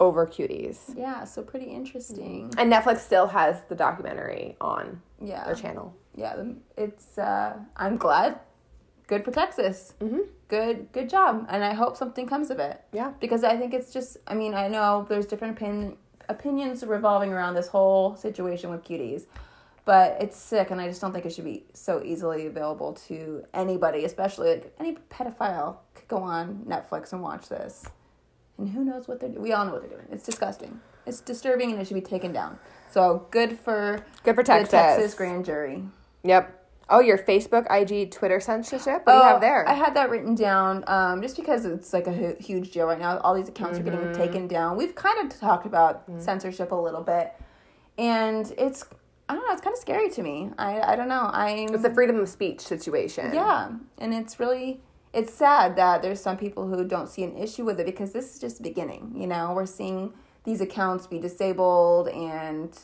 over 0.00 0.26
cuties. 0.26 0.78
Yeah, 0.96 1.24
so 1.24 1.42
pretty 1.42 1.66
interesting. 1.66 2.52
And 2.58 2.72
Netflix 2.72 2.98
still 3.00 3.28
has 3.28 3.60
the 3.68 3.74
documentary 3.76 4.56
on 4.60 5.02
Yeah. 5.20 5.44
their 5.44 5.54
channel. 5.54 5.94
yeah, 6.16 6.42
it's. 6.76 7.18
Uh, 7.18 7.58
I'm 7.76 7.96
glad. 7.98 8.40
Good 9.06 9.24
for 9.24 9.30
Texas. 9.32 9.94
Mm-hmm. 10.00 10.20
Good, 10.48 10.90
good 10.92 11.08
job, 11.10 11.46
and 11.48 11.62
I 11.64 11.74
hope 11.74 11.96
something 11.96 12.26
comes 12.26 12.50
of 12.50 12.58
it. 12.58 12.80
Yeah. 12.92 13.12
because 13.20 13.44
I 13.44 13.56
think 13.56 13.74
it's 13.74 13.92
just. 13.92 14.16
I 14.26 14.34
mean, 14.34 14.54
I 14.54 14.66
know 14.68 15.06
there's 15.08 15.26
different 15.26 15.56
opinion, 15.56 15.96
opinions 16.28 16.84
revolving 16.84 17.32
around 17.32 17.54
this 17.54 17.68
whole 17.68 18.16
situation 18.16 18.70
with 18.70 18.82
cuties, 18.84 19.26
but 19.84 20.16
it's 20.20 20.36
sick, 20.36 20.70
and 20.70 20.80
I 20.80 20.88
just 20.88 21.00
don't 21.00 21.12
think 21.12 21.26
it 21.26 21.32
should 21.32 21.44
be 21.44 21.64
so 21.74 22.02
easily 22.04 22.46
available 22.46 22.94
to 23.08 23.44
anybody, 23.52 24.04
especially 24.04 24.50
like 24.54 24.74
any 24.80 24.96
pedophile 25.10 25.78
could 25.94 26.08
go 26.08 26.18
on 26.18 26.64
Netflix 26.68 27.12
and 27.12 27.20
watch 27.22 27.48
this, 27.48 27.84
and 28.60 28.70
who 28.70 28.84
knows 28.84 29.08
what 29.08 29.20
they're 29.20 29.28
doing. 29.30 29.42
We 29.42 29.52
all 29.52 29.64
know 29.66 29.72
what 29.72 29.80
they're 29.82 29.90
doing. 29.98 30.06
It's 30.12 30.24
disgusting. 30.24 30.80
It's 31.06 31.20
disturbing, 31.20 31.72
and 31.72 31.80
it 31.80 31.86
should 31.86 31.94
be 31.94 32.00
taken 32.00 32.32
down. 32.32 32.58
So 32.90 33.26
good 33.30 33.58
for 33.58 34.04
Good 34.22 34.34
for 34.36 34.42
the 34.42 34.46
Texas. 34.46 34.70
Texas 34.70 35.14
grand 35.14 35.44
jury. 35.44 35.82
Yep. 36.24 36.56
Oh, 36.92 36.98
your 37.00 37.18
Facebook, 37.18 37.66
IG, 37.70 38.10
Twitter 38.10 38.40
censorship? 38.40 39.02
What 39.06 39.12
do 39.12 39.18
you 39.18 39.22
have 39.22 39.40
there? 39.40 39.64
Oh, 39.66 39.70
I 39.70 39.74
had 39.74 39.94
that 39.94 40.10
written 40.10 40.34
down 40.34 40.82
um, 40.88 41.22
just 41.22 41.36
because 41.36 41.64
it's 41.64 41.92
like 41.92 42.08
a 42.08 42.12
hu- 42.12 42.36
huge 42.40 42.72
deal 42.72 42.86
right 42.86 42.98
now. 42.98 43.18
All 43.18 43.32
these 43.34 43.48
accounts 43.48 43.78
are 43.78 43.82
Mm-hmm. 43.82 43.96
getting 43.96 44.12
taken 44.12 44.48
down. 44.48 44.76
We've 44.76 44.94
kind 44.96 45.18
of 45.32 45.38
talked 45.38 45.66
about 45.66 46.02
censorship 46.18 46.72
a 46.72 46.74
little 46.74 47.02
bit, 47.02 47.32
and 47.98 48.52
it's 48.58 48.84
I 49.28 49.34
don't 49.34 49.46
know. 49.46 49.52
It's 49.52 49.60
kind 49.62 49.72
of 49.74 49.78
scary 49.80 50.10
to 50.10 50.22
me. 50.22 50.50
I 50.58 50.80
I 50.80 50.96
don't 50.96 51.08
know. 51.08 51.30
I'm 51.32 51.72
it's 51.74 51.84
a 51.84 51.94
freedom 51.94 52.18
of 52.18 52.28
speech 52.28 52.60
situation. 52.60 53.32
yeah, 53.32 53.70
and 53.98 54.12
it's 54.12 54.40
really 54.40 54.80
it's 55.12 55.32
sad 55.32 55.76
that 55.76 56.02
there's 56.02 56.20
some 56.20 56.36
people 56.36 56.68
who 56.68 56.84
don't 56.84 57.08
see 57.08 57.24
an 57.24 57.36
issue 57.36 57.64
with 57.64 57.80
it 57.80 57.86
because 57.86 58.12
this 58.12 58.34
is 58.34 58.40
just 58.40 58.58
the 58.58 58.62
beginning. 58.62 59.12
You 59.16 59.26
know, 59.26 59.52
we're 59.54 59.66
seeing 59.66 60.12
these 60.44 60.60
accounts 60.60 61.06
be 61.06 61.18
disabled 61.18 62.08
and 62.08 62.78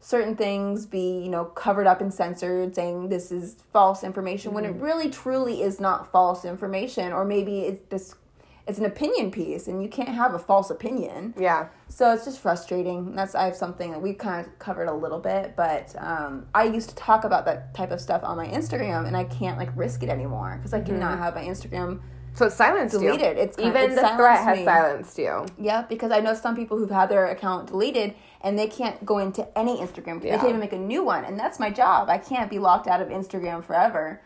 certain 0.00 0.34
things 0.34 0.84
be 0.84 1.22
you 1.22 1.28
know 1.28 1.44
covered 1.44 1.86
up 1.86 2.00
and 2.00 2.12
censored 2.12 2.74
saying 2.74 3.08
this 3.08 3.30
is 3.30 3.56
false 3.72 4.02
information 4.02 4.52
when 4.52 4.64
it 4.64 4.76
mm. 4.76 4.82
really 4.82 5.08
truly 5.08 5.62
is 5.62 5.78
not 5.78 6.10
false 6.10 6.44
information 6.44 7.12
or 7.12 7.24
maybe 7.24 7.60
it's 7.60 7.88
just 7.88 8.16
it's 8.66 8.78
an 8.78 8.84
opinion 8.84 9.30
piece 9.30 9.66
and 9.66 9.82
you 9.82 9.88
can't 9.88 10.08
have 10.10 10.34
a 10.34 10.38
false 10.38 10.70
opinion 10.70 11.34
Yeah. 11.36 11.66
so 11.88 12.12
it's 12.12 12.24
just 12.24 12.38
frustrating. 12.40 13.14
That's 13.14 13.34
I 13.34 13.44
have 13.46 13.56
something 13.56 13.90
that 13.90 14.00
we 14.00 14.14
kind 14.14 14.46
of 14.46 14.58
covered 14.58 14.86
a 14.88 14.94
little 14.94 15.18
bit, 15.18 15.54
but 15.56 15.94
um, 15.98 16.46
I 16.54 16.64
used 16.64 16.88
to 16.90 16.94
talk 16.94 17.24
about 17.24 17.44
that 17.46 17.74
type 17.74 17.90
of 17.90 18.00
stuff 18.00 18.22
on 18.22 18.36
my 18.36 18.46
Instagram, 18.46 19.06
and 19.06 19.16
I 19.16 19.24
can't 19.24 19.58
like 19.58 19.70
risk 19.76 20.02
it 20.02 20.08
anymore 20.08 20.56
because 20.58 20.72
I 20.74 20.80
cannot 20.80 21.18
have 21.18 21.34
my 21.34 21.42
Instagram. 21.42 22.00
So 22.34 22.46
it's 22.46 22.54
silenced 22.54 22.94
you. 22.94 23.00
Deleted. 23.00 23.36
It's 23.36 23.56
kind- 23.56 23.68
Even 23.68 23.90
it 23.92 23.94
the 23.96 24.08
threat 24.16 24.38
has 24.44 24.58
me. 24.58 24.64
silenced 24.64 25.18
you. 25.18 25.44
Yeah, 25.58 25.82
because 25.82 26.10
I 26.10 26.20
know 26.20 26.32
some 26.32 26.56
people 26.56 26.78
who've 26.78 26.88
had 26.90 27.10
their 27.10 27.26
account 27.26 27.66
deleted 27.68 28.14
and 28.40 28.58
they 28.58 28.68
can't 28.68 29.04
go 29.04 29.18
into 29.18 29.46
any 29.58 29.76
Instagram. 29.78 30.24
Yeah. 30.24 30.30
They 30.32 30.36
can't 30.38 30.48
even 30.48 30.60
make 30.60 30.72
a 30.72 30.78
new 30.78 31.04
one, 31.04 31.24
and 31.26 31.38
that's 31.38 31.60
my 31.60 31.68
job. 31.68 32.08
I 32.08 32.16
can't 32.18 32.48
be 32.48 32.58
locked 32.58 32.86
out 32.86 33.02
of 33.02 33.08
Instagram 33.08 33.62
forever. 33.62 34.22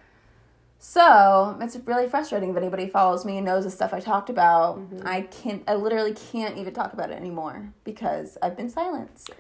So 0.79 1.57
it's 1.61 1.77
really 1.85 2.09
frustrating 2.09 2.51
if 2.51 2.57
anybody 2.57 2.89
follows 2.89 3.25
me 3.25 3.39
and 3.39 3.47
knows 3.47 3.65
the 3.65 3.71
stuff 3.71 3.95
I 3.95 4.01
talked 4.01 4.31
about. 4.31 4.79
Mm-hmm. 4.79 5.07
I 5.07 5.23
can't. 5.23 5.63
I 5.67 5.75
literally 5.75 6.13
can't 6.13 6.57
even 6.59 6.75
talk 6.75 6.93
about 6.93 7.11
it 7.11 7.15
anymore 7.15 7.73
because 7.85 8.37
I've 8.43 8.57
been 8.57 8.71
silenced. 8.71 9.31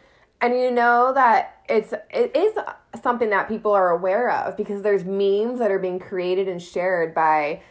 And 0.40 0.55
you 0.55 0.70
know 0.70 1.12
that 1.14 1.62
it's 1.68 1.92
it 2.11 2.37
is 2.37 2.55
something 3.03 3.31
that 3.31 3.49
people 3.49 3.72
are 3.72 3.90
aware 3.90 4.31
of 4.31 4.57
because 4.57 4.83
there's 4.83 5.05
memes 5.05 5.59
that 5.59 5.70
are 5.70 5.79
being 5.79 5.99
created 5.99 6.49
and 6.49 6.61
shared 6.61 7.14
by 7.14 7.62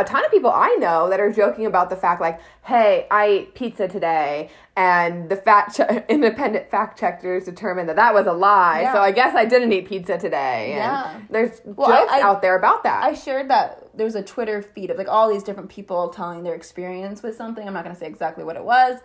a 0.00 0.04
ton 0.04 0.24
of 0.24 0.30
people 0.30 0.50
I 0.50 0.76
know 0.78 1.10
that 1.10 1.20
are 1.20 1.32
joking 1.32 1.66
about 1.66 1.90
the 1.90 1.96
fact 1.96 2.20
like, 2.20 2.40
"Hey, 2.64 3.06
I 3.10 3.24
ate 3.26 3.54
pizza 3.54 3.88
today," 3.88 4.50
and 4.76 5.28
the 5.28 5.36
fact 5.36 5.76
che- 5.76 6.04
independent 6.08 6.70
fact 6.70 6.98
checkers 6.98 7.44
determined 7.44 7.88
that 7.88 7.96
that 7.96 8.14
was 8.14 8.26
a 8.26 8.32
lie. 8.32 8.82
Yeah. 8.82 8.92
So 8.94 9.00
I 9.00 9.10
guess 9.12 9.34
I 9.34 9.44
didn't 9.44 9.72
eat 9.72 9.86
pizza 9.88 10.16
today. 10.18 10.72
And 10.72 10.76
Yeah. 10.78 11.20
there's 11.30 11.60
Well, 11.64 11.92
I- 11.92 12.00
jokes 12.00 12.12
I- 12.12 12.20
out 12.22 12.40
there 12.42 12.56
about 12.56 12.82
that. 12.84 13.02
I 13.04 13.14
shared 13.14 13.48
that 13.50 13.88
there's 13.94 14.14
a 14.14 14.22
Twitter 14.22 14.62
feed 14.62 14.90
of 14.90 14.96
like 14.98 15.08
all 15.08 15.28
these 15.28 15.42
different 15.42 15.68
people 15.68 16.08
telling 16.08 16.44
their 16.44 16.54
experience 16.54 17.22
with 17.22 17.36
something. 17.36 17.66
I'm 17.66 17.74
not 17.74 17.84
going 17.84 17.94
to 17.94 18.00
say 18.00 18.06
exactly 18.06 18.44
what 18.44 18.56
it 18.56 18.64
was. 18.64 19.00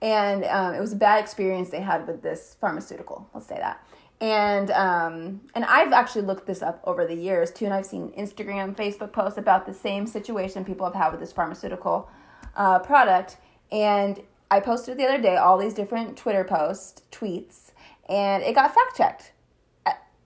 And 0.00 0.44
um, 0.44 0.74
it 0.74 0.80
was 0.80 0.92
a 0.92 0.96
bad 0.96 1.20
experience 1.22 1.70
they 1.70 1.80
had 1.80 2.06
with 2.06 2.22
this 2.22 2.56
pharmaceutical. 2.60 3.28
Let's 3.34 3.46
say 3.46 3.56
that. 3.56 3.84
And 4.20 4.70
um, 4.72 5.40
and 5.54 5.64
I've 5.64 5.92
actually 5.92 6.22
looked 6.22 6.46
this 6.46 6.60
up 6.60 6.80
over 6.84 7.06
the 7.06 7.14
years 7.14 7.52
too, 7.52 7.66
and 7.66 7.74
I've 7.74 7.86
seen 7.86 8.12
Instagram, 8.18 8.74
Facebook 8.74 9.12
posts 9.12 9.38
about 9.38 9.64
the 9.64 9.74
same 9.74 10.06
situation 10.06 10.64
people 10.64 10.86
have 10.86 10.94
had 10.94 11.10
with 11.10 11.20
this 11.20 11.32
pharmaceutical 11.32 12.10
uh, 12.56 12.80
product. 12.80 13.36
And 13.70 14.20
I 14.50 14.60
posted 14.60 14.98
the 14.98 15.04
other 15.04 15.20
day 15.20 15.36
all 15.36 15.56
these 15.56 15.74
different 15.74 16.16
Twitter 16.16 16.42
posts, 16.42 17.02
tweets, 17.12 17.70
and 18.08 18.42
it 18.42 18.54
got 18.54 18.74
fact 18.74 18.96
checked 18.96 19.32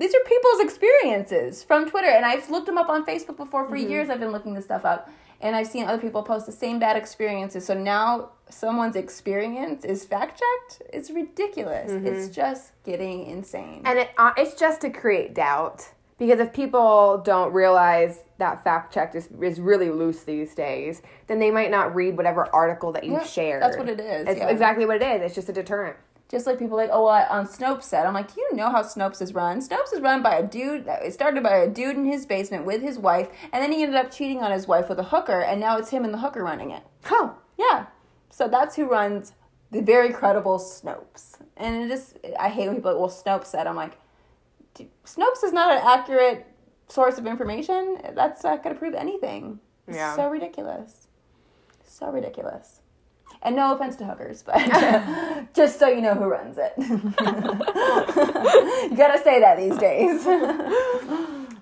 these 0.02 0.14
are 0.16 0.20
people's 0.26 0.60
experiences 0.60 1.62
from 1.62 1.88
Twitter, 1.88 2.08
and 2.08 2.24
I've 2.24 2.50
looked 2.50 2.66
them 2.66 2.76
up 2.76 2.88
on 2.88 3.06
Facebook 3.06 3.36
before. 3.36 3.68
For 3.68 3.76
years, 3.76 4.10
I've 4.10 4.18
been 4.18 4.32
looking 4.32 4.52
this 4.52 4.64
stuff 4.64 4.84
up, 4.84 5.08
and 5.42 5.54
I've 5.56 5.66
seen 5.66 5.84
other 5.86 6.00
people 6.00 6.22
post 6.22 6.46
the 6.46 6.52
same 6.52 6.78
bad 6.78 6.96
experiences. 6.96 7.66
So 7.66 7.74
now 7.74 8.30
someone's 8.48 8.96
experience 8.96 9.84
is 9.84 10.04
fact 10.04 10.40
checked. 10.40 10.82
It's 10.92 11.10
ridiculous. 11.10 11.90
It's 11.92 12.34
just 12.34 12.72
getting 12.84 13.26
insane. 13.26 13.82
And 13.84 13.98
it, 13.98 14.10
uh, 14.16 14.32
it's 14.36 14.58
just 14.58 14.80
to 14.82 14.90
create 14.90 15.34
doubt. 15.34 15.90
Because 16.18 16.38
if 16.38 16.52
people 16.52 17.20
don't 17.24 17.52
realize 17.52 18.20
that 18.38 18.62
fact 18.62 18.94
check 18.94 19.14
is, 19.16 19.28
is 19.40 19.58
really 19.60 19.90
loose 19.90 20.22
these 20.22 20.54
days, 20.54 21.02
then 21.26 21.40
they 21.40 21.50
might 21.50 21.70
not 21.70 21.94
read 21.96 22.16
whatever 22.16 22.48
article 22.54 22.92
that 22.92 23.02
you 23.02 23.14
Yeah, 23.14 23.24
shared. 23.24 23.62
that's 23.62 23.76
what 23.76 23.88
it 23.88 23.98
is, 23.98 24.28
It's 24.28 24.38
yeah. 24.38 24.48
exactly 24.48 24.86
what 24.86 25.02
it 25.02 25.02
is. 25.02 25.22
It's 25.26 25.34
just 25.34 25.48
a 25.48 25.52
deterrent. 25.52 25.96
Just 26.32 26.46
like 26.46 26.58
people 26.58 26.76
like, 26.78 26.88
oh, 26.90 27.04
well, 27.04 27.26
on 27.30 27.46
Snopes 27.46 27.84
said, 27.84 28.06
I'm 28.06 28.14
like, 28.14 28.34
you 28.36 28.48
know 28.54 28.70
how 28.70 28.82
Snopes 28.82 29.20
is 29.22 29.34
run? 29.34 29.60
Snopes 29.60 29.92
is 29.92 30.00
run 30.00 30.22
by 30.22 30.34
a 30.36 30.42
dude. 30.42 30.86
It 30.88 31.12
started 31.12 31.42
by 31.42 31.56
a 31.58 31.68
dude 31.68 31.94
in 31.96 32.06
his 32.06 32.24
basement 32.26 32.64
with 32.64 32.80
his 32.82 32.98
wife, 32.98 33.28
and 33.52 33.62
then 33.62 33.70
he 33.70 33.82
ended 33.82 33.98
up 33.98 34.10
cheating 34.10 34.42
on 34.42 34.50
his 34.50 34.66
wife 34.66 34.88
with 34.88 34.98
a 34.98 35.04
hooker, 35.04 35.40
and 35.42 35.60
now 35.60 35.76
it's 35.76 35.90
him 35.90 36.04
and 36.04 36.12
the 36.14 36.18
hooker 36.18 36.42
running 36.42 36.70
it. 36.70 36.82
Oh, 37.10 37.36
Yeah. 37.58 37.86
So 38.30 38.48
that's 38.48 38.76
who 38.76 38.86
runs 38.88 39.34
the 39.70 39.82
very 39.82 40.10
credible 40.10 40.58
Snopes. 40.58 41.34
And 41.58 41.84
it 41.84 41.88
just, 41.88 42.16
I 42.40 42.48
hate 42.48 42.66
when 42.66 42.76
people 42.76 42.90
are 42.90 42.94
like, 42.94 43.00
well, 43.00 43.10
Snopes 43.10 43.46
said. 43.46 43.66
I'm 43.66 43.76
like, 43.76 43.98
Snopes 45.04 45.44
is 45.44 45.52
not 45.52 45.70
an 45.70 45.82
accurate 45.84 46.46
source 46.88 47.18
of 47.18 47.26
information. 47.26 47.98
That's 48.14 48.42
not 48.42 48.62
going 48.62 48.74
to 48.74 48.78
prove 48.78 48.94
anything. 48.94 49.60
It's 49.86 49.96
Yeah. 49.98 50.16
so 50.16 50.28
ridiculous. 50.28 51.08
So 51.84 52.10
ridiculous. 52.10 52.80
And 53.44 53.56
no 53.56 53.74
offense 53.74 53.96
to 53.96 54.04
hookers, 54.04 54.42
but 54.44 54.54
just 55.54 55.78
so 55.78 55.88
you 55.88 56.00
know 56.00 56.14
who 56.14 56.24
runs 56.26 56.58
it. 56.58 56.72
you 56.78 56.86
gotta 58.96 59.18
say 59.22 59.40
that 59.40 59.56
these 59.58 59.76
days. 59.78 60.24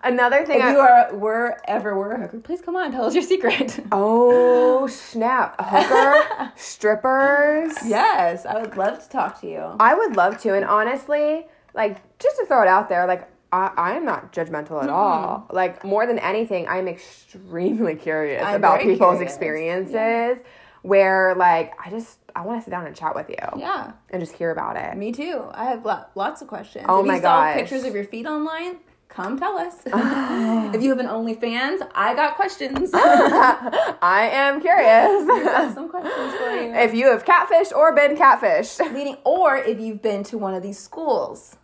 another 0.03 0.45
thing. 0.45 0.59
if 0.59 0.65
I- 0.65 0.73
you 0.73 0.79
are 0.79 1.17
were 1.17 1.59
ever 1.67 1.97
were 1.97 2.13
a 2.13 2.21
hooker, 2.21 2.41
please 2.41 2.61
come 2.61 2.77
on, 2.77 2.93
tell 2.93 3.05
us 3.05 3.15
your 3.15 3.23
secret. 3.23 3.81
oh 3.93 4.87
snap! 4.89 5.57
Hooker 5.59 6.53
strippers. 6.57 7.73
yes, 7.87 8.47
I 8.47 8.61
would 8.61 8.77
love 8.77 9.03
to 9.03 9.09
talk 9.09 9.41
to 9.41 9.49
you. 9.49 9.77
I 9.81 9.95
would 9.95 10.17
love 10.17 10.41
to, 10.43 10.55
and 10.55 10.65
honestly, 10.65 11.47
like 11.75 12.19
just 12.19 12.37
to 12.39 12.47
throw 12.47 12.63
it 12.63 12.69
out 12.69 12.89
there, 12.89 13.07
like 13.07 13.29
I, 13.53 13.71
I 13.77 13.97
am 13.97 14.05
not 14.05 14.33
judgmental 14.33 14.83
at 14.83 14.91
all. 14.91 15.41
Mm-hmm. 15.41 15.57
Like 15.57 15.85
more 15.85 16.07
than 16.07 16.19
anything, 16.19 16.69
I'm 16.69 16.89
extremely 16.89 17.95
curious 17.95 18.43
I'm 18.45 18.57
about 18.57 18.81
people's 18.81 19.17
curious. 19.17 19.33
experiences. 19.33 20.39
Where 20.83 21.35
like 21.37 21.73
I 21.85 21.91
just 21.91 22.19
I 22.35 22.43
want 22.43 22.61
to 22.61 22.65
sit 22.65 22.71
down 22.71 22.87
and 22.87 22.95
chat 22.97 23.15
with 23.15 23.29
you 23.29 23.37
Yeah. 23.57 23.93
and 24.11 24.21
just 24.21 24.33
hear 24.35 24.51
about 24.51 24.77
it. 24.77 24.97
Me 24.97 25.13
too. 25.13 25.45
I 25.53 25.65
have 25.65 25.85
lo- 25.85 26.05
lots 26.15 26.43
of 26.43 26.49
questions. 26.49 26.87
Oh 26.89 27.01
if 27.01 27.07
my 27.07 27.17
you 27.17 27.21
saw 27.23 27.41
gosh. 27.45 27.55
pictures 27.57 27.85
of 27.85 27.95
your 27.95 28.05
feet 28.05 28.25
online, 28.27 28.77
come 29.09 29.39
tell 29.39 29.59
us. 29.59 29.75
if 29.87 30.83
you 30.83 30.89
have 30.91 31.01
an 31.01 31.07
OnlyFans, 31.07 31.87
I 31.95 32.15
got 32.15 32.37
questions. 32.37 32.91
I 32.95 34.31
am 34.33 34.61
curious 34.61 35.75
some 35.75 35.89
questions 35.91 36.35
for 36.35 36.51
you. 36.53 36.73
if 36.75 36.95
you 36.95 37.11
have 37.11 37.25
catfished 37.25 37.73
or 37.73 37.95
been 37.95 38.17
catfished. 38.17 38.79
Leading, 38.95 39.17
or 39.25 39.57
if 39.57 39.79
you've 39.81 40.01
been 40.01 40.23
to 40.25 40.39
one 40.39 40.55
of 40.55 40.63
these 40.63 40.79
schools. 40.79 41.57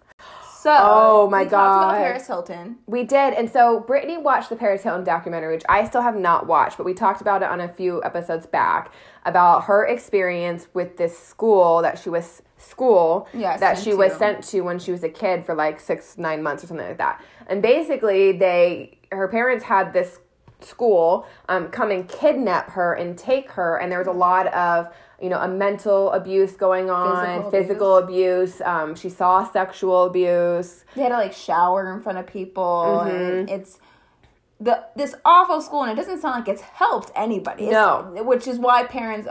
So, 0.67 0.77
Oh 0.81 1.31
my 1.31 1.45
we 1.45 1.45
talked 1.45 1.53
about 1.53 1.93
God. 1.93 1.99
Paris 1.99 2.27
Hilton. 2.27 2.79
We 2.89 3.05
did, 3.05 3.35
and 3.35 3.49
so 3.49 3.79
Brittany 3.79 4.19
watched 4.19 4.49
the 4.49 4.57
Paris 4.57 4.83
Hilton 4.83 5.05
documentary, 5.05 5.55
which 5.55 5.63
I 5.69 5.85
still 5.87 6.03
have 6.03 6.17
not 6.17 6.49
watched, 6.49 6.77
but 6.77 6.85
we 6.85 6.93
talked 6.93 7.21
about 7.21 7.43
it 7.43 7.49
on 7.49 7.61
a 7.61 7.69
few 7.69 8.03
episodes 8.03 8.47
back 8.47 8.93
about 9.25 9.67
her 9.67 9.87
experience 9.87 10.67
with 10.75 10.97
this 10.97 11.17
school 11.17 11.83
that 11.83 12.01
she 12.01 12.09
was 12.09 12.43
school 12.59 13.29
Yeah, 13.33 13.57
that 13.59 13.79
she 13.79 13.95
was 13.95 14.13
sent 14.15 14.43
to 14.49 14.63
when 14.63 14.81
she 14.81 14.91
was 14.91 15.05
a 15.05 15.09
kid 15.09 15.47
for 15.47 15.55
like 15.55 15.79
six 15.79 16.19
nine 16.19 16.43
months 16.43 16.65
or 16.65 16.67
something 16.67 16.89
like 16.89 16.99
that. 16.99 17.25
And 17.47 17.63
basically, 17.63 18.33
they 18.33 18.99
her 19.13 19.29
parents 19.29 19.67
had 19.67 19.93
this 19.93 20.19
school 20.63 21.29
um, 21.49 21.69
come 21.69 21.93
and 21.93 22.09
kidnap 22.09 22.71
her 22.71 22.95
and 22.95 23.17
take 23.17 23.53
her, 23.53 23.77
and 23.77 23.93
there 23.93 24.01
was 24.01 24.09
a 24.09 24.11
lot 24.11 24.49
of 24.49 24.93
you 25.21 25.29
know 25.29 25.39
a 25.41 25.49
mental 25.49 26.13
abuse 26.13 26.53
going 26.53 26.91
on, 26.91 27.25
Physical 27.27 27.51
physical 27.51 27.97
abuse. 27.97 28.61
Um, 28.61 28.95
she 28.95 29.09
saw 29.09 29.45
sexual 29.51 30.05
abuse. 30.05 30.85
They 30.95 31.03
had 31.03 31.09
to 31.11 31.17
like 31.17 31.33
shower 31.33 31.93
in 31.95 32.03
front 32.03 32.19
of 32.19 32.27
people, 32.27 33.03
Mm-hmm. 33.05 33.17
and 33.17 33.51
it's 33.51 33.79
the 34.61 34.85
this 34.97 35.15
awful 35.25 35.61
school, 35.61 35.83
and 35.83 35.93
it 35.93 35.97
doesn't 35.97 36.21
sound 36.21 36.37
like 36.41 36.49
it's 36.49 36.63
helped 36.63 37.11
anybody. 37.15 37.65
It's- 37.69 37.75
No. 37.75 38.23
which 38.25 38.47
is 38.47 38.59
why 38.59 38.85
parents, 38.85 39.29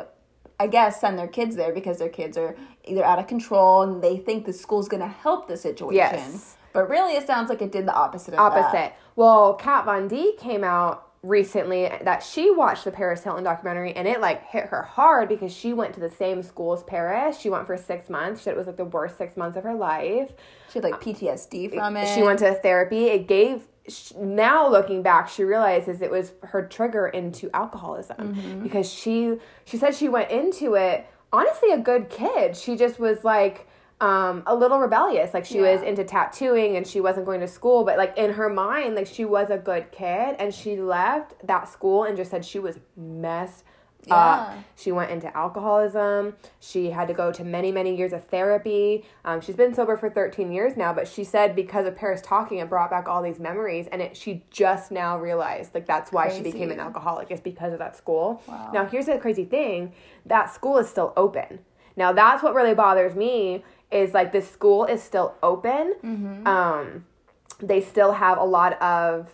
I 0.59 0.67
guess, 0.67 1.01
send 1.01 1.17
their 1.17 1.27
kids 1.27 1.55
there 1.55 1.73
because 1.73 1.97
their 1.97 2.09
kids 2.09 2.37
are 2.37 2.55
either 2.83 3.03
out 3.03 3.17
of 3.19 3.27
control 3.27 3.81
and 3.81 4.01
they 4.03 4.17
think 4.17 4.45
the 4.45 4.53
school's 4.53 4.87
going 4.87 5.01
to 5.01 5.07
help 5.07 5.47
the 5.47 5.57
situation. 5.57 5.95
Yes. 5.95 6.55
But 6.73 6.89
really, 6.89 7.13
it 7.13 7.25
sounds 7.25 7.49
like 7.49 7.61
it 7.61 7.71
did 7.71 7.87
the 7.87 7.93
opposite 7.93 8.33
of 8.35 8.39
opposite. 8.39 8.71
that. 8.73 8.97
Well, 9.15 9.53
Kat 9.55 9.85
Von 9.85 10.07
D 10.07 10.35
came 10.37 10.63
out 10.63 11.04
recently 11.25 11.89
that 12.03 12.23
she 12.23 12.51
watched 12.51 12.83
the 12.85 12.91
Paris 12.91 13.23
Hilton 13.23 13.43
documentary 13.43 13.93
and 13.93 14.07
it 14.07 14.21
like 14.21 14.45
hit 14.47 14.65
her 14.67 14.83
hard 14.83 15.27
because 15.29 15.51
she 15.51 15.73
went 15.73 15.93
to 15.95 15.99
the 15.99 16.09
same 16.09 16.43
school 16.43 16.73
as 16.73 16.83
Paris. 16.83 17.39
She 17.39 17.49
went 17.49 17.65
for 17.65 17.75
six 17.77 18.09
months. 18.09 18.41
She 18.41 18.45
said 18.45 18.53
it 18.53 18.57
was 18.57 18.67
like 18.67 18.77
the 18.77 18.85
worst 18.85 19.17
six 19.17 19.35
months 19.35 19.57
of 19.57 19.63
her 19.63 19.73
life. 19.73 20.31
She 20.71 20.79
had 20.79 20.83
like 20.83 21.01
PTSD 21.01 21.73
from 21.73 21.97
it. 21.97 22.13
She 22.13 22.21
went 22.23 22.39
to 22.39 22.53
therapy. 22.53 23.05
It 23.05 23.27
gave 23.27 23.67
now 24.19 24.67
looking 24.69 25.03
back, 25.03 25.29
she 25.29 25.43
realizes 25.43 26.01
it 26.01 26.09
was 26.09 26.33
her 26.43 26.65
trigger 26.67 27.07
into 27.07 27.49
alcoholism 27.53 28.15
Mm-hmm. 28.35 28.63
because 28.63 28.91
she 28.91 29.37
she 29.65 29.77
said 29.77 29.93
she 29.95 30.09
went 30.09 30.31
into 30.31 30.73
it 30.75 31.05
honestly 31.31 31.71
a 31.71 31.77
good 31.77 32.09
kid. 32.09 32.55
She 32.57 32.75
just 32.75 32.99
was 32.99 33.23
like 33.23 33.67
um, 34.01 34.43
a 34.45 34.55
little 34.55 34.79
rebellious. 34.79 35.33
Like 35.33 35.45
she 35.45 35.61
was 35.61 35.81
into 35.81 36.03
tattooing 36.03 36.75
and 36.75 36.85
she 36.85 36.99
wasn't 36.99 37.25
going 37.25 37.39
to 37.39 37.47
school, 37.47 37.83
but 37.83 37.97
like 37.97 38.17
in 38.17 38.33
her 38.33 38.49
mind, 38.49 38.95
like 38.95 39.07
she 39.07 39.25
was 39.25 39.49
a 39.49 39.57
good 39.57 39.91
kid 39.91 40.35
and 40.39 40.53
she 40.53 40.77
left 40.77 41.35
that 41.47 41.69
school 41.69 42.03
and 42.03 42.17
just 42.17 42.31
said 42.31 42.43
she 42.43 42.59
was 42.59 42.79
messed 42.97 43.63
up. 44.11 44.57
She 44.75 44.91
went 44.91 45.11
into 45.11 45.35
alcoholism. 45.35 46.35
She 46.59 46.91
had 46.91 47.07
to 47.07 47.13
go 47.13 47.31
to 47.31 47.43
many, 47.43 47.71
many 47.71 47.95
years 47.95 48.13
of 48.13 48.25
therapy. 48.25 49.05
Um, 49.23 49.41
she's 49.41 49.55
been 49.55 49.73
sober 49.73 49.97
for 49.97 50.09
13 50.09 50.51
years 50.51 50.77
now, 50.77 50.93
but 50.93 51.07
she 51.07 51.23
said 51.23 51.55
because 51.55 51.85
of 51.85 51.95
Paris 51.95 52.21
talking, 52.21 52.59
it 52.59 52.69
brought 52.69 52.89
back 52.89 53.07
all 53.07 53.21
these 53.21 53.39
memories. 53.39 53.87
And 53.91 54.01
it, 54.01 54.17
she 54.17 54.43
just 54.49 54.91
now 54.91 55.17
realized 55.17 55.73
like 55.73 55.85
that's 55.85 56.11
why 56.11 56.29
she 56.29 56.41
became 56.43 56.71
an 56.71 56.79
alcoholic, 56.79 57.31
is 57.31 57.39
because 57.39 57.73
of 57.73 57.79
that 57.79 57.95
school. 57.95 58.41
Wow. 58.47 58.71
Now, 58.73 58.85
here's 58.85 59.07
the 59.07 59.17
crazy 59.17 59.45
thing 59.45 59.93
that 60.25 60.53
school 60.53 60.77
is 60.77 60.89
still 60.89 61.13
open. 61.17 61.59
Now, 61.97 62.11
that's 62.11 62.43
what 62.43 62.53
really 62.53 62.73
bothers 62.73 63.15
me 63.15 63.63
is 63.91 64.13
like 64.13 64.31
this 64.31 64.49
school 64.49 64.85
is 64.85 65.01
still 65.01 65.35
open. 65.43 65.95
Mm-hmm. 66.03 66.47
Um, 66.47 67.05
they 67.59 67.81
still 67.81 68.13
have 68.13 68.37
a 68.37 68.43
lot 68.43 68.81
of 68.81 69.33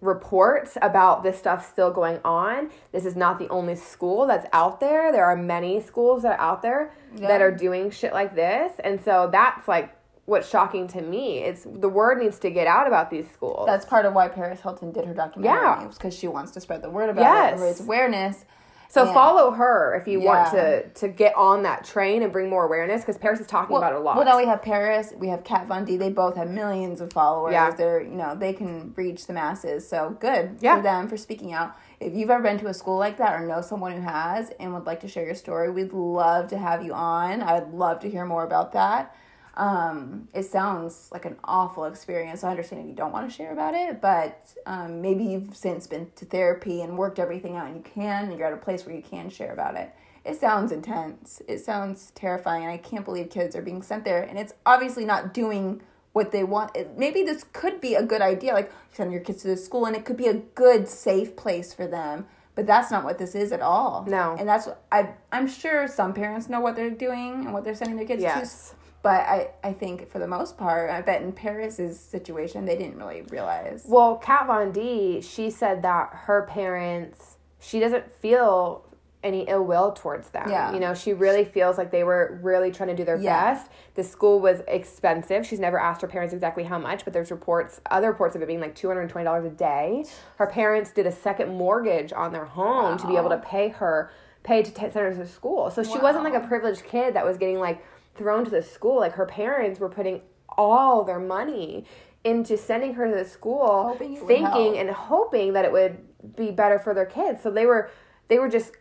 reports 0.00 0.76
about 0.82 1.22
this 1.22 1.38
stuff 1.38 1.70
still 1.70 1.90
going 1.90 2.18
on. 2.24 2.70
This 2.90 3.04
is 3.04 3.14
not 3.14 3.38
the 3.38 3.48
only 3.48 3.76
school 3.76 4.26
that's 4.26 4.46
out 4.52 4.80
there. 4.80 5.12
There 5.12 5.24
are 5.24 5.36
many 5.36 5.80
schools 5.80 6.22
that 6.22 6.38
are 6.38 6.40
out 6.40 6.62
there 6.62 6.92
that 7.16 7.40
are 7.40 7.52
doing 7.52 7.90
shit 7.90 8.12
like 8.12 8.34
this. 8.34 8.72
And 8.82 9.00
so 9.00 9.28
that's 9.30 9.68
like 9.68 9.96
what's 10.24 10.48
shocking 10.48 10.88
to 10.88 11.00
me. 11.00 11.38
It's 11.38 11.64
the 11.64 11.88
word 11.88 12.18
needs 12.18 12.38
to 12.40 12.50
get 12.50 12.66
out 12.66 12.86
about 12.88 13.10
these 13.10 13.30
schools. 13.30 13.66
That's 13.66 13.84
part 13.84 14.04
of 14.04 14.12
why 14.14 14.28
Paris 14.28 14.60
Hilton 14.60 14.90
did 14.92 15.04
her 15.04 15.14
documentary. 15.14 15.54
Yeah. 15.60 15.88
Because 15.88 16.16
she 16.18 16.26
wants 16.26 16.50
to 16.52 16.60
spread 16.60 16.82
the 16.82 16.90
word 16.90 17.10
about 17.10 17.22
it 17.22 17.52
and 17.52 17.60
Yes. 17.60 17.60
raise 17.60 17.80
awareness. 17.80 18.44
So 18.92 19.04
Yeah. 19.04 19.14
follow 19.14 19.52
her 19.52 19.94
if 19.98 20.06
you 20.06 20.20
want 20.20 20.50
to 20.50 20.86
to 20.90 21.08
get 21.08 21.34
on 21.34 21.62
that 21.62 21.82
train 21.82 22.22
and 22.22 22.30
bring 22.30 22.50
more 22.50 22.66
awareness 22.66 23.00
because 23.00 23.16
Paris 23.16 23.40
is 23.40 23.46
talking 23.46 23.74
about 23.74 23.94
it 23.94 23.96
a 23.96 24.00
lot. 24.00 24.16
Well, 24.16 24.26
now 24.26 24.36
we 24.36 24.44
have 24.44 24.60
Paris, 24.60 25.14
we 25.16 25.28
have 25.28 25.44
Kat 25.44 25.66
Von 25.66 25.86
D. 25.86 25.96
They 25.96 26.10
both 26.10 26.36
have 26.36 26.50
millions 26.50 27.00
of 27.00 27.10
followers. 27.10 27.52
Yeah. 27.54 27.70
They're 27.70 28.02
you 28.02 28.14
know 28.14 28.34
they 28.34 28.52
can 28.52 28.92
reach 28.94 29.26
the 29.26 29.32
masses. 29.32 29.88
So 29.88 30.14
good 30.20 30.58
Yeah. 30.60 30.76
for 30.76 30.82
them 30.82 31.08
for 31.08 31.16
speaking 31.16 31.54
out. 31.54 31.72
If 32.00 32.12
you've 32.14 32.28
ever 32.28 32.42
been 32.42 32.58
to 32.58 32.66
a 32.66 32.74
school 32.74 32.98
like 32.98 33.16
that 33.16 33.40
or 33.40 33.46
know 33.46 33.62
someone 33.62 33.92
who 33.92 34.02
has 34.02 34.50
and 34.60 34.74
would 34.74 34.84
like 34.84 35.00
to 35.00 35.08
share 35.08 35.24
your 35.24 35.36
story, 35.36 35.70
we'd 35.70 35.94
love 35.94 36.48
to 36.48 36.58
have 36.58 36.84
you 36.84 36.92
on. 36.92 37.40
I 37.42 37.54
would 37.60 37.72
love 37.72 38.00
to 38.00 38.10
hear 38.10 38.26
more 38.26 38.44
about 38.44 38.72
that. 38.72 39.14
Um, 39.54 40.28
it 40.32 40.44
sounds 40.44 41.08
like 41.12 41.24
an 41.24 41.36
awful 41.44 41.84
experience. 41.84 42.42
I 42.42 42.50
understand 42.50 42.82
if 42.82 42.88
you 42.88 42.94
don't 42.94 43.12
want 43.12 43.28
to 43.28 43.34
share 43.34 43.52
about 43.52 43.74
it, 43.74 44.00
but 44.00 44.54
um, 44.66 45.02
maybe 45.02 45.24
you've 45.24 45.54
since 45.54 45.86
been 45.86 46.10
to 46.16 46.24
therapy 46.24 46.80
and 46.80 46.96
worked 46.96 47.18
everything 47.18 47.56
out 47.56 47.66
and 47.66 47.76
you 47.76 47.82
can, 47.82 48.28
and 48.30 48.38
you're 48.38 48.46
at 48.46 48.52
a 48.54 48.56
place 48.56 48.86
where 48.86 48.94
you 48.94 49.02
can 49.02 49.28
share 49.28 49.52
about 49.52 49.76
it. 49.76 49.90
It 50.24 50.38
sounds 50.40 50.72
intense. 50.72 51.42
It 51.48 51.58
sounds 51.58 52.12
terrifying, 52.14 52.66
I 52.66 52.76
can't 52.76 53.04
believe 53.04 53.28
kids 53.28 53.54
are 53.56 53.62
being 53.62 53.82
sent 53.82 54.04
there. 54.04 54.22
And 54.22 54.38
it's 54.38 54.54
obviously 54.64 55.04
not 55.04 55.34
doing 55.34 55.82
what 56.12 56.30
they 56.30 56.44
want. 56.44 56.76
It, 56.76 56.96
maybe 56.96 57.22
this 57.22 57.44
could 57.52 57.80
be 57.80 57.94
a 57.94 58.02
good 58.02 58.22
idea, 58.22 58.52
like 58.54 58.72
send 58.92 59.12
your 59.12 59.20
kids 59.20 59.42
to 59.42 59.48
this 59.48 59.64
school, 59.64 59.84
and 59.86 59.96
it 59.96 60.04
could 60.04 60.16
be 60.16 60.28
a 60.28 60.34
good, 60.34 60.88
safe 60.88 61.36
place 61.36 61.74
for 61.74 61.86
them. 61.86 62.26
But 62.54 62.66
that's 62.66 62.90
not 62.90 63.02
what 63.02 63.18
this 63.18 63.34
is 63.34 63.50
at 63.50 63.62
all. 63.62 64.04
No. 64.06 64.36
and 64.38 64.46
that's 64.46 64.68
I. 64.92 65.14
I'm 65.32 65.48
sure 65.48 65.88
some 65.88 66.12
parents 66.12 66.50
know 66.50 66.60
what 66.60 66.76
they're 66.76 66.90
doing 66.90 67.44
and 67.46 67.54
what 67.54 67.64
they're 67.64 67.74
sending 67.74 67.96
their 67.96 68.06
kids 68.06 68.22
Yes. 68.22 68.70
to. 68.70 68.76
But 69.02 69.20
I, 69.26 69.48
I 69.64 69.72
think 69.72 70.08
for 70.10 70.20
the 70.20 70.28
most 70.28 70.56
part, 70.56 70.88
I 70.90 71.00
bet 71.02 71.22
in 71.22 71.32
Paris's 71.32 71.98
situation, 71.98 72.64
they 72.64 72.76
didn't 72.76 72.96
really 72.96 73.22
realize. 73.22 73.84
Well, 73.88 74.16
Kat 74.16 74.46
Von 74.46 74.70
D, 74.70 75.20
she 75.20 75.50
said 75.50 75.82
that 75.82 76.10
her 76.12 76.42
parents, 76.42 77.36
she 77.58 77.80
doesn't 77.80 78.10
feel 78.12 78.84
any 79.24 79.42
ill 79.48 79.64
will 79.64 79.92
towards 79.92 80.30
them. 80.30 80.48
Yeah. 80.48 80.72
You 80.72 80.80
know, 80.80 80.94
she 80.94 81.12
really 81.12 81.44
feels 81.44 81.78
like 81.78 81.90
they 81.92 82.02
were 82.04 82.38
really 82.42 82.70
trying 82.72 82.88
to 82.88 82.94
do 82.96 83.04
their 83.04 83.16
Yeah. 83.16 83.54
best. 83.54 83.70
The 83.94 84.02
school 84.02 84.40
was 84.40 84.62
expensive. 84.66 85.46
She's 85.46 85.60
never 85.60 85.78
asked 85.78 86.02
her 86.02 86.08
parents 86.08 86.34
exactly 86.34 86.64
how 86.64 86.78
much, 86.78 87.04
but 87.04 87.12
there's 87.12 87.30
reports, 87.30 87.80
other 87.90 88.08
reports 88.08 88.34
of 88.34 88.42
it 88.42 88.46
being 88.46 88.60
like 88.60 88.74
$220 88.74 89.46
a 89.46 89.50
day. 89.50 90.04
Her 90.38 90.46
parents 90.46 90.90
did 90.92 91.06
a 91.06 91.12
second 91.12 91.56
mortgage 91.56 92.12
on 92.12 92.32
their 92.32 92.46
home 92.46 92.98
to 92.98 93.06
be 93.06 93.16
able 93.16 93.30
to 93.30 93.38
pay 93.38 93.68
her, 93.68 94.10
pay 94.42 94.62
to 94.64 94.74
send 94.74 94.92
her 94.94 95.14
to 95.14 95.26
school. 95.26 95.70
So 95.70 95.84
she 95.84 95.98
wasn't 95.98 96.24
like 96.24 96.34
a 96.34 96.44
privileged 96.46 96.84
kid 96.84 97.14
that 97.14 97.24
was 97.24 97.36
getting 97.38 97.60
like 97.60 97.84
thrown 98.14 98.44
to 98.44 98.50
the 98.50 98.62
school. 98.62 99.00
Like 99.00 99.14
her 99.14 99.26
parents 99.26 99.80
were 99.80 99.88
putting 99.88 100.22
all 100.48 101.04
their 101.04 101.20
money 101.20 101.86
into 102.24 102.56
sending 102.56 102.94
her 102.94 103.08
to 103.08 103.14
the 103.14 103.24
school 103.24 103.96
thinking 103.98 104.78
and 104.78 104.90
hoping 104.90 105.54
that 105.54 105.64
it 105.64 105.72
would 105.72 105.98
be 106.36 106.50
better 106.50 106.78
for 106.78 106.94
their 106.94 107.06
kids. 107.06 107.42
So 107.42 107.50
they 107.50 107.66
were 107.66 107.90
they 108.28 108.38
were 108.38 108.48
just 108.48 108.72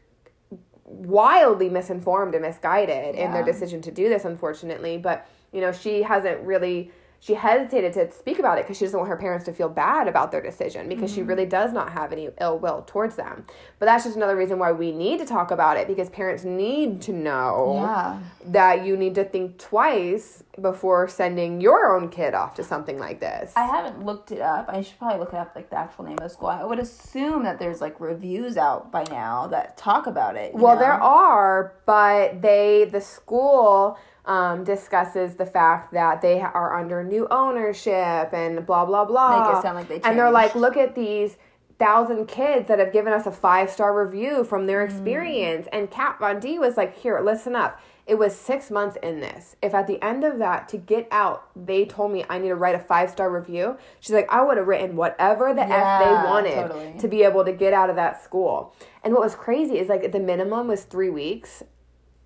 wildly 0.86 1.70
misinformed 1.70 2.36
and 2.36 2.44
misguided 2.44 3.16
in 3.16 3.32
their 3.32 3.44
decision 3.44 3.82
to 3.82 3.92
do 3.92 4.10
this 4.10 4.26
unfortunately, 4.26 4.98
but 4.98 5.28
you 5.52 5.62
know, 5.62 5.72
she 5.72 6.04
hasn't 6.04 6.40
really 6.42 6.92
she 7.22 7.36
hesitated 7.36 7.94
to 7.94 8.12
speak 8.12 8.40
about 8.40 8.58
it 8.58 8.64
because 8.64 8.78
she 8.78 8.86
doesn't 8.86 9.00
want 9.00 9.08
her 9.08 9.16
parents 9.16 9.46
to 9.46 9.54
feel 9.54 9.70
bad 9.70 10.08
about 10.08 10.32
their 10.32 10.42
decision 10.42 10.90
because 10.90 11.14
she 11.14 11.22
really 11.22 11.44
mm-hmm. 11.44 11.52
does 11.52 11.72
not 11.72 11.92
have 11.92 12.12
any 12.12 12.30
ill 12.42 12.58
will 12.58 12.84
towards 12.88 13.16
them. 13.16 13.46
But 13.78 13.86
that's 13.86 14.06
just 14.06 14.16
another 14.16 14.36
reason 14.36 14.58
why 14.58 14.72
we 14.72 14.92
need 14.92 15.20
to 15.20 15.26
talk 15.26 15.52
about 15.52 15.78
it 15.78 15.88
because 15.88 16.10
parents 16.10 16.44
need 16.44 17.00
to 17.04 17.14
know 17.14 17.82
Yeah. 17.84 18.20
that 18.46 18.86
you 18.88 18.98
need 18.98 19.14
to 19.16 19.24
think 19.24 19.60
twice 19.60 20.44
before 20.60 21.08
sending 21.08 21.62
your 21.62 21.96
own 21.96 22.10
kid 22.10 22.34
off 22.34 22.56
to 22.56 22.64
something 22.64 22.98
like 22.98 23.20
this. 23.20 23.54
I 23.56 23.68
haven't 23.68 24.04
looked 24.04 24.32
it 24.32 24.42
up. 24.42 24.66
I 24.68 24.82
should 24.82 24.98
probably 24.98 25.20
look 25.20 25.34
it 25.34 25.38
up, 25.38 25.52
like 25.56 25.70
the 25.70 25.78
actual 25.78 26.06
name 26.06 26.14
of 26.14 26.24
the 26.24 26.30
school. 26.30 26.50
I 26.50 26.64
would 26.64 26.80
assume 26.80 27.44
that 27.44 27.60
there's 27.60 27.82
like 27.82 28.00
reviews 28.00 28.58
out 28.58 28.92
by 28.92 29.04
now 29.12 29.46
that 29.48 29.78
talk 29.78 30.08
about 30.08 30.38
it. 30.38 30.56
Well, 30.56 30.74
know? 30.74 30.82
there 30.82 30.94
are, 30.94 31.76
but 31.86 32.42
they 32.42 32.86
the 32.86 33.02
school 33.02 34.00
um, 34.26 34.64
discusses 34.64 35.36
the 35.36 35.46
fact 35.46 35.94
that 35.94 36.22
they 36.22 36.42
are 36.42 36.78
under 36.80 37.04
new 37.04 37.28
ownership 37.32 38.34
and 38.34 38.66
blah 38.66 38.86
blah 38.86 39.06
blah. 39.06 39.48
Make 39.50 39.58
it 39.58 39.62
sound 39.62 39.76
like 39.78 39.88
they 39.88 39.96
changed. 39.96 40.08
and 40.08 40.20
they're 40.20 40.32
like, 40.32 40.56
look 40.56 40.78
at 40.78 40.96
these 40.96 41.38
thousand 41.80 42.28
kids 42.28 42.68
that 42.68 42.78
have 42.78 42.94
given 42.94 43.12
us 43.12 43.26
a 43.26 43.32
five 43.32 43.70
star 43.70 43.98
review 44.06 44.44
from 44.44 44.64
Mm. 44.64 44.68
their 44.68 44.84
experience. 44.84 45.68
And 45.74 45.90
Kat 45.90 46.18
Von 46.20 46.40
D 46.40 46.60
was 46.60 46.78
like, 46.78 46.96
here, 46.98 47.20
listen 47.20 47.56
up. 47.56 47.80
it 48.08 48.18
was 48.18 48.36
six 48.36 48.70
months 48.72 48.98
in 49.04 49.20
this. 49.22 49.56
If 49.62 49.74
at 49.74 49.88
the 49.88 50.04
end 50.04 50.24
of 50.24 50.38
that, 50.40 50.68
to 50.70 50.78
get 50.78 51.08
out, 51.12 51.44
they 51.56 51.86
told 51.86 52.12
me 52.12 52.26
I 52.30 52.40
need 52.40 52.50
to 52.50 52.56
write 52.56 52.76
a 52.76 52.80
five 52.80 53.10
star 53.10 53.30
review, 53.32 53.78
she's 54.00 54.12
like, 54.12 54.28
I 54.32 54.44
would 54.44 54.58
have 54.58 54.68
written 54.68 54.96
whatever 54.96 55.54
the 55.54 55.62
F 55.64 56.00
they 56.04 56.12
wanted 56.30 56.56
totally. 56.56 56.96
to 57.00 57.08
be 57.08 57.24
able 57.24 57.46
to 57.46 57.54
get 57.54 57.74
out 57.74 57.90
of 57.90 57.96
that 57.96 58.22
school. 58.22 58.76
And 59.04 59.14
what 59.14 59.22
was 59.24 59.34
crazy 59.36 59.78
is 59.80 59.88
like 59.88 60.12
the 60.12 60.20
minimum 60.20 60.68
was 60.68 60.84
three 60.84 61.10
weeks. 61.10 61.64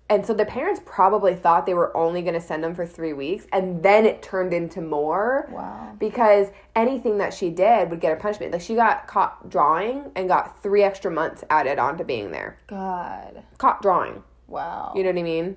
And 0.08 0.24
so 0.24 0.32
the 0.34 0.44
parents 0.44 0.80
probably 0.84 1.34
thought 1.34 1.66
they 1.66 1.74
were 1.74 1.94
only 1.96 2.22
going 2.22 2.34
to 2.34 2.40
send 2.40 2.62
them 2.62 2.76
for 2.76 2.86
three 2.86 3.12
weeks, 3.12 3.46
and 3.52 3.82
then 3.82 4.06
it 4.06 4.22
turned 4.22 4.54
into 4.54 4.80
more 4.80 5.48
Wow. 5.50 5.96
because 5.98 6.48
anything 6.76 7.18
that 7.18 7.34
she 7.34 7.50
did 7.50 7.90
would 7.90 8.00
get 8.00 8.12
a 8.12 8.16
punishment. 8.16 8.52
Like 8.52 8.60
she 8.60 8.76
got 8.76 9.08
caught 9.08 9.48
drawing 9.50 10.12
and 10.14 10.28
got 10.28 10.62
three 10.62 10.82
extra 10.84 11.10
months 11.10 11.42
added 11.50 11.80
onto 11.80 12.04
being 12.04 12.30
there. 12.30 12.58
God. 12.68 13.42
Caught 13.58 13.82
drawing. 13.82 14.22
Wow. 14.46 14.92
You 14.94 15.02
know 15.02 15.10
what 15.10 15.18
I 15.18 15.22
mean? 15.22 15.56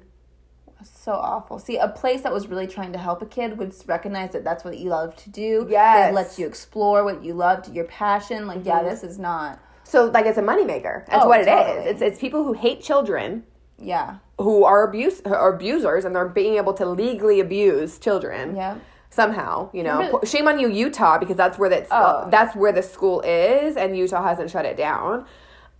so 0.81 1.11
awful. 1.11 1.59
See, 1.59 1.77
a 1.77 1.89
place 1.89 2.21
that 2.21 2.31
was 2.31 2.47
really 2.47 2.65
trying 2.65 2.93
to 2.93 2.97
help 2.99 3.21
a 3.21 3.25
kid 3.25 3.57
would 3.57 3.75
recognize 3.85 4.31
that 4.31 4.45
that's 4.45 4.63
what 4.63 4.77
you 4.77 4.89
love 4.89 5.15
to 5.17 5.29
do. 5.29 5.67
Yes. 5.69 6.07
That 6.07 6.13
lets 6.13 6.39
you 6.39 6.47
explore 6.47 7.03
what 7.03 7.21
you 7.21 7.33
loved, 7.33 7.73
your 7.73 7.83
passion. 7.85 8.47
Like, 8.47 8.65
yeah, 8.65 8.79
mm-hmm. 8.79 8.87
this 8.89 9.03
is 9.03 9.19
not. 9.19 9.59
So 9.83 10.05
like 10.05 10.25
it's 10.25 10.37
a 10.37 10.41
moneymaker. 10.41 11.05
That's 11.07 11.25
Oh, 11.25 11.27
what 11.27 11.41
it 11.41 11.47
is. 11.49 11.85
It's 11.87 12.01
it's 12.01 12.19
people 12.19 12.43
who 12.43 12.53
hate 12.53 12.81
children 12.81 13.43
Yeah. 13.81 14.17
who 14.37 14.63
are 14.63 14.83
abuse 14.87 15.21
are 15.25 15.53
abusers 15.53 16.05
and 16.05 16.15
they're 16.15 16.27
being 16.27 16.55
able 16.55 16.73
to 16.73 16.85
legally 16.85 17.39
abuse 17.39 17.97
children. 17.99 18.55
Yeah. 18.55 18.77
Somehow, 19.09 19.69
you 19.73 19.83
know, 19.83 19.97
Remember- 19.97 20.25
shame 20.25 20.47
on 20.47 20.59
you, 20.59 20.69
Utah, 20.69 21.17
because 21.17 21.35
that's 21.37 21.57
where 21.57 21.69
that's 21.69 21.89
Oh. 21.91 22.27
that's 22.29 22.55
where 22.55 22.71
the 22.71 22.83
school 22.83 23.21
is, 23.21 23.75
and 23.77 23.97
Utah 23.97 24.21
hasn't 24.23 24.49
shut 24.51 24.65
it 24.65 24.77
down. 24.77 25.25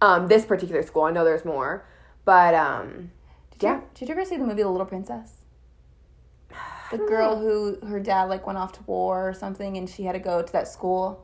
Um, 0.02 0.28
this 0.28 0.45
particular 0.45 0.82
school, 0.84 1.04
I 1.04 1.12
know 1.12 1.24
there's 1.24 1.45
more, 1.45 1.86
but 2.26 2.54
um, 2.56 3.12
Did 3.52 3.64
you, 3.64 3.70
Yeah. 3.74 3.82
did 3.93 4.08
you 4.10 4.16
ever 4.16 4.24
see 4.26 4.38
the 4.38 4.45
movie 4.45 4.64
The 4.64 4.70
Little 4.70 4.86
Princess? 4.88 5.34
The 6.91 6.97
girl 6.97 7.38
who 7.39 7.78
her 7.86 8.00
dad 8.00 8.24
like 8.30 8.47
went 8.47 8.58
off 8.58 8.72
to 8.74 8.84
war 8.88 9.30
or 9.30 9.34
something, 9.34 9.78
and 9.78 9.88
she 9.88 10.04
had 10.04 10.14
to 10.14 10.20
go 10.20 10.41
to 10.41 10.52
that 10.54 10.68
school. 10.68 11.24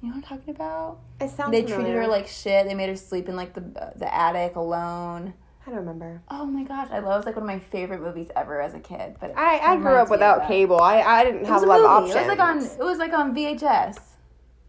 You 0.00 0.08
know 0.10 0.16
what 0.16 0.30
I'm 0.30 0.38
talking 0.38 0.54
about? 0.54 0.98
it 1.20 1.30
sounds. 1.30 1.50
they 1.50 1.62
treated 1.62 1.94
her 1.96 2.06
like 2.06 2.26
shit. 2.28 2.66
They 2.66 2.74
made 2.74 2.90
her 2.90 2.96
sleep 2.96 3.28
in 3.28 3.34
like 3.36 3.54
the 3.54 3.92
the 3.96 4.14
attic 4.14 4.54
alone. 4.56 5.34
I 5.66 5.70
don't 5.70 5.78
remember. 5.78 6.20
Oh 6.30 6.44
my 6.44 6.62
gosh, 6.62 6.88
I 6.90 6.98
love 6.98 7.14
it 7.14 7.16
was 7.16 7.26
like 7.26 7.36
one 7.36 7.44
of 7.44 7.46
my 7.48 7.58
favorite 7.58 8.00
movies 8.02 8.28
ever 8.36 8.60
as 8.60 8.74
a 8.74 8.80
kid. 8.80 9.16
But 9.18 9.32
I, 9.36 9.58
I 9.58 9.76
grew 9.76 9.94
up 9.94 10.10
without 10.10 10.46
cable. 10.46 10.80
I, 10.80 11.00
I 11.00 11.24
didn't 11.24 11.46
have 11.46 11.62
a 11.62 11.66
a 11.66 11.68
lot 11.68 11.80
of 11.80 11.86
options. 11.86 12.16
It 12.16 12.18
was 12.18 12.28
like 12.28 12.38
on 12.40 12.58
it 12.58 12.78
was 12.84 12.98
like 12.98 13.12
on 13.12 13.34
VHS. 13.34 13.98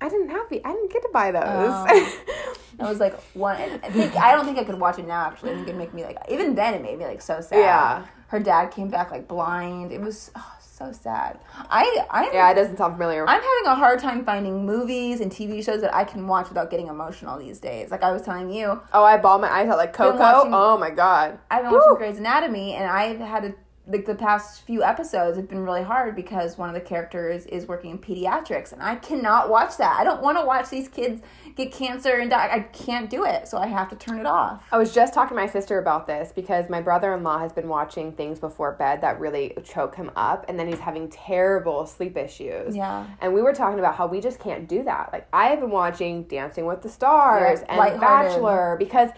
I 0.01 0.09
didn't 0.09 0.29
have. 0.29 0.49
the- 0.49 0.63
I 0.63 0.71
didn't 0.71 0.91
get 0.91 1.01
to 1.01 1.09
buy 1.11 1.31
those. 1.31 1.43
Oh. 1.43 2.21
It 2.77 2.83
was 2.83 2.99
like 2.99 3.17
one. 3.33 3.55
I 3.55 3.89
think 3.89 4.15
I 4.17 4.33
don't 4.33 4.43
think 4.45 4.57
I 4.57 4.65
could 4.65 4.77
watch 4.77 4.99
it 4.99 5.07
now. 5.07 5.25
Actually, 5.27 5.51
I 5.51 5.55
think 5.55 5.67
it'd 5.69 5.79
make 5.79 5.93
me 5.93 6.03
like 6.03 6.17
even 6.29 6.55
then 6.55 6.73
it 6.73 6.81
made 6.81 6.99
me 6.99 7.05
like 7.05 7.21
so 7.21 7.39
sad. 7.39 7.57
Yeah. 7.59 8.05
Her 8.27 8.39
dad 8.41 8.71
came 8.71 8.89
back 8.89 9.11
like 9.11 9.29
blind. 9.29 9.93
It 9.93 10.01
was 10.01 10.29
oh, 10.35 10.54
so 10.75 10.91
sad. 10.91 11.39
I 11.69 12.05
I 12.09 12.29
yeah, 12.33 12.51
it 12.51 12.55
doesn't 12.55 12.77
sound 12.77 12.93
familiar. 12.95 13.23
I'm 13.27 13.41
having 13.41 13.65
a 13.67 13.75
hard 13.75 13.99
time 13.99 14.25
finding 14.25 14.65
movies 14.65 15.21
and 15.21 15.31
TV 15.31 15.63
shows 15.63 15.81
that 15.81 15.93
I 15.95 16.03
can 16.03 16.27
watch 16.27 16.49
without 16.49 16.69
getting 16.69 16.87
emotional 16.87 17.37
these 17.39 17.59
days. 17.59 17.91
Like 17.91 18.03
I 18.03 18.11
was 18.11 18.21
telling 18.23 18.51
you, 18.51 18.81
oh, 18.93 19.03
I 19.03 19.17
bawled 19.17 19.41
my 19.41 19.49
eyes 19.51 19.69
out 19.69 19.77
like 19.77 19.93
Coco. 19.93 20.17
watching- 20.17 20.51
oh 20.53 20.77
my 20.77 20.89
god. 20.89 21.39
I've 21.49 21.63
been 21.63 21.71
Woo. 21.71 21.77
watching 21.79 21.95
Grey's 21.97 22.17
Anatomy, 22.19 22.73
and 22.73 22.89
I've 22.89 23.19
had 23.19 23.43
to 23.43 23.55
like 23.87 24.05
the 24.05 24.15
past 24.15 24.61
few 24.63 24.83
episodes 24.83 25.37
have 25.37 25.47
been 25.47 25.63
really 25.63 25.83
hard 25.83 26.15
because 26.15 26.57
one 26.57 26.69
of 26.69 26.75
the 26.75 26.81
characters 26.81 27.45
is 27.45 27.67
working 27.67 27.91
in 27.91 27.99
pediatrics, 27.99 28.71
and 28.71 28.81
I 28.81 28.95
cannot 28.95 29.49
watch 29.49 29.77
that. 29.77 29.99
I 29.99 30.03
don't 30.03 30.21
want 30.21 30.37
to 30.37 30.45
watch 30.45 30.69
these 30.69 30.87
kids 30.87 31.21
get 31.55 31.71
cancer 31.71 32.15
and 32.15 32.29
die. 32.29 32.49
I 32.51 32.59
can't 32.59 33.09
do 33.09 33.25
it, 33.25 33.47
so 33.47 33.57
I 33.57 33.67
have 33.67 33.89
to 33.89 33.95
turn 33.95 34.19
it 34.19 34.25
off. 34.25 34.63
I 34.71 34.77
was 34.77 34.93
just 34.93 35.13
talking 35.13 35.35
to 35.37 35.41
my 35.41 35.47
sister 35.47 35.77
about 35.79 36.07
this 36.07 36.31
because 36.31 36.69
my 36.69 36.81
brother 36.81 37.13
in 37.13 37.23
law 37.23 37.39
has 37.39 37.53
been 37.53 37.67
watching 37.67 38.11
things 38.11 38.39
before 38.39 38.71
bed 38.71 39.01
that 39.01 39.19
really 39.19 39.55
choke 39.63 39.95
him 39.95 40.11
up, 40.15 40.45
and 40.47 40.59
then 40.59 40.67
he's 40.67 40.79
having 40.79 41.09
terrible 41.09 41.85
sleep 41.85 42.17
issues. 42.17 42.75
Yeah. 42.75 43.05
And 43.21 43.33
we 43.33 43.41
were 43.41 43.53
talking 43.53 43.79
about 43.79 43.95
how 43.95 44.07
we 44.07 44.19
just 44.19 44.39
can't 44.39 44.67
do 44.67 44.83
that. 44.83 45.09
Like, 45.13 45.27
I 45.31 45.47
have 45.47 45.59
been 45.59 45.71
watching 45.71 46.23
Dancing 46.23 46.65
with 46.65 46.81
the 46.81 46.89
Stars 46.89 47.61
Yeah, 47.61 47.65
and. 47.69 48.01
Bachelor 48.05 48.75
because 48.77 49.09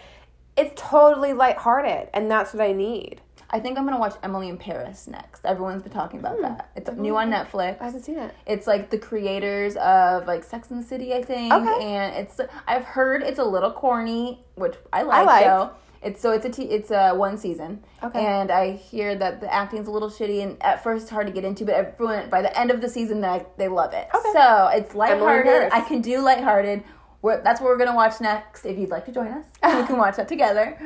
it's 0.56 0.72
totally 0.74 1.32
lighthearted, 1.32 2.08
and 2.12 2.30
that's 2.30 2.52
what 2.52 2.62
I 2.62 2.72
need. 2.72 3.20
I 3.50 3.60
think 3.60 3.78
I'm 3.78 3.84
gonna 3.84 3.98
watch 3.98 4.14
Emily 4.22 4.48
in 4.48 4.58
Paris 4.58 5.08
next. 5.08 5.44
Everyone's 5.46 5.82
been 5.82 5.92
talking 5.92 6.20
about 6.20 6.36
hmm. 6.36 6.42
that. 6.42 6.70
It's 6.76 6.90
new 6.92 7.16
on 7.16 7.30
Netflix. 7.30 7.80
I 7.80 7.84
haven't 7.84 8.02
seen 8.02 8.18
it. 8.18 8.34
It's 8.46 8.66
like 8.66 8.90
the 8.90 8.98
creators 8.98 9.76
of 9.76 10.26
like 10.26 10.44
Sex 10.44 10.70
and 10.70 10.82
the 10.82 10.86
City, 10.86 11.14
I 11.14 11.22
think. 11.22 11.52
Okay. 11.52 11.84
And 11.84 12.16
it's 12.16 12.40
I've 12.66 12.84
heard 12.84 13.22
it's 13.22 13.38
a 13.38 13.44
little 13.44 13.72
corny, 13.72 14.44
which 14.54 14.74
I 14.92 15.02
like, 15.02 15.18
I 15.18 15.22
like. 15.22 15.44
though. 15.44 15.70
It's 16.00 16.20
so 16.20 16.32
it's 16.32 16.44
a 16.44 16.50
t- 16.50 16.70
it's 16.70 16.90
a 16.90 17.12
one 17.12 17.38
season. 17.38 17.82
Okay. 18.02 18.24
And 18.24 18.50
I 18.50 18.72
hear 18.72 19.16
that 19.16 19.40
the 19.40 19.52
acting's 19.52 19.88
a 19.88 19.90
little 19.90 20.10
shitty 20.10 20.42
and 20.42 20.62
at 20.62 20.82
first 20.84 21.02
it's 21.02 21.10
hard 21.10 21.26
to 21.26 21.32
get 21.32 21.44
into, 21.44 21.64
but 21.64 21.74
everyone 21.74 22.30
by 22.30 22.42
the 22.42 22.56
end 22.56 22.70
of 22.70 22.80
the 22.80 22.88
season 22.88 23.20
they 23.20 23.44
they 23.56 23.68
love 23.68 23.92
it. 23.94 24.08
Okay. 24.14 24.32
So 24.32 24.68
it's 24.68 24.94
lighthearted. 24.94 25.72
I 25.72 25.80
can 25.80 26.00
do 26.00 26.20
lighthearted. 26.20 26.84
We're, 27.20 27.42
that's 27.42 27.60
what 27.60 27.66
we're 27.68 27.78
gonna 27.78 27.96
watch 27.96 28.20
next. 28.20 28.64
If 28.64 28.78
you'd 28.78 28.90
like 28.90 29.04
to 29.06 29.12
join 29.12 29.28
us, 29.28 29.46
we 29.62 29.86
can 29.86 29.98
watch 29.98 30.16
that 30.16 30.28
together. 30.34 30.78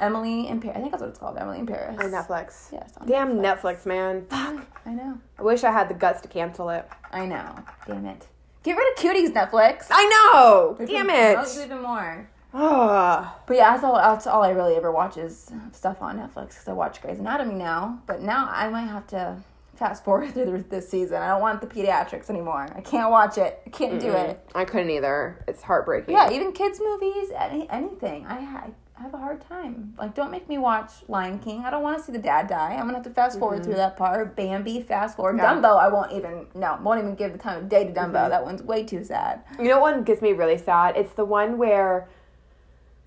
Emily 0.00 0.48
in 0.48 0.60
Paris. 0.60 0.76
I 0.76 0.80
think 0.80 0.90
that's 0.92 1.00
what 1.00 1.10
it's 1.10 1.18
called. 1.18 1.38
Emily 1.38 1.58
in 1.58 1.66
Paris. 1.66 1.96
On 1.98 2.10
Netflix. 2.10 2.70
Yes. 2.72 2.92
On 2.98 3.06
Damn 3.08 3.38
Netflix, 3.38 3.86
man. 3.86 4.26
Fuck. 4.28 4.66
I 4.84 4.90
know. 4.92 5.18
I 5.38 5.42
wish 5.42 5.64
I 5.64 5.72
had 5.72 5.88
the 5.88 5.94
guts 5.94 6.20
to 6.22 6.28
cancel 6.28 6.68
it. 6.70 6.86
I 7.10 7.24
know. 7.26 7.54
Damn 7.86 8.04
it. 8.06 8.26
Get 8.62 8.76
rid 8.76 8.92
of 8.92 9.02
cuties, 9.02 9.32
Netflix. 9.32 9.86
I 9.90 10.04
know. 10.06 10.74
There's 10.76 10.90
Damn 10.90 11.06
even- 11.06 11.16
no, 11.16 11.34
there's 11.36 11.56
it. 11.56 11.64
even 11.64 11.80
more. 11.82 12.28
Oh. 12.52 13.34
But 13.46 13.56
yeah, 13.56 13.70
that's 13.70 13.84
all. 13.84 13.94
That's 13.96 14.26
all 14.26 14.42
I 14.42 14.50
really 14.50 14.74
ever 14.74 14.90
watch 14.92 15.16
is 15.16 15.50
stuff 15.72 16.02
on 16.02 16.18
Netflix 16.18 16.48
because 16.48 16.68
I 16.68 16.72
watch 16.72 17.00
Grey's 17.00 17.18
Anatomy 17.20 17.54
now. 17.54 18.02
But 18.06 18.20
now 18.22 18.48
I 18.52 18.68
might 18.68 18.86
have 18.88 19.06
to 19.08 19.36
fast 19.80 20.04
forward 20.04 20.30
through 20.34 20.64
this 20.68 20.88
season. 20.88 21.16
I 21.16 21.28
don't 21.28 21.40
want 21.40 21.60
the 21.60 21.66
pediatrics 21.66 22.30
anymore. 22.30 22.68
I 22.76 22.82
can't 22.82 23.10
watch 23.10 23.36
it. 23.38 23.60
I 23.66 23.70
can't 23.70 23.98
do 23.98 24.12
it. 24.12 24.38
I 24.54 24.64
couldn't 24.64 24.90
either. 24.90 25.42
It's 25.48 25.62
heartbreaking. 25.62 26.14
Yeah, 26.14 26.30
even 26.30 26.52
kids 26.52 26.80
movies, 26.80 27.30
any, 27.36 27.68
anything. 27.70 28.26
I, 28.26 28.40
ha- 28.42 28.66
I 28.96 29.02
have 29.02 29.14
a 29.14 29.18
hard 29.18 29.40
time. 29.40 29.94
Like, 29.98 30.14
don't 30.14 30.30
make 30.30 30.46
me 30.46 30.58
watch 30.58 30.90
Lion 31.08 31.38
King. 31.38 31.64
I 31.64 31.70
don't 31.70 31.82
want 31.82 31.96
to 31.98 32.04
see 32.04 32.12
the 32.12 32.18
dad 32.18 32.48
die. 32.48 32.74
I'm 32.74 32.80
gonna 32.80 32.98
have 32.98 33.04
to 33.04 33.10
fast 33.10 33.38
forward 33.38 33.64
through 33.64 33.76
that 33.76 33.96
part. 33.96 34.36
Bambi, 34.36 34.82
fast 34.82 35.16
forward. 35.16 35.38
Yeah. 35.38 35.54
Dumbo, 35.54 35.80
I 35.80 35.88
won't 35.88 36.12
even. 36.12 36.46
No, 36.54 36.78
won't 36.82 37.00
even 37.00 37.14
give 37.14 37.32
the 37.32 37.38
time 37.38 37.62
of 37.62 37.68
day 37.70 37.84
to 37.86 37.92
Dumbo. 37.92 38.28
That 38.28 38.44
one's 38.44 38.62
way 38.62 38.84
too 38.84 39.02
sad. 39.02 39.42
You 39.58 39.68
know 39.68 39.80
what 39.80 39.94
one 39.94 40.04
gets 40.04 40.20
me 40.20 40.34
really 40.34 40.58
sad? 40.58 40.98
It's 40.98 41.14
the 41.14 41.24
one 41.24 41.56
where 41.56 42.10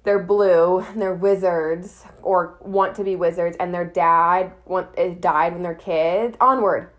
they're 0.04 0.20
blue 0.20 0.80
and 0.80 1.01
they're 1.01 1.14
wizards 1.14 2.04
or 2.22 2.58
want 2.62 2.95
to 2.95 3.04
be 3.04 3.16
wizards 3.16 3.56
and 3.60 3.74
their 3.74 3.86
dad 3.86 4.51
want, 4.66 4.88
is 4.97 5.16
died 5.20 5.54
when 5.54 5.64
they're 5.64 5.74
kids. 5.76 6.38
Onward. 6.41 6.89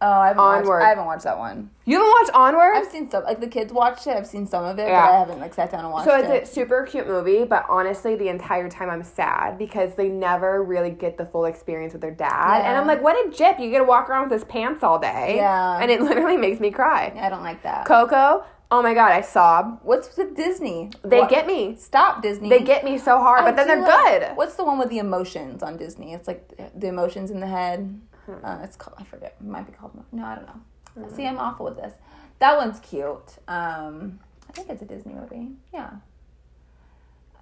Oh, 0.00 0.06
I 0.08 0.28
haven't 0.28 0.40
Onward. 0.40 0.68
watched. 0.68 0.84
I 0.84 0.88
haven't 0.90 1.06
watched 1.06 1.24
that 1.24 1.38
one. 1.38 1.70
You 1.84 1.96
haven't 1.96 2.10
watched 2.12 2.30
Onward? 2.32 2.76
I've 2.76 2.86
seen 2.86 3.10
some. 3.10 3.24
Like 3.24 3.40
the 3.40 3.48
kids 3.48 3.72
watched 3.72 4.06
it. 4.06 4.10
I've 4.16 4.28
seen 4.28 4.46
some 4.46 4.64
of 4.64 4.78
it, 4.78 4.86
Yeah. 4.86 5.04
but 5.06 5.12
I 5.12 5.18
haven't 5.18 5.40
like 5.40 5.54
sat 5.54 5.72
down 5.72 5.80
and 5.84 5.92
watched 5.92 6.06
it. 6.06 6.10
so 6.10 6.16
it's 6.18 6.30
it. 6.30 6.42
a 6.44 6.46
super 6.46 6.84
cute 6.86 7.08
movie, 7.08 7.42
but 7.42 7.66
honestly, 7.68 8.14
the 8.14 8.28
entire 8.28 8.68
time 8.70 8.90
I'm 8.90 9.02
sad 9.02 9.58
because 9.58 9.96
they 9.96 10.08
never 10.08 10.62
really 10.62 10.90
get 10.90 11.18
the 11.18 11.24
full 11.26 11.46
experience 11.46 11.94
with 11.94 12.02
their 12.02 12.12
dad. 12.12 12.60
And 12.64 12.76
I'm 12.76 12.86
like, 12.86 13.02
what 13.02 13.16
a 13.26 13.30
jip! 13.36 13.58
You 13.58 13.70
get 13.72 13.78
to 13.78 13.84
walk 13.84 14.08
around 14.08 14.30
with 14.30 14.32
his 14.40 14.44
pants 14.44 14.84
all 14.84 15.00
day. 15.00 15.34
Yeah. 15.36 15.78
And 15.80 15.90
it 15.90 16.00
literally 16.08 16.36
makes 16.36 16.60
me 16.60 16.70
cry. 16.70 17.12
I 17.20 17.28
don't 17.28 17.42
like 17.42 17.64
that. 17.64 17.84
Coco, 17.84 18.44
oh 18.70 18.82
my 18.82 18.94
god, 18.94 19.12
I 19.12 19.20
sob. 19.22 19.80
What's 19.82 20.16
with 20.16 20.36
Disney? 20.36 20.90
They 21.02 21.20
What- 21.20 21.30
get 21.30 21.46
me. 21.46 21.74
Stop 21.76 22.22
Disney. 22.22 22.48
They 22.48 22.60
get 22.62 22.84
me 22.84 22.98
so 22.98 23.18
hard, 23.18 23.40
I 23.42 23.44
but 23.50 23.56
then 23.56 23.66
they're 23.68 23.80
like- 23.80 24.20
good. 24.28 24.36
What's 24.36 24.56
the 24.56 24.64
one 24.64 24.78
with 24.78 24.88
the 24.90 24.98
emotions 24.98 25.62
on 25.62 25.76
Disney? 25.76 26.12
It's 26.14 26.26
like 26.28 26.52
the 26.74 26.86
emotions 26.88 27.30
in 27.30 27.40
the 27.40 27.46
head. 27.46 28.00
Hmm. 28.26 28.44
Uh, 28.44 28.58
it's 28.62 28.76
called. 28.76 28.96
I 29.00 29.04
forget. 29.04 29.36
It 29.40 29.46
might 29.46 29.66
be 29.66 29.72
called. 29.72 29.92
No, 30.12 30.24
I 30.24 30.34
don't 30.34 30.46
know. 30.46 31.08
See, 31.10 31.26
I'm 31.26 31.38
awful 31.38 31.64
with 31.66 31.76
this. 31.76 31.94
That 32.40 32.56
one's 32.56 32.80
cute. 32.80 33.38
Um, 33.48 34.18
I 34.48 34.52
think 34.52 34.68
it's 34.68 34.82
a 34.82 34.84
Disney 34.84 35.14
movie. 35.14 35.50
Yeah. 35.72 35.90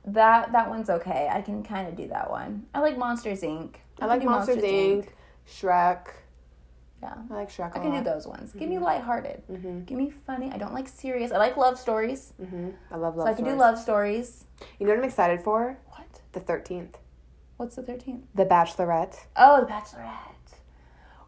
That 0.04 0.52
that 0.52 0.68
one's 0.68 0.88
okay. 0.88 1.28
I 1.32 1.40
can 1.42 1.62
kind 1.64 1.88
of 1.88 1.96
do 1.96 2.06
that 2.08 2.30
one. 2.30 2.66
I 2.74 2.80
like 2.80 2.96
Monsters 2.96 3.40
Inc. 3.42 3.76
I 4.00 4.06
like 4.06 4.20
can 4.20 4.28
do 4.28 4.34
Monsters 4.34 4.62
Inc., 4.62 5.08
Shrek. 5.48 6.06
Yeah. 7.02 7.14
I 7.30 7.34
like 7.34 7.50
Shrek. 7.50 7.76
I 7.76 7.78
can 7.80 7.92
do 7.92 8.02
those 8.02 8.26
ones. 8.26 8.52
Give 8.52 8.62
Mm-hmm. 8.62 8.70
me 8.70 8.78
lighthearted. 8.78 9.42
Give 9.86 9.98
me 9.98 10.10
funny. 10.10 10.50
I 10.50 10.56
don't 10.56 10.72
like 10.74 10.88
serious. 10.88 11.30
I 11.32 11.36
like 11.38 11.56
love 11.56 11.78
stories. 11.78 12.32
Mm-hmm. 12.42 12.70
I 12.90 12.96
love 12.96 13.16
love. 13.16 13.26
so 13.28 13.32
I 13.32 13.34
can 13.34 13.44
do 13.44 13.52
love 13.54 13.78
stories. 13.78 14.44
You 14.78 14.86
know 14.86 14.92
what 14.92 14.98
I'm 15.00 15.04
excited 15.04 15.40
for? 15.42 15.78
What? 15.88 16.20
The 16.32 16.40
13th. 16.40 16.94
What's 17.58 17.76
the 17.76 17.82
13th? 17.82 18.22
The 18.34 18.44
Bachelorette. 18.46 19.16
Oh, 19.36 19.60
The 19.60 19.66
Bachelorette. 19.66 20.32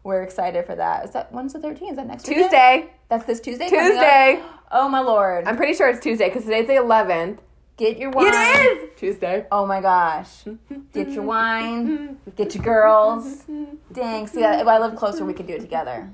We're 0.03 0.23
excited 0.23 0.65
for 0.65 0.75
that. 0.75 1.05
Is 1.05 1.11
that 1.11 1.31
when's 1.31 1.53
the 1.53 1.59
13th? 1.59 1.91
Is 1.91 1.95
that 1.97 2.07
next 2.07 2.27
weekend? 2.27 2.45
Tuesday. 2.45 2.89
That's 3.09 3.25
this 3.25 3.39
Tuesday? 3.39 3.67
Tuesday. 3.69 4.41
Oh 4.71 4.87
my 4.87 5.01
lord. 5.01 5.45
I'm 5.47 5.57
pretty 5.57 5.73
sure 5.73 5.89
it's 5.89 5.99
Tuesday 5.99 6.29
because 6.29 6.43
today's 6.45 6.67
the 6.67 6.73
11th. 6.73 7.39
Get 7.79 7.97
your 7.97 8.09
wine. 8.09 8.27
It 8.27 8.33
is 8.33 8.89
Tuesday. 8.99 9.45
Oh 9.49 9.65
my 9.65 9.79
gosh. 9.79 10.43
Get 10.91 11.11
your 11.11 11.23
wine. 11.23 12.17
Get 12.35 12.53
your 12.53 12.61
girls. 12.61 13.45
Dang. 13.93 14.27
See, 14.27 14.41
if 14.43 14.67
I 14.67 14.77
live 14.79 14.97
closer, 14.97 15.23
we 15.23 15.33
could 15.33 15.47
do 15.47 15.53
it 15.53 15.61
together. 15.61 16.11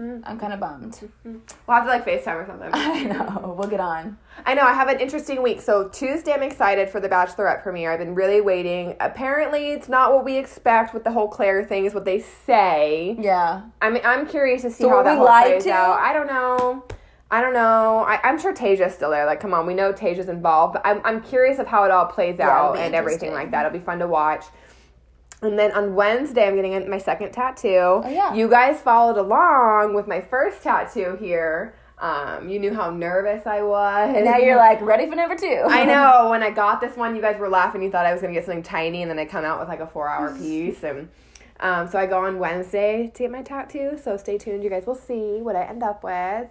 I'm 0.00 0.38
kind 0.40 0.52
of 0.52 0.58
bummed. 0.58 1.08
We'll 1.24 1.40
have 1.68 1.84
to 1.84 1.88
like 1.88 2.04
FaceTime 2.04 2.42
or 2.42 2.46
something. 2.46 2.70
I 2.72 3.04
know. 3.04 3.54
We'll 3.56 3.68
get 3.68 3.78
on. 3.78 4.18
I 4.44 4.54
know, 4.54 4.62
I 4.62 4.72
have 4.72 4.88
an 4.88 4.98
interesting 4.98 5.40
week. 5.40 5.60
So, 5.60 5.88
Tuesday, 5.88 6.32
I'm 6.32 6.42
excited 6.42 6.88
for 6.88 6.98
the 7.00 7.08
Bachelorette 7.08 7.62
premiere. 7.62 7.92
I've 7.92 7.98
been 8.00 8.14
really 8.16 8.40
waiting. 8.40 8.96
Apparently, 9.00 9.70
it's 9.70 9.88
not 9.88 10.12
what 10.12 10.24
we 10.24 10.36
expect 10.36 10.94
with 10.94 11.04
the 11.04 11.12
whole 11.12 11.28
Clare 11.28 11.64
thing, 11.64 11.84
is 11.84 11.94
what 11.94 12.04
they 12.04 12.20
say. 12.20 13.16
Yeah. 13.20 13.62
I 13.82 13.90
mean, 13.90 14.02
I'm 14.04 14.26
curious 14.26 14.62
to 14.62 14.70
see 14.70 14.82
So 14.84 14.90
how 14.90 15.02
that 15.02 15.12
we 15.12 15.16
whole 15.18 15.26
lied 15.26 15.46
plays 15.46 15.64
to? 15.64 15.70
out. 15.72 15.98
I 16.00 16.12
don't 16.12 16.26
know. 16.28 16.84
I 17.30 17.40
don't 17.42 17.52
know. 17.52 18.04
I, 18.06 18.20
I'm 18.24 18.40
sure 18.40 18.54
Tayshia's 18.54 18.94
still 18.94 19.10
there. 19.10 19.26
Like, 19.26 19.40
come 19.40 19.52
on, 19.52 19.66
we 19.66 19.74
know 19.74 19.92
Tayshia's 19.92 20.28
involved, 20.30 20.74
but 20.74 20.82
I'm, 20.86 21.00
I'm 21.04 21.20
curious 21.22 21.58
of 21.58 21.66
how 21.66 21.84
it 21.84 21.90
all 21.90 22.06
plays 22.06 22.36
Yeah, 22.38 22.48
out 22.48 22.78
and 22.78 22.94
everything 22.94 23.32
like 23.32 23.50
that. 23.50 23.66
It'll 23.66 23.78
be 23.78 23.84
fun 23.84 23.98
to 23.98 24.06
watch. 24.06 24.44
And 25.42 25.58
then 25.58 25.70
on 25.72 25.94
Wednesday, 25.94 26.48
I'm 26.48 26.56
getting 26.56 26.88
my 26.90 26.98
second 26.98 27.32
tattoo. 27.32 27.68
Oh, 27.68 28.08
yeah. 28.08 28.34
You 28.34 28.48
guys 28.48 28.80
followed 28.80 29.18
along 29.18 29.94
with 29.94 30.08
my 30.08 30.20
first 30.20 30.62
tattoo 30.62 31.16
here. 31.20 31.74
Um, 32.00 32.48
you 32.48 32.58
knew 32.58 32.72
how 32.74 32.90
nervous 32.90 33.46
I 33.46 33.62
was. 33.62 34.14
And 34.14 34.24
now 34.24 34.36
you're 34.38 34.56
like 34.56 34.80
ready 34.80 35.08
for 35.08 35.14
number 35.16 35.36
two. 35.36 35.62
I 35.66 35.84
know. 35.84 36.30
When 36.30 36.42
I 36.42 36.50
got 36.50 36.80
this 36.80 36.96
one, 36.96 37.14
you 37.14 37.22
guys 37.22 37.38
were 37.38 37.48
laughing. 37.48 37.82
You 37.82 37.90
thought 37.90 38.06
I 38.06 38.12
was 38.12 38.20
gonna 38.22 38.32
get 38.34 38.46
something 38.46 38.62
tiny, 38.62 39.02
and 39.02 39.10
then 39.10 39.18
I 39.18 39.24
come 39.24 39.44
out 39.44 39.58
with 39.60 39.68
like 39.68 39.80
a 39.80 39.86
four-hour 39.86 40.34
piece. 40.38 40.82
And 40.84 41.08
um, 41.60 41.88
so 41.88 41.98
I 41.98 42.06
go 42.06 42.24
on 42.24 42.38
Wednesday 42.38 43.10
to 43.14 43.18
get 43.18 43.30
my 43.30 43.42
tattoo. 43.42 43.98
So 44.02 44.16
stay 44.16 44.38
tuned. 44.38 44.62
You 44.62 44.70
guys 44.70 44.86
will 44.86 44.94
see 44.94 45.40
what 45.40 45.56
I 45.56 45.64
end 45.64 45.82
up 45.82 46.04
with. 46.04 46.48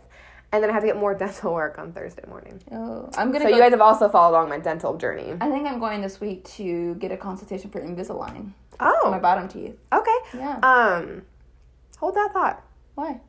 And 0.52 0.64
then 0.64 0.70
I 0.70 0.74
have 0.74 0.82
to 0.84 0.88
get 0.88 0.98
more 0.98 1.14
dental 1.24 1.54
work 1.54 1.78
on 1.78 1.92
Thursday 1.92 2.24
morning. 2.28 2.62
Oh, 2.72 3.10
I'm 3.18 3.32
gonna. 3.32 3.46
So 3.46 3.50
go, 3.50 3.56
you 3.56 3.62
guys 3.62 3.72
have 3.72 3.82
also 3.82 4.08
followed 4.10 4.32
along 4.32 4.50
my 4.50 4.60
dental 4.60 4.98
journey. 4.98 5.36
I 5.42 5.50
think 5.50 5.68
I'm 5.68 5.80
going 5.80 6.02
this 6.02 6.22
week 6.22 6.46
to 6.56 6.96
get 6.96 7.12
a 7.12 7.18
consultation 7.18 7.70
for 7.70 7.82
Invisalign 7.82 8.52
Oh, 8.80 9.10
my 9.10 9.20
bottom 9.20 9.48
teeth. 9.48 9.76
okay. 9.92 10.18
Yeah. 10.36 10.60
Um, 10.62 11.24
hold 11.98 12.16
that 12.16 12.32
thought. 12.34 12.64
Why? 12.96 13.20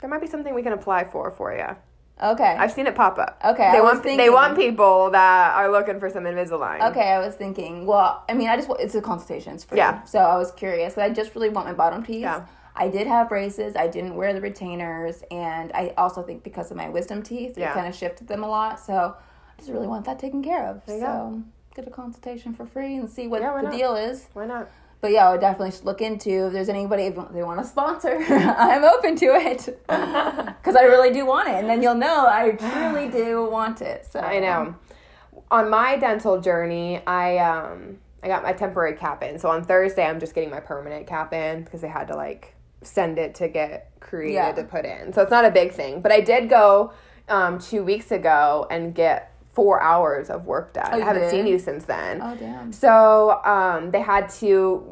There 0.00 0.08
might 0.10 0.20
be 0.20 0.26
something 0.26 0.54
we 0.54 0.62
can 0.62 0.72
apply 0.72 1.04
for 1.04 1.30
for 1.30 1.54
you. 1.54 1.76
Okay. 2.22 2.44
I've 2.44 2.70
seen 2.72 2.86
it 2.86 2.94
pop 2.94 3.18
up. 3.18 3.40
Okay, 3.44 3.70
They 3.72 3.80
want 3.80 4.02
they 4.04 4.30
want 4.30 4.56
people 4.56 5.10
that 5.10 5.54
are 5.54 5.70
looking 5.70 5.98
for 5.98 6.08
some 6.08 6.24
Invisalign. 6.24 6.90
Okay, 6.90 7.10
I 7.12 7.18
was 7.18 7.34
thinking. 7.34 7.84
Well, 7.84 8.24
I 8.28 8.34
mean, 8.34 8.48
I 8.48 8.56
just 8.56 8.70
it's 8.78 8.94
a 8.94 9.00
consultation, 9.02 9.54
it's 9.54 9.64
free. 9.64 9.78
Yeah. 9.78 10.02
So 10.04 10.18
I 10.20 10.36
was 10.36 10.52
curious, 10.52 10.96
I 10.98 11.10
just 11.10 11.34
really 11.34 11.48
want 11.48 11.66
my 11.66 11.72
bottom 11.72 12.04
teeth. 12.04 12.20
Yeah. 12.20 12.46
I 12.74 12.88
did 12.88 13.06
have 13.06 13.28
braces. 13.28 13.76
I 13.76 13.86
didn't 13.88 14.14
wear 14.16 14.32
the 14.32 14.40
retainers, 14.40 15.22
and 15.30 15.70
I 15.74 15.92
also 15.98 16.22
think 16.22 16.42
because 16.42 16.70
of 16.70 16.76
my 16.76 16.88
wisdom 16.88 17.22
teeth, 17.22 17.58
Yeah. 17.58 17.70
it 17.70 17.74
kind 17.74 17.86
of 17.86 17.94
shifted 17.94 18.28
them 18.28 18.42
a 18.42 18.48
lot. 18.48 18.80
So 18.80 19.14
I 19.14 19.58
just 19.58 19.70
really 19.70 19.86
want 19.86 20.04
that 20.06 20.18
taken 20.18 20.42
care 20.42 20.66
of. 20.66 20.82
So 20.86 20.98
go. 21.00 21.42
get 21.74 21.86
a 21.86 21.90
consultation 21.90 22.54
for 22.54 22.64
free 22.66 22.96
and 22.96 23.08
see 23.10 23.26
what 23.26 23.42
Yeah, 23.42 23.54
the 23.56 23.62
not? 23.62 23.72
deal 23.72 23.94
is. 23.94 24.28
Why 24.32 24.46
not? 24.46 24.68
But 25.02 25.10
yeah, 25.10 25.28
I 25.28 25.32
would 25.32 25.40
definitely 25.40 25.76
look 25.84 26.00
into 26.00 26.46
if 26.46 26.52
there's 26.52 26.68
anybody 26.68 27.04
if 27.04 27.16
they 27.32 27.42
want 27.42 27.60
to 27.60 27.66
sponsor. 27.66 28.18
I'm 28.28 28.84
open 28.84 29.16
to 29.16 29.26
it 29.34 29.66
because 29.88 30.76
I 30.76 30.82
really 30.84 31.12
do 31.12 31.26
want 31.26 31.48
it, 31.48 31.56
and 31.56 31.68
then 31.68 31.82
you'll 31.82 31.96
know 31.96 32.24
I 32.26 32.52
truly 32.52 33.08
do 33.10 33.44
want 33.50 33.82
it. 33.82 34.06
So 34.10 34.20
I 34.20 34.38
know. 34.38 34.76
On 35.50 35.68
my 35.68 35.96
dental 35.96 36.40
journey, 36.40 37.02
I 37.06 37.36
um 37.38 37.98
I 38.22 38.28
got 38.28 38.44
my 38.44 38.52
temporary 38.52 38.94
cap 38.94 39.22
in. 39.24 39.38
So 39.40 39.50
on 39.50 39.64
Thursday, 39.64 40.06
I'm 40.06 40.20
just 40.20 40.34
getting 40.34 40.50
my 40.50 40.60
permanent 40.60 41.06
cap 41.08 41.32
in 41.34 41.64
because 41.64 41.80
they 41.80 41.88
had 41.88 42.06
to 42.08 42.14
like 42.16 42.54
send 42.86 43.18
it 43.18 43.34
to 43.36 43.48
get 43.48 43.90
created 44.00 44.34
Yeah. 44.34 44.52
to 44.52 44.64
put 44.64 44.84
in. 44.84 45.12
So 45.12 45.22
it's 45.22 45.30
not 45.30 45.44
a 45.44 45.50
big 45.50 45.72
thing. 45.72 46.00
But 46.00 46.12
I 46.12 46.20
did 46.20 46.48
go 46.48 46.92
um 47.28 47.58
two 47.58 47.84
weeks 47.84 48.10
ago 48.10 48.66
and 48.70 48.94
get 48.94 49.28
four 49.52 49.82
hours 49.82 50.30
of 50.30 50.46
work 50.46 50.72
done. 50.72 50.88
Oh, 50.92 50.96
I 50.96 51.04
haven't 51.04 51.22
did? 51.22 51.30
seen 51.30 51.46
you 51.46 51.58
since 51.58 51.84
then. 51.84 52.20
Oh 52.22 52.34
damn. 52.36 52.72
So 52.72 53.42
um, 53.44 53.90
they 53.90 54.00
had 54.00 54.30
to, 54.40 54.46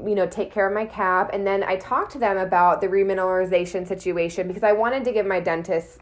you 0.06 0.14
know, 0.14 0.26
take 0.26 0.52
care 0.52 0.66
of 0.68 0.74
my 0.74 0.84
cap, 0.84 1.30
and 1.32 1.46
then 1.46 1.62
I 1.64 1.76
talked 1.76 2.12
to 2.12 2.18
them 2.18 2.36
about 2.36 2.82
the 2.82 2.88
remineralization 2.88 3.88
situation 3.88 4.46
because 4.48 4.62
I 4.62 4.72
wanted 4.72 5.04
to 5.06 5.12
give 5.12 5.24
my 5.24 5.40
dentist 5.40 6.00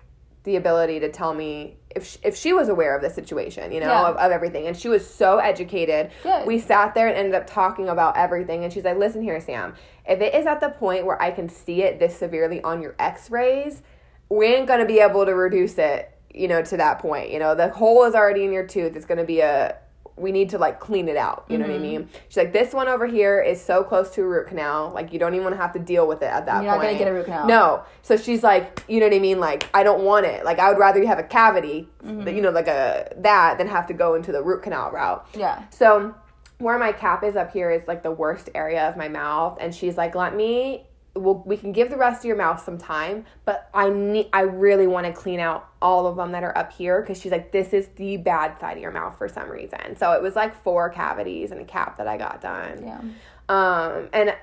the 0.48 0.56
ability 0.56 0.98
to 1.00 1.10
tell 1.10 1.32
me 1.34 1.76
if 1.94 2.04
she, 2.06 2.18
if 2.22 2.34
she 2.36 2.52
was 2.52 2.68
aware 2.68 2.96
of 2.96 3.02
the 3.02 3.10
situation, 3.10 3.70
you 3.70 3.80
know, 3.80 3.86
Yeah. 3.86 4.08
of, 4.08 4.16
of 4.16 4.32
everything. 4.32 4.66
And 4.66 4.76
she 4.76 4.88
was 4.88 5.06
so 5.08 5.38
educated. 5.38 6.10
Good. 6.22 6.46
We 6.46 6.58
sat 6.58 6.94
there 6.94 7.06
and 7.08 7.16
ended 7.16 7.34
up 7.34 7.46
talking 7.46 7.88
about 7.88 8.16
everything. 8.16 8.64
And 8.64 8.72
she's 8.72 8.84
like, 8.84 8.96
"Listen 8.98 9.22
here, 9.22 9.40
Sam. 9.40 9.74
If 10.06 10.20
it 10.20 10.34
is 10.34 10.46
at 10.46 10.60
the 10.60 10.70
point 10.70 11.04
where 11.06 11.20
I 11.20 11.30
can 11.30 11.48
see 11.48 11.82
it 11.82 11.98
this 11.98 12.16
severely 12.18 12.62
on 12.62 12.80
your 12.82 12.94
X-rays, 12.98 13.82
we 14.30 14.46
ain't 14.46 14.66
gonna 14.66 14.86
be 14.86 15.00
able 15.00 15.24
to 15.26 15.34
reduce 15.34 15.76
it, 15.78 16.10
you 16.34 16.48
know, 16.48 16.62
to 16.62 16.76
that 16.78 16.98
point. 16.98 17.30
You 17.30 17.38
know, 17.38 17.54
the 17.54 17.68
hole 17.68 18.04
is 18.04 18.14
already 18.14 18.44
in 18.44 18.52
your 18.52 18.66
tooth. 18.66 18.96
It's 18.96 19.06
gonna 19.06 19.24
be 19.24 19.40
a 19.40 19.76
we 20.20 20.32
need 20.32 20.50
to 20.50 20.58
like 20.58 20.80
clean 20.80 21.08
it 21.08 21.16
out. 21.16 21.44
You 21.48 21.58
know 21.58 21.64
what 21.66 21.72
I 21.72 21.78
Mm-hmm. 21.78 21.82
mean? 21.82 22.08
She's 22.28 22.36
like, 22.36 22.52
this 22.52 22.72
one 22.72 22.88
over 22.88 23.06
here 23.06 23.40
is 23.40 23.60
so 23.62 23.82
close 23.84 24.10
to 24.14 24.22
a 24.22 24.26
root 24.26 24.48
canal, 24.48 24.90
like 24.94 25.12
you 25.12 25.18
don't 25.18 25.34
even 25.34 25.44
want 25.44 25.54
to 25.56 25.60
have 25.62 25.72
to 25.74 25.78
deal 25.78 26.06
with 26.06 26.22
it 26.22 26.26
at 26.26 26.46
that 26.46 26.62
You're 26.62 26.72
not 26.72 26.78
point. 26.78 26.88
gonna 26.90 26.98
get 26.98 27.08
a 27.08 27.12
root 27.14 27.24
canal. 27.26 27.46
No. 27.46 27.82
So 28.02 28.16
she's 28.16 28.42
like, 28.42 28.84
you 28.88 29.00
know 29.00 29.06
what 29.06 29.14
I 29.14 29.18
mean? 29.20 29.40
Like 29.40 29.68
I 29.74 29.82
don't 29.82 30.02
want 30.04 30.26
it. 30.26 30.44
Like 30.44 30.58
I 30.58 30.68
would 30.70 30.78
rather 30.78 31.00
you 31.00 31.06
have 31.06 31.18
a 31.18 31.22
cavity, 31.24 31.88
Mm-hmm. 32.04 32.28
you 32.28 32.40
know, 32.42 32.50
like 32.50 32.68
a 32.68 33.12
that 33.18 33.58
than 33.58 33.68
have 33.68 33.86
to 33.88 33.94
go 33.94 34.14
into 34.14 34.32
the 34.32 34.42
root 34.42 34.62
canal 34.62 34.90
route. 34.90 35.26
Yeah. 35.36 35.62
So 35.70 36.14
where 36.58 36.78
my 36.78 36.90
cap 36.90 37.22
is 37.22 37.36
up 37.36 37.52
here 37.52 37.70
is 37.70 37.86
like 37.86 38.02
the 38.02 38.10
worst 38.10 38.50
area 38.54 38.88
of 38.88 38.96
my 38.96 39.08
mouth, 39.08 39.58
and 39.60 39.72
she's 39.74 39.96
like, 39.96 40.14
"Let 40.16 40.34
me. 40.34 40.87
Well, 41.18 41.42
we 41.44 41.56
can 41.56 41.72
give 41.72 41.90
the 41.90 41.96
rest 41.96 42.20
of 42.20 42.24
your 42.24 42.36
mouth 42.36 42.62
some 42.64 42.78
time, 42.78 43.26
but 43.44 43.68
I 43.74 43.90
need. 43.90 44.28
I 44.32 44.42
really 44.42 44.86
want 44.86 45.06
to 45.06 45.12
clean 45.12 45.40
out 45.40 45.68
all 45.82 46.06
of 46.06 46.16
them 46.16 46.32
that 46.32 46.42
are 46.44 46.56
up 46.56 46.72
here 46.72 47.00
because 47.00 47.20
she's 47.20 47.32
like, 47.32 47.52
this 47.52 47.72
is 47.72 47.88
the 47.96 48.16
bad 48.16 48.58
side 48.60 48.76
of 48.76 48.82
your 48.82 48.90
mouth 48.92 49.16
for 49.18 49.28
some 49.28 49.48
reason. 49.50 49.96
So 49.96 50.12
it 50.12 50.22
was 50.22 50.36
like 50.36 50.54
four 50.62 50.90
cavities 50.90 51.50
and 51.50 51.60
a 51.60 51.64
cap 51.64 51.98
that 51.98 52.08
I 52.08 52.16
got 52.16 52.40
done. 52.40 52.82
Yeah. 52.84 53.00
Um, 53.48 54.08
and 54.12 54.34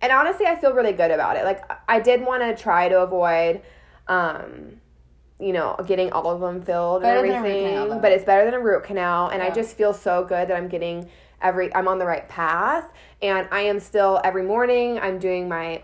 and 0.00 0.12
honestly, 0.12 0.46
I 0.46 0.56
feel 0.56 0.72
really 0.72 0.92
good 0.92 1.10
about 1.10 1.36
it. 1.36 1.44
Like 1.44 1.62
I 1.88 2.00
did 2.00 2.20
want 2.24 2.42
to 2.42 2.60
try 2.60 2.88
to 2.88 3.00
avoid, 3.02 3.62
um, 4.08 4.80
you 5.38 5.52
know, 5.52 5.76
getting 5.86 6.12
all 6.12 6.28
of 6.28 6.40
them 6.40 6.60
filled 6.62 7.02
Better 7.02 7.20
and 7.20 7.30
than 7.30 7.38
a 7.38 7.42
root 7.42 7.48
everything. 7.48 7.80
canal, 7.86 8.00
but 8.00 8.12
it's 8.12 8.24
better 8.24 8.44
than 8.44 8.54
a 8.54 8.60
root 8.60 8.84
canal, 8.84 9.28
and 9.28 9.42
I 9.42 9.50
just 9.50 9.76
feel 9.76 9.94
so 9.94 10.24
good 10.24 10.48
that 10.48 10.56
I'm 10.56 10.68
getting 10.68 11.08
every. 11.40 11.74
I'm 11.74 11.88
on 11.88 11.98
the 11.98 12.06
right 12.06 12.28
path, 12.28 12.90
and 13.22 13.48
I 13.50 13.60
am 13.62 13.78
still 13.80 14.20
every 14.24 14.42
morning. 14.42 14.98
I'm 14.98 15.18
doing 15.18 15.48
my 15.48 15.82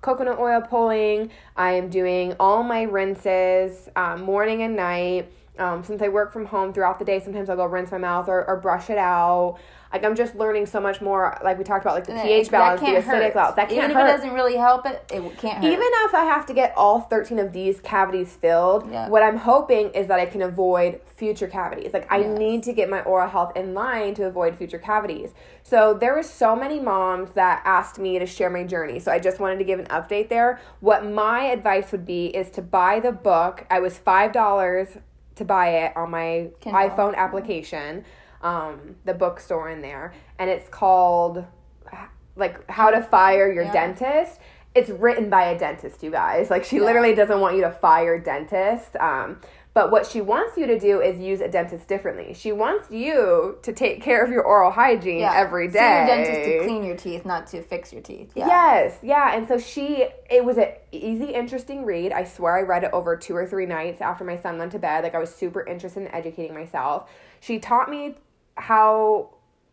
coconut 0.00 0.38
oil 0.38 0.60
pulling. 0.60 1.30
I 1.56 1.72
am 1.72 1.88
doing 1.88 2.34
all 2.38 2.62
my 2.62 2.82
rinses 2.82 3.88
um, 3.96 4.22
morning 4.22 4.62
and 4.62 4.76
night. 4.76 5.32
Um, 5.58 5.82
since 5.82 6.02
I 6.02 6.08
work 6.08 6.32
from 6.32 6.46
home 6.46 6.72
throughout 6.72 6.98
the 6.98 7.04
day, 7.04 7.18
sometimes 7.20 7.50
I'll 7.50 7.56
go 7.56 7.64
rinse 7.64 7.90
my 7.90 7.98
mouth 7.98 8.28
or, 8.28 8.46
or 8.48 8.56
brush 8.56 8.90
it 8.90 8.98
out. 8.98 9.58
Like 9.92 10.04
I'm 10.04 10.14
just 10.14 10.34
learning 10.34 10.66
so 10.66 10.80
much 10.80 11.00
more. 11.00 11.38
Like 11.42 11.56
we 11.56 11.64
talked 11.64 11.84
about, 11.84 11.94
like 11.94 12.06
the 12.06 12.12
pH 12.12 12.50
balance, 12.50 12.80
the 12.80 12.86
acidic 12.88 13.02
hurt. 13.04 13.34
balance. 13.34 13.56
That 13.56 13.68
can't 13.70 13.78
Even 13.84 13.90
if 13.90 13.96
it 13.96 14.06
doesn't 14.06 14.34
really 14.34 14.56
help 14.56 14.84
it, 14.86 15.02
it 15.10 15.20
can't 15.38 15.64
hurt. 15.64 15.72
Even 15.72 15.86
if 16.04 16.14
I 16.14 16.24
have 16.24 16.44
to 16.46 16.54
get 16.54 16.74
all 16.76 17.00
13 17.00 17.38
of 17.38 17.52
these 17.52 17.80
cavities 17.80 18.34
filled, 18.34 18.90
Yeah. 18.90 19.08
what 19.08 19.22
I'm 19.22 19.38
hoping 19.38 19.90
is 19.90 20.06
that 20.08 20.20
I 20.20 20.26
can 20.26 20.42
avoid 20.42 21.00
future 21.06 21.46
cavities. 21.48 21.92
Like 21.94 22.06
I 22.12 22.18
Yes. 22.18 22.38
need 22.38 22.62
to 22.64 22.72
get 22.74 22.90
my 22.90 23.00
oral 23.02 23.28
health 23.28 23.56
in 23.56 23.72
line 23.74 24.14
to 24.14 24.26
avoid 24.26 24.56
future 24.56 24.78
cavities. 24.78 25.32
So 25.62 25.94
there 25.94 26.14
were 26.14 26.22
so 26.22 26.54
many 26.54 26.80
moms 26.80 27.30
that 27.32 27.62
asked 27.64 27.98
me 27.98 28.18
to 28.18 28.26
share 28.26 28.50
my 28.50 28.64
journey. 28.64 28.98
So 29.00 29.10
I 29.10 29.18
just 29.18 29.40
wanted 29.40 29.58
to 29.58 29.64
give 29.64 29.78
an 29.78 29.86
update 29.86 30.28
there. 30.28 30.60
What 30.80 31.04
my 31.06 31.44
advice 31.44 31.92
would 31.92 32.04
be 32.04 32.26
is 32.26 32.50
to 32.50 32.62
buy 32.62 33.00
the 33.00 33.12
book. 33.12 33.64
I 33.70 33.80
was 33.80 33.98
$5 33.98 34.98
to 35.36 35.44
buy 35.44 35.68
it 35.68 35.96
on 35.96 36.10
my 36.10 36.48
Kindle. 36.60 36.88
iPhone 36.90 37.14
application, 37.14 38.04
um, 38.42 38.96
the 39.04 39.14
bookstore 39.14 39.68
in 39.68 39.80
there, 39.80 40.14
and 40.38 40.48
it's 40.50 40.68
called 40.68 41.44
like 42.36 42.68
How 42.70 42.90
to 42.90 43.02
Fire 43.02 43.52
Your 43.52 43.64
Yeah. 43.64 43.72
Dentist. 43.72 44.40
It's 44.74 44.90
written 44.90 45.28
by 45.28 45.46
a 45.46 45.58
dentist, 45.58 46.02
you 46.02 46.10
guys. 46.10 46.50
Like 46.50 46.64
she 46.64 46.76
Yeah. 46.76 46.84
literally 46.84 47.14
doesn't 47.14 47.40
want 47.40 47.56
you 47.56 47.62
to 47.62 47.70
fire 47.70 48.18
dentists. 48.18 48.94
Um, 49.00 49.40
but 49.74 49.90
what 49.90 50.06
she 50.06 50.20
wants 50.20 50.56
you 50.56 50.66
to 50.66 50.78
do 50.78 51.00
is 51.00 51.20
use 51.20 51.40
a 51.40 51.48
dentist 51.48 51.86
differently. 51.86 52.34
She 52.34 52.50
wants 52.52 52.90
you 52.90 53.58
to 53.62 53.72
take 53.72 54.02
care 54.02 54.24
of 54.24 54.30
your 54.30 54.42
oral 54.42 54.70
hygiene 54.72 55.20
yeah. 55.20 55.32
every 55.34 55.70
See 55.70 55.78
your 55.78 56.06
dentist 56.06 56.48
to 56.48 56.64
clean 56.64 56.84
your 56.84 56.96
teeth, 56.96 57.24
not 57.24 57.46
to 57.48 57.62
fix 57.62 57.92
your 57.92 58.02
teeth. 58.02 58.32
Yeah. 58.34 58.46
Yes, 58.46 58.98
yeah. 59.02 59.36
And 59.36 59.46
so 59.46 59.58
she, 59.58 60.06
it 60.30 60.44
was 60.44 60.58
an 60.58 60.68
easy, 60.90 61.26
interesting 61.26 61.84
read. 61.84 62.12
I 62.12 62.24
swear 62.24 62.56
I 62.56 62.62
read 62.62 62.84
it 62.84 62.90
over 62.92 63.16
two 63.16 63.36
or 63.36 63.46
three 63.46 63.66
nights 63.66 64.00
after 64.00 64.24
my 64.24 64.36
son 64.36 64.58
went 64.58 64.72
to 64.72 64.78
bed. 64.78 65.04
Like 65.04 65.14
I 65.14 65.18
was 65.18 65.32
super 65.32 65.64
interested 65.64 66.02
in 66.02 66.08
educating 66.08 66.54
myself. 66.54 67.08
She 67.40 67.58
taught 67.60 67.88
me 67.88 68.16
how, 68.58 69.30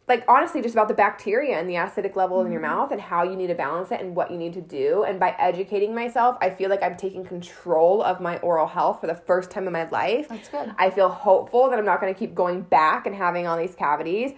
like 0.08 0.24
honestly, 0.28 0.62
just 0.62 0.76
about 0.76 0.88
the 0.88 0.94
bacteria 0.94 1.60
and 1.60 1.68
the 1.70 1.74
acidic 1.74 2.16
level 2.16 2.42
in 2.42 2.52
your 2.52 2.62
Mm-hmm. 2.62 2.72
mouth 2.72 2.92
and 2.92 3.02
how 3.02 3.24
you 3.24 3.36
need 3.36 3.48
to 3.48 3.56
balance 3.56 3.92
it 3.92 4.00
and 4.02 4.16
what 4.16 4.30
you 4.32 4.38
need 4.38 4.54
to 4.54 4.62
do. 4.62 5.04
And 5.04 5.20
by 5.20 5.36
educating 5.40 5.96
myself, 5.96 6.38
I 6.42 6.52
feel 6.52 6.70
like 6.70 6.84
I'm 6.84 6.96
taking 6.96 7.26
control 7.26 8.04
of 8.04 8.22
my 8.22 8.38
oral 8.38 8.68
health 8.68 9.02
for 9.02 9.08
the 9.08 9.16
first 9.16 9.50
time 9.52 9.66
in 9.68 9.74
my 9.74 9.90
life. 9.90 10.30
That's 10.30 10.50
good. 10.50 10.74
I 10.78 10.92
feel 10.92 11.10
hopeful 11.10 11.70
that 11.70 11.80
I'm 11.80 11.86
not 11.86 12.00
going 12.00 12.14
to 12.14 12.18
keep 12.20 12.36
going 12.36 12.62
back 12.62 13.08
and 13.08 13.16
having 13.16 13.48
all 13.48 13.58
these 13.58 13.76
cavities. 13.76 14.32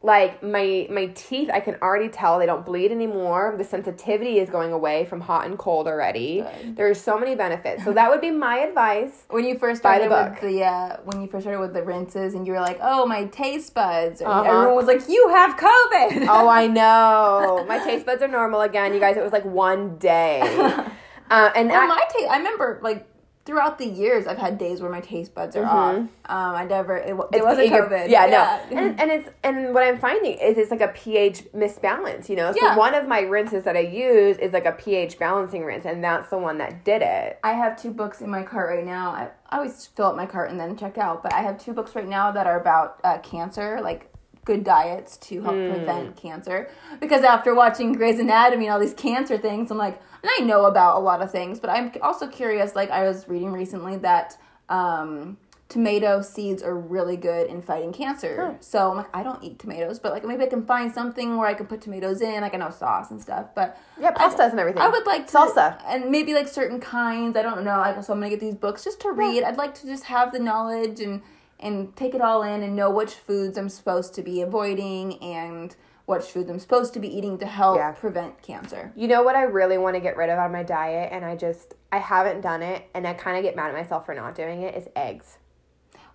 Like 0.00 0.44
my 0.44 0.86
my 0.90 1.06
teeth, 1.16 1.50
I 1.52 1.58
can 1.58 1.74
already 1.82 2.08
tell 2.08 2.38
they 2.38 2.46
don't 2.46 2.64
bleed 2.64 2.92
anymore. 2.92 3.56
The 3.58 3.64
sensitivity 3.64 4.38
is 4.38 4.48
going 4.48 4.72
away 4.72 5.04
from 5.04 5.20
hot 5.20 5.44
and 5.46 5.58
cold 5.58 5.88
already. 5.88 6.42
Good. 6.42 6.76
There's 6.76 7.00
so 7.00 7.18
many 7.18 7.34
benefits. 7.34 7.82
So 7.82 7.92
that 7.92 8.08
would 8.08 8.20
be 8.20 8.30
my 8.30 8.58
advice. 8.58 9.24
When 9.28 9.44
you 9.44 9.58
first 9.58 9.82
the 9.82 9.88
started 9.88 10.08
book. 10.08 10.40
with 10.40 10.52
the 10.52 10.62
uh, 10.62 10.96
when 11.02 11.20
you 11.20 11.26
first 11.26 11.42
started 11.42 11.58
with 11.58 11.72
the 11.74 11.82
rinses 11.82 12.34
and 12.34 12.46
you 12.46 12.52
were 12.52 12.60
like, 12.60 12.78
"Oh, 12.80 13.06
my 13.06 13.24
taste 13.24 13.74
buds," 13.74 14.22
Uh-huh. 14.22 14.42
everyone 14.42 14.76
was 14.76 14.86
like, 14.86 15.08
"You 15.08 15.30
have 15.30 15.56
COVID." 15.58 16.28
Oh, 16.30 16.48
I 16.48 16.68
know. 16.68 17.64
My 17.68 17.78
taste 17.78 18.06
buds 18.06 18.22
are 18.22 18.28
normal 18.28 18.60
again, 18.60 18.94
you 18.94 19.00
guys. 19.00 19.16
It 19.16 19.22
was 19.24 19.32
like 19.32 19.44
one 19.44 19.98
day. 19.98 20.40
Uh, 21.30 21.50
and 21.54 21.68
Well, 21.68 21.82
I, 21.82 21.86
my 21.86 22.00
taste. 22.10 22.30
I 22.30 22.38
remember 22.38 22.78
like 22.82 23.06
throughout 23.48 23.78
the 23.78 23.86
years, 23.86 24.26
I've 24.26 24.36
had 24.36 24.58
days 24.58 24.82
where 24.82 24.90
my 24.90 25.00
taste 25.00 25.34
buds 25.34 25.56
are 25.56 25.64
off. 25.64 25.96
Um, 25.96 26.08
I 26.26 26.66
never. 26.66 26.98
It, 26.98 27.16
it 27.32 27.42
wasn't 27.42 27.70
COVID. 27.70 28.10
Yeah, 28.10 28.26
no. 28.26 28.76
And, 28.78 29.00
and 29.00 29.10
it's 29.10 29.26
and 29.42 29.72
what 29.72 29.84
I'm 29.84 29.98
finding 29.98 30.34
is 30.34 30.58
it's 30.58 30.70
like 30.70 30.82
a 30.82 30.88
pH 30.88 31.44
misbalance, 31.54 32.28
you 32.28 32.36
know. 32.36 32.52
So 32.52 32.58
Yeah. 32.62 32.76
one 32.76 32.92
of 32.94 33.08
my 33.08 33.20
rinses 33.20 33.64
that 33.64 33.74
I 33.74 33.80
use 33.80 34.36
is 34.36 34.52
like 34.52 34.66
a 34.66 34.72
pH 34.72 35.18
balancing 35.18 35.64
rinse, 35.64 35.86
and 35.86 36.04
that's 36.04 36.28
the 36.28 36.36
one 36.36 36.58
that 36.58 36.84
did 36.84 37.00
it. 37.00 37.38
I 37.42 37.54
have 37.54 37.80
two 37.80 37.90
books 37.90 38.20
in 38.20 38.28
my 38.28 38.42
cart 38.42 38.68
right 38.76 38.84
now. 38.84 39.12
I, 39.12 39.30
I 39.48 39.56
always 39.56 39.86
fill 39.86 40.08
up 40.08 40.16
my 40.16 40.26
cart 40.26 40.50
and 40.50 40.60
then 40.60 40.76
check 40.76 40.98
out, 40.98 41.22
but 41.22 41.32
I 41.32 41.40
have 41.40 41.56
two 41.58 41.72
books 41.72 41.94
right 41.94 42.06
now 42.06 42.30
that 42.32 42.46
are 42.46 42.60
about 42.60 43.00
uh, 43.02 43.16
cancer, 43.20 43.80
like 43.82 44.12
good 44.44 44.62
diets 44.62 45.16
to 45.28 45.40
help 45.42 45.56
Hmm. 45.56 45.70
prevent 45.70 46.16
cancer. 46.16 46.68
Because 47.00 47.22
after 47.22 47.54
watching 47.54 47.94
Grey's 47.94 48.18
Anatomy 48.18 48.66
and 48.66 48.74
all 48.74 48.78
these 48.80 48.94
cancer 48.94 49.38
things, 49.38 49.70
I'm 49.70 49.78
like, 49.78 50.00
and 50.22 50.30
I 50.38 50.44
know 50.44 50.66
about 50.66 50.96
a 50.96 51.00
lot 51.00 51.22
of 51.22 51.30
things, 51.30 51.60
but 51.60 51.70
I'm 51.70 51.92
also 52.02 52.26
curious. 52.26 52.74
Like 52.74 52.90
I 52.90 53.04
was 53.04 53.28
reading 53.28 53.52
recently 53.52 53.96
that 53.98 54.36
um, 54.68 55.36
tomato 55.68 56.22
seeds 56.22 56.62
are 56.62 56.74
really 56.76 57.16
good 57.16 57.46
in 57.48 57.60
fighting 57.60 57.92
cancer. 57.92 58.56
So 58.60 58.90
I'm 58.90 58.96
like, 58.98 59.08
I 59.14 59.22
don't 59.22 59.42
eat 59.44 59.58
tomatoes, 59.58 59.98
but 59.98 60.12
like 60.12 60.24
maybe 60.24 60.42
I 60.44 60.46
can 60.46 60.64
find 60.64 60.92
something 60.92 61.36
where 61.36 61.46
I 61.46 61.54
can 61.54 61.66
put 61.66 61.80
tomatoes 61.82 62.20
in, 62.22 62.40
like 62.40 62.54
I 62.54 62.56
know 62.58 62.70
sauce 62.70 63.10
and 63.10 63.20
stuff. 63.20 63.48
But 63.54 63.78
Yeah, 64.00 64.12
I- 64.16 64.28
pastas 64.28 64.50
and 64.50 64.60
everything. 64.60 64.80
I 64.82 64.88
would 64.88 65.06
like 65.06 65.26
to, 65.26 65.32
Salsa. 65.36 65.80
and 65.86 66.10
maybe 66.10 66.32
like 66.34 66.48
certain 66.48 66.80
kinds. 66.80 67.36
I 67.36 67.42
don't 67.42 67.64
know. 67.64 67.78
Like, 67.78 68.02
so 68.02 68.12
I'm 68.12 68.18
gonna 68.20 68.30
get 68.30 68.40
these 68.40 68.54
books 68.54 68.82
just 68.84 69.00
to 69.00 69.12
read. 69.12 69.42
I'd 69.42 69.56
like 69.58 69.74
to 69.76 69.86
just 69.86 70.04
have 70.04 70.32
the 70.32 70.38
knowledge 70.38 71.00
and 71.00 71.22
and 71.60 71.94
take 71.96 72.14
it 72.14 72.20
all 72.20 72.44
in 72.44 72.62
and 72.62 72.76
know 72.76 72.88
which 72.88 73.14
foods 73.14 73.58
I'm 73.58 73.68
supposed 73.68 74.14
to 74.14 74.22
be 74.22 74.40
avoiding 74.42 75.20
and 75.20 75.74
which 76.08 76.24
foods 76.24 76.48
I'm 76.50 76.58
supposed 76.58 76.94
to 76.94 77.00
be 77.00 77.14
eating 77.14 77.36
to 77.38 77.44
help 77.46 77.76
Yeah. 77.76 77.92
prevent 77.92 78.40
cancer. 78.40 78.92
You 78.96 79.08
know 79.08 79.22
what 79.22 79.36
I 79.36 79.42
really 79.42 79.76
want 79.76 79.94
to 79.94 80.00
get 80.00 80.16
rid 80.16 80.30
of 80.30 80.38
on 80.38 80.50
my 80.50 80.62
diet, 80.62 81.10
and 81.12 81.22
I 81.24 81.36
just 81.36 81.74
I 81.92 81.98
haven't 81.98 82.40
done 82.40 82.62
it, 82.62 82.84
and 82.94 83.06
I 83.06 83.12
kind 83.12 83.36
of 83.36 83.42
get 83.42 83.54
mad 83.54 83.68
at 83.68 83.74
myself 83.74 84.06
for 84.06 84.14
not 84.14 84.34
doing 84.34 84.62
it. 84.62 84.74
Is 84.74 84.88
eggs. 84.96 85.36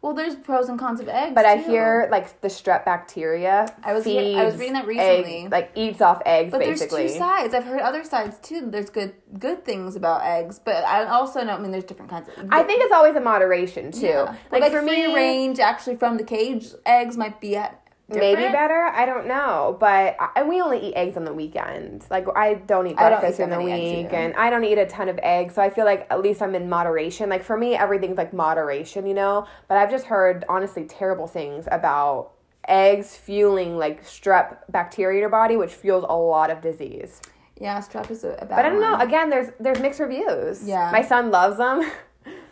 Well, 0.02 0.14
there's 0.14 0.36
pros 0.36 0.68
and 0.68 0.78
cons 0.78 1.00
of 1.00 1.08
eggs. 1.08 1.34
But 1.34 1.46
I 1.46 1.56
hear 1.58 2.10
like 2.12 2.42
the 2.42 2.50
strep 2.50 2.84
bacteria. 2.86 3.74
I 3.84 3.94
was 3.94 4.04
hear- 4.04 4.38
I 4.38 4.44
was 4.46 4.58
reading 4.58 4.74
that 4.74 4.82
egg- 4.84 4.88
recently. 4.90 5.48
like 5.48 5.72
eats 5.76 6.02
off 6.02 6.22
eggs 6.26 6.52
But 6.52 6.60
basically. 6.60 7.02
there's 7.04 7.14
two 7.14 7.20
sides. 7.20 7.54
I've 7.54 7.64
heard 7.64 7.80
other 7.80 8.04
sides 8.04 8.38
too. 8.40 8.62
There's 8.70 8.90
good 8.90 9.14
good 9.40 9.64
things 9.64 9.96
about 9.96 10.24
eggs, 10.26 10.58
but 10.60 10.84
I 10.84 11.06
also 11.06 11.44
know. 11.44 11.54
I 11.54 11.60
mean, 11.60 11.72
there's 11.72 11.86
different 11.86 12.10
kinds 12.12 12.28
of. 12.30 12.34
I 12.52 12.64
think 12.64 12.84
it's 12.84 12.92
always 12.92 13.16
a 13.16 13.22
moderation 13.22 13.92
too. 13.92 14.08
Yeah. 14.08 14.36
Like, 14.52 14.62
like 14.64 14.72
for 14.74 14.82
free 14.82 15.08
me, 15.08 15.16
range, 15.16 15.60
actually 15.60 15.96
from 15.98 16.18
the 16.18 16.24
cage 16.26 16.74
eggs 16.86 17.16
might 17.16 17.40
be 17.40 17.56
at 17.56 17.80
maybe 18.10 18.42
better. 18.52 18.84
I 18.94 19.06
don't 19.06 19.28
know, 19.28 19.78
but 19.80 20.16
I, 20.20 20.30
and 20.38 20.50
we 20.50 20.62
only 20.62 20.80
eat 20.88 20.94
eggs 20.96 21.18
on 21.18 21.24
the 21.26 21.34
weekends. 21.34 22.10
Like 22.12 22.26
I 22.36 22.56
don't 22.56 22.88
eat 22.88 22.96
I 22.98 23.10
don't 23.10 23.20
breakfast 23.20 23.40
eat 23.40 23.44
in 23.44 23.50
the 23.50 23.56
that 23.58 23.64
many 23.66 23.72
eggs 23.72 24.04
week, 24.04 24.14
and 24.14 24.34
I 24.36 24.50
don't 24.50 24.64
eat 24.64 24.78
a 24.78 24.86
ton 24.86 25.10
of 25.10 25.20
eggs. 25.24 25.56
So 25.56 25.62
I 25.62 25.70
feel 25.70 25.86
like 25.86 26.08
at 26.10 26.22
least 26.22 26.42
I'm 26.42 26.56
in 26.56 26.70
moderation. 26.70 27.30
Like 27.30 27.44
for 27.44 27.58
me, 27.58 27.76
everything's 27.76 28.18
like 28.18 28.34
moderation, 28.34 29.06
you 29.06 29.14
know. 29.14 29.48
But 29.68 29.78
I've 29.78 29.92
just 29.92 30.06
heard 30.06 30.46
honestly 30.50 30.86
terrible 30.86 31.28
things 31.28 31.66
about 31.72 32.32
eggs 32.68 33.16
fueling 33.16 33.78
like 33.78 34.06
strep 34.06 34.60
bacteria 34.70 35.18
in 35.18 35.22
your 35.22 35.30
body, 35.30 35.58
which 35.58 35.72
fuels 35.72 36.06
a 36.08 36.16
lot 36.16 36.50
of 36.50 36.62
disease. 36.62 37.22
Yeah, 37.60 37.80
strep 37.80 38.10
is 38.12 38.24
a, 38.24 38.30
a 38.30 38.46
bad 38.46 38.50
But 38.50 38.66
I 38.66 38.70
don't 38.70 38.82
know. 38.82 38.92
one. 38.94 39.02
Again, 39.02 39.30
there's 39.30 39.50
there's 39.60 39.80
mixed 39.80 40.00
reviews. 40.00 40.68
Yeah. 40.68 40.90
my 40.92 41.02
son 41.02 41.32
loves 41.32 41.58
them. 41.58 41.90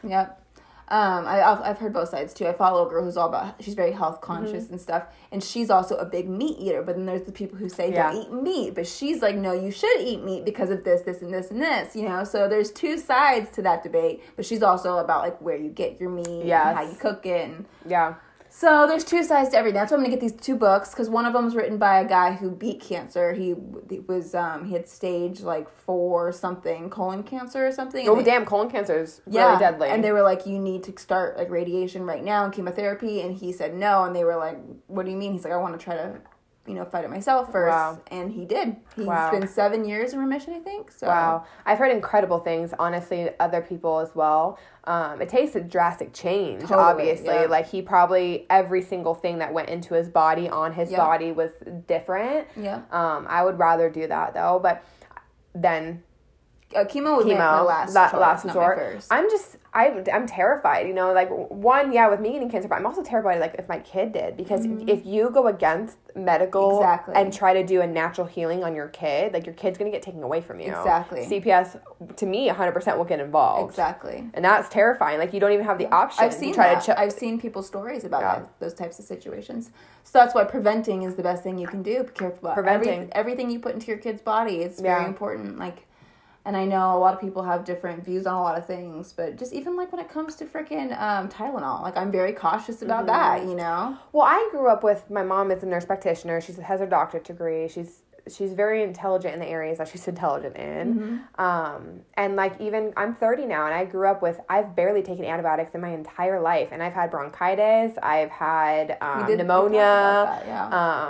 Yep. 0.03 0.40
Um, 0.91 1.25
I, 1.25 1.41
I've, 1.41 1.77
heard 1.77 1.93
both 1.93 2.09
sides 2.09 2.33
too. 2.33 2.45
I 2.45 2.51
follow 2.51 2.85
a 2.85 2.89
girl 2.89 3.05
who's 3.05 3.15
all 3.15 3.29
about, 3.29 3.55
she's 3.63 3.75
very 3.75 3.93
health 3.93 4.19
conscious 4.19 4.65
Mm-hmm. 4.65 4.73
and 4.73 4.81
stuff. 4.81 5.03
And 5.31 5.41
she's 5.41 5.69
also 5.69 5.95
a 5.95 6.03
big 6.05 6.27
meat 6.27 6.57
eater. 6.59 6.83
But 6.83 6.97
then 6.97 7.05
there's 7.05 7.21
the 7.21 7.31
people 7.31 7.57
who 7.57 7.69
say, 7.69 7.93
Yeah. 7.93 8.11
don't 8.11 8.21
eat 8.23 8.31
meat. 8.33 8.75
But 8.75 8.85
she's 8.87 9.21
like, 9.21 9.35
no, 9.37 9.53
you 9.53 9.71
should 9.71 10.01
eat 10.01 10.21
meat 10.21 10.43
because 10.43 10.69
of 10.69 10.83
this, 10.83 11.03
this, 11.03 11.21
and 11.21 11.33
this, 11.33 11.49
and 11.49 11.61
this, 11.61 11.95
you 11.95 12.03
know? 12.09 12.25
So 12.25 12.49
there's 12.49 12.71
two 12.73 12.97
sides 12.97 13.49
to 13.51 13.61
that 13.61 13.83
debate. 13.83 14.21
But 14.35 14.45
she's 14.45 14.61
also 14.61 14.97
about 14.97 15.21
like 15.23 15.39
where 15.41 15.55
you 15.55 15.69
get 15.69 15.97
your 16.01 16.09
meat 16.09 16.43
Yes. 16.45 16.67
and 16.67 16.77
how 16.77 16.83
you 16.83 16.97
cook 16.97 17.25
it. 17.25 17.49
And 17.49 17.65
yeah. 17.87 18.15
So 18.53 18.85
there's 18.85 19.05
two 19.05 19.23
sides 19.23 19.49
to 19.51 19.57
everything. 19.57 19.79
That's 19.79 19.91
why 19.91 19.97
I'm 19.97 20.03
gonna 20.03 20.13
get 20.13 20.19
these 20.19 20.33
two 20.33 20.55
books 20.57 20.89
because 20.89 21.09
one 21.09 21.25
of 21.25 21.31
them 21.31 21.45
was 21.45 21.55
written 21.55 21.77
by 21.77 22.01
a 22.01 22.05
guy 22.07 22.33
who 22.33 22.51
beat 22.51 22.81
cancer. 22.81 23.31
He, 23.33 23.55
he 23.89 23.99
was 23.99 24.35
um, 24.35 24.65
he 24.65 24.73
had 24.73 24.89
stage 24.89 25.39
like 25.39 25.69
four 25.69 26.33
something 26.33 26.89
colon 26.89 27.23
cancer 27.23 27.65
or 27.65 27.71
something. 27.71 28.07
Oh 28.09 28.17
they- 28.17 28.23
damn, 28.23 28.45
colon 28.45 28.69
cancer 28.69 28.99
is 28.99 29.21
really 29.25 29.57
deadly. 29.57 29.87
and 29.89 30.03
they 30.03 30.11
were 30.11 30.21
like, 30.21 30.45
you 30.45 30.59
need 30.59 30.83
to 30.83 30.93
start 30.99 31.37
like 31.37 31.49
radiation 31.49 32.03
right 32.05 32.23
now 32.23 32.43
and 32.43 32.53
chemotherapy. 32.53 33.21
And 33.21 33.37
he 33.37 33.53
said 33.53 33.73
no. 33.73 34.03
And 34.03 34.13
they 34.13 34.25
were 34.25 34.35
like, 34.35 34.57
what 34.87 35.05
do 35.05 35.11
you 35.11 35.17
mean? 35.17 35.31
He's 35.31 35.45
like, 35.45 35.53
I 35.53 35.57
want 35.57 35.79
to 35.79 35.83
try 35.83 35.95
to, 35.95 36.19
you 36.67 36.75
know, 36.75 36.85
fight 36.85 37.03
it 37.03 37.09
myself 37.09 37.51
first. 37.51 37.71
Wow. 37.71 37.99
And 38.11 38.31
he 38.31 38.45
did. 38.45 38.75
He's 38.95 39.05
Wow. 39.05 39.31
been 39.31 39.47
seven 39.47 39.83
years 39.83 40.13
in 40.13 40.19
remission, 40.19 40.53
I 40.53 40.59
think. 40.59 40.91
So 40.91 41.07
Wow, 41.07 41.45
I've 41.65 41.79
heard 41.79 41.91
incredible 41.91 42.37
things. 42.39 42.73
Honestly, 42.77 43.29
other 43.39 43.61
people 43.61 43.99
as 43.99 44.13
well. 44.15 44.59
Um, 44.83 45.21
it 45.21 45.29
takes 45.29 45.55
a 45.55 45.61
drastic 45.61 46.13
change. 46.13 46.61
Totally, 46.61 46.79
obviously, 46.81 47.27
yeah. 47.33 47.45
like 47.47 47.67
he 47.67 47.81
probably 47.81 48.45
every 48.49 48.81
single 48.83 49.15
thing 49.15 49.39
that 49.39 49.51
went 49.53 49.69
into 49.69 49.95
his 49.95 50.07
body 50.07 50.49
on 50.49 50.71
his 50.73 50.91
Yeah. 50.91 50.97
body 50.97 51.31
was 51.31 51.51
different. 51.87 52.47
Yeah. 52.55 52.81
Um, 52.91 53.25
I 53.27 53.43
would 53.43 53.57
rather 53.57 53.89
do 53.89 54.05
that 54.07 54.33
though, 54.35 54.59
but 54.61 54.83
then 55.55 56.03
Uh, 56.75 56.85
chemo 56.85 57.17
was 57.17 57.25
chemo, 57.25 57.37
my 57.37 57.61
last 57.61 57.93
that 57.93 58.11
choice, 58.11 58.19
last 58.21 58.45
resort. 58.45 58.77
first. 58.77 59.07
I'm 59.11 59.29
just, 59.29 59.57
I'm, 59.73 60.03
I'm 60.13 60.25
terrified. 60.27 60.87
You 60.87 60.93
know, 60.93 61.11
like 61.13 61.29
one, 61.29 61.91
yeah, 61.91 62.09
with 62.09 62.19
me 62.19 62.33
getting 62.33 62.49
cancer, 62.49 62.67
but 62.67 62.75
I'm 62.75 62.85
also 62.85 63.03
terrified, 63.03 63.39
like 63.39 63.55
if 63.59 63.67
my 63.67 63.79
kid 63.79 64.11
did, 64.13 64.37
because 64.37 64.65
if 64.87 65.05
you 65.05 65.29
go 65.29 65.47
against 65.47 65.97
medical 66.15 66.61
Mm-hmm. 66.71 66.81
Exactly. 66.83 67.15
and 67.15 67.33
try 67.33 67.53
to 67.53 67.65
do 67.65 67.81
a 67.81 67.87
natural 67.87 68.27
healing 68.27 68.63
on 68.63 68.75
your 68.75 68.87
kid, 68.89 69.33
like 69.33 69.45
your 69.45 69.55
kid's 69.55 69.77
gonna 69.77 69.91
get 69.91 70.01
taken 70.01 70.23
away 70.23 70.41
from 70.41 70.59
you. 70.59 70.67
Exactly. 70.69 71.21
CPS 71.25 71.79
to 72.17 72.25
me, 72.25 72.47
100 72.47 72.71
percent 72.71 72.97
will 72.97 73.05
get 73.05 73.19
involved. 73.19 73.69
exactly. 73.69 74.29
And 74.33 74.43
that's 74.43 74.67
terrifying. 74.69 75.19
Like 75.19 75.33
you 75.33 75.39
don't 75.39 75.51
even 75.51 75.65
have 75.65 75.77
the 75.77 75.87
option 75.93 76.23
I've 76.23 76.33
seen 76.33 76.49
to 76.49 76.55
try 76.55 76.73
that. 76.73 76.83
to. 76.83 76.93
Ch- 76.93 76.97
I've 76.97 77.13
seen 77.13 77.39
people's 77.39 77.67
stories 77.67 78.03
about 78.03 78.21
Yeah. 78.21 78.35
that, 78.39 78.59
those 78.59 78.73
types 78.73 78.99
of 78.99 79.05
situations. 79.05 79.71
So 80.03 80.19
that's 80.19 80.33
why 80.35 80.43
preventing 80.43 81.03
is 81.03 81.15
the 81.15 81.23
best 81.23 81.43
thing 81.43 81.57
you 81.57 81.67
can 81.67 81.81
do. 81.83 82.03
Be 82.03 82.09
careful 82.11 82.39
about 82.49 82.57
every- 82.57 82.63
Preventing. 82.85 83.09
everything 83.13 83.49
you 83.49 83.59
put 83.59 83.73
into 83.73 83.87
your 83.87 83.97
kid's 83.97 84.21
body. 84.21 84.57
It's 84.63 84.81
Yeah. 84.81 84.95
very 84.97 85.05
important. 85.07 85.59
Like, 85.59 85.87
and 86.45 86.57
I 86.57 86.65
know 86.65 86.95
a 86.95 86.99
lot 86.99 87.13
of 87.13 87.21
people 87.21 87.43
have 87.43 87.63
different 87.63 88.03
views 88.03 88.25
on 88.25 88.35
a 88.35 88.41
lot 88.41 88.57
of 88.57 88.65
things, 88.65 89.13
but 89.13 89.37
just 89.37 89.53
even 89.53 89.75
like 89.75 89.91
when 89.91 90.01
it 90.01 90.09
comes 90.09 90.35
to 90.35 90.45
freaking 90.45 90.99
um, 90.99 91.29
Tylenol, 91.29 91.81
like 91.81 91.95
I'm 91.97 92.11
very 92.11 92.33
cautious 92.33 92.81
about 92.81 93.05
that. 93.05 93.45
You 93.45 93.55
know. 93.55 93.97
Well, 94.11 94.25
I 94.25 94.47
grew 94.51 94.67
up 94.67 94.83
with 94.83 95.09
my 95.09 95.23
mom 95.23 95.51
is 95.51 95.63
a 95.63 95.65
nurse 95.65 95.85
practitioner. 95.85 96.41
She 96.41 96.53
has 96.53 96.79
her 96.79 96.87
doctorate 96.87 97.25
degree. 97.25 97.67
She's 97.67 98.01
she's 98.29 98.53
very 98.53 98.83
intelligent 98.83 99.33
in 99.33 99.39
the 99.39 99.47
areas 99.47 99.77
that 99.79 99.87
she's 99.87 100.07
intelligent 100.13 100.55
in. 100.57 100.93
Mm-hmm. 100.95 101.41
Um, 101.41 102.01
and 102.15 102.35
like 102.35 102.59
even 102.61 102.93
I'm 102.97 103.15
30 103.15 103.45
now, 103.45 103.65
and 103.65 103.73
I 103.73 103.85
grew 103.85 104.07
up 104.07 104.21
with 104.21 104.39
I've 104.49 104.75
barely 104.75 105.01
taken 105.01 105.25
antibiotics 105.25 105.73
in 105.75 105.81
my 105.81 105.89
entire 105.93 106.39
life, 106.41 106.69
and 106.71 106.81
I've 106.83 106.93
had 106.93 107.11
bronchitis. 107.11 107.97
I've 108.01 108.29
had 108.29 108.97
um, 109.01 109.25
did- 109.27 109.37
pneumonia. 109.39 109.79
that, 109.79 110.45
yeah. 110.45 110.65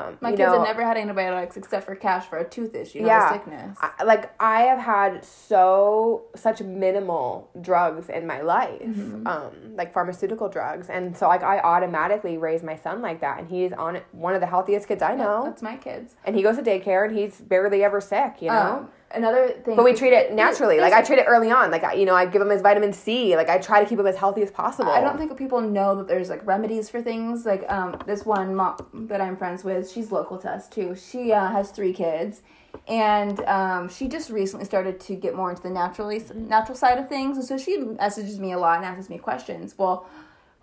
Um, 0.07 0.17
My 0.21 0.31
kids 0.31 0.39
know, 0.41 0.53
have 0.59 0.67
never 0.67 0.83
had 0.83 0.97
antibiotics 0.97 1.57
except 1.57 1.85
for 1.85 1.95
cash 1.95 2.25
for 2.25 2.37
a 2.37 2.43
tooth 2.47 2.73
issue, 2.75 2.99
yeah, 3.05 3.29
a 3.29 3.33
sickness. 3.33 3.77
I, 3.81 4.03
like 4.03 4.31
I 4.41 4.61
have 4.63 4.79
had 4.79 5.23
so 5.25 6.23
such 6.35 6.61
minimal 6.61 7.49
drugs 7.61 8.09
in 8.09 8.25
my 8.27 8.41
life, 8.41 8.81
Mm-hmm. 8.81 9.27
um, 9.27 9.51
like 9.75 9.93
pharmaceutical 9.93 10.49
drugs, 10.49 10.89
and 10.89 11.15
so 11.15 11.27
like 11.27 11.43
I 11.43 11.59
automatically 11.59 12.37
raise 12.37 12.63
my 12.63 12.75
son 12.75 13.01
like 13.01 13.21
that, 13.21 13.39
and 13.39 13.47
he's 13.47 13.73
on 13.73 13.99
one 14.11 14.33
of 14.33 14.41
the 14.41 14.47
healthiest 14.47 14.87
kids 14.87 15.01
I 15.01 15.15
know, 15.15 15.43
That's 15.45 15.61
my 15.61 15.77
kids. 15.77 16.15
and 16.25 16.35
he 16.35 16.41
goes 16.41 16.57
to 16.57 16.63
daycare, 16.63 17.00
and 17.05 17.17
he's 17.17 17.39
barely 17.39 17.83
ever 17.83 18.01
sick, 18.01 18.41
you 18.41 18.49
know. 18.49 18.79
Um, 18.79 18.89
another 19.13 19.49
thing, 19.49 19.75
but 19.75 19.83
we 19.83 19.93
treat 19.93 20.13
it 20.13 20.33
naturally. 20.33 20.79
Like 20.79 20.93
I 20.93 21.01
treat 21.01 21.19
it 21.19 21.25
early 21.27 21.51
on. 21.51 21.71
Like 21.71 21.83
I, 21.83 21.93
you 21.93 22.05
know, 22.05 22.15
I 22.15 22.25
give 22.25 22.41
him 22.41 22.49
his 22.49 22.61
vitamin 22.61 22.93
C. 22.93 23.35
Like 23.35 23.49
I 23.49 23.57
try 23.57 23.81
to 23.83 23.89
keep 23.89 23.99
him 23.99 24.07
as 24.07 24.15
healthy 24.15 24.41
as 24.41 24.51
possible. 24.51 24.91
I 24.91 25.01
don't 25.01 25.17
think 25.17 25.35
people 25.37 25.61
know 25.61 25.95
that 25.95 26.07
there's 26.07 26.29
like 26.29 26.45
remedies 26.45 26.89
for 26.89 27.01
things. 27.01 27.45
Like 27.45 27.69
um, 27.71 28.01
this 28.05 28.25
one 28.25 28.55
mom 28.55 28.77
that 29.09 29.21
I'm 29.21 29.37
friends 29.37 29.63
with, 29.63 29.89
she's 29.91 30.11
local 30.11 30.37
to 30.39 30.49
us 30.49 30.67
too. 30.67 30.95
She 30.95 31.31
uh, 31.31 31.49
has 31.49 31.71
three 31.71 31.93
kids, 31.93 32.41
and 32.87 33.39
um, 33.45 33.89
she 33.89 34.07
just 34.07 34.29
recently 34.29 34.65
started 34.65 34.99
to 35.01 35.15
get 35.15 35.35
more 35.35 35.49
into 35.49 35.61
the 35.61 35.69
naturally 35.69 36.21
natural 36.33 36.77
side 36.77 36.97
of 36.97 37.09
things. 37.09 37.37
And 37.37 37.45
so 37.45 37.57
she 37.57 37.77
messages 37.77 38.39
me 38.39 38.53
a 38.53 38.59
lot 38.59 38.77
and 38.77 38.85
asks 38.85 39.09
me 39.09 39.17
questions. 39.17 39.75
Well. 39.77 40.07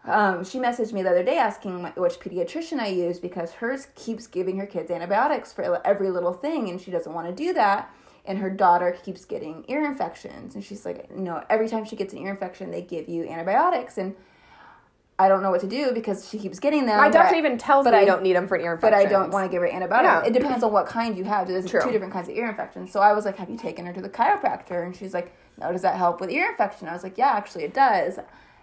Um, 0.08 0.44
she 0.44 0.58
messaged 0.58 0.92
me 0.92 1.02
the 1.02 1.10
other 1.10 1.22
day 1.22 1.36
asking 1.38 1.84
which 1.96 2.18
pediatrician 2.20 2.78
I 2.80 2.88
use 2.88 3.18
because 3.18 3.52
hers 3.52 3.88
keeps 3.94 4.26
giving 4.26 4.56
her 4.58 4.66
kids 4.66 4.90
antibiotics 4.90 5.52
for 5.52 5.80
every 5.86 6.10
little 6.10 6.32
thing, 6.32 6.68
and 6.68 6.80
she 6.80 6.90
doesn't 6.90 7.12
want 7.12 7.26
to 7.28 7.32
do 7.34 7.52
that. 7.54 7.92
And 8.24 8.38
her 8.38 8.50
daughter 8.50 8.96
keeps 9.04 9.24
getting 9.24 9.64
ear 9.68 9.84
infections, 9.86 10.54
and 10.54 10.62
she's 10.64 10.84
like, 10.84 11.10
no, 11.10 11.42
every 11.48 11.68
time 11.68 11.84
she 11.84 11.96
gets 11.96 12.12
an 12.12 12.18
ear 12.20 12.30
infection, 12.30 12.70
they 12.70 12.82
give 12.82 13.08
you 13.08 13.24
antibiotics, 13.26 13.96
and 13.96 14.14
I 15.18 15.28
don't 15.28 15.42
know 15.42 15.50
what 15.50 15.62
to 15.62 15.66
do 15.66 15.92
because 15.92 16.28
she 16.28 16.38
keeps 16.38 16.58
getting 16.60 16.86
them. 16.86 16.98
My 16.98 17.08
doctor 17.10 17.34
I- 17.34 17.38
even 17.38 17.58
tells 17.58 17.84
but 17.84 17.92
me 17.92 17.98
I- 18.00 18.04
don't 18.04 18.22
need 18.22 18.36
them 18.36 18.46
for 18.46 18.54
an 18.54 18.64
ear 18.64 18.74
infection. 18.74 18.98
but. 18.98 19.06
I 19.06 19.10
don't 19.10 19.30
want 19.32 19.46
to 19.46 19.50
give 19.50 19.62
her 19.62 19.68
antibiotics. 19.68 20.06
Yeah. 20.24 20.24
It 20.24 20.32
depends 20.32 20.62
on 20.62 20.72
what 20.72 20.86
kind 20.86 21.16
you 21.18 21.24
have. 21.24 21.48
There's 21.48 21.66
True. 21.68 21.80
two 21.82 21.90
different 21.90 22.12
kinds 22.12 22.28
of 22.28 22.36
ear 22.36 22.48
infections. 22.48 22.92
So 22.92 23.00
I 23.00 23.12
was 23.14 23.24
like, 23.24 23.36
"Have 23.36 23.50
you 23.50 23.56
taken 23.56 23.84
her 23.86 23.92
to 23.92 24.00
the 24.00 24.08
chiropractor?" 24.10 24.84
And 24.84 24.94
she's 24.94 25.12
like, 25.14 25.32
"No, 25.58 25.72
does 25.72 25.82
that 25.82 25.96
help 25.96 26.20
with 26.20 26.30
ear 26.30 26.50
infection?" 26.50 26.86
I 26.86 26.92
was 26.92 27.02
like, 27.02 27.18
"Yeah, 27.18 27.30
actually, 27.32 27.64
it 27.64 27.74
does." 27.74 28.18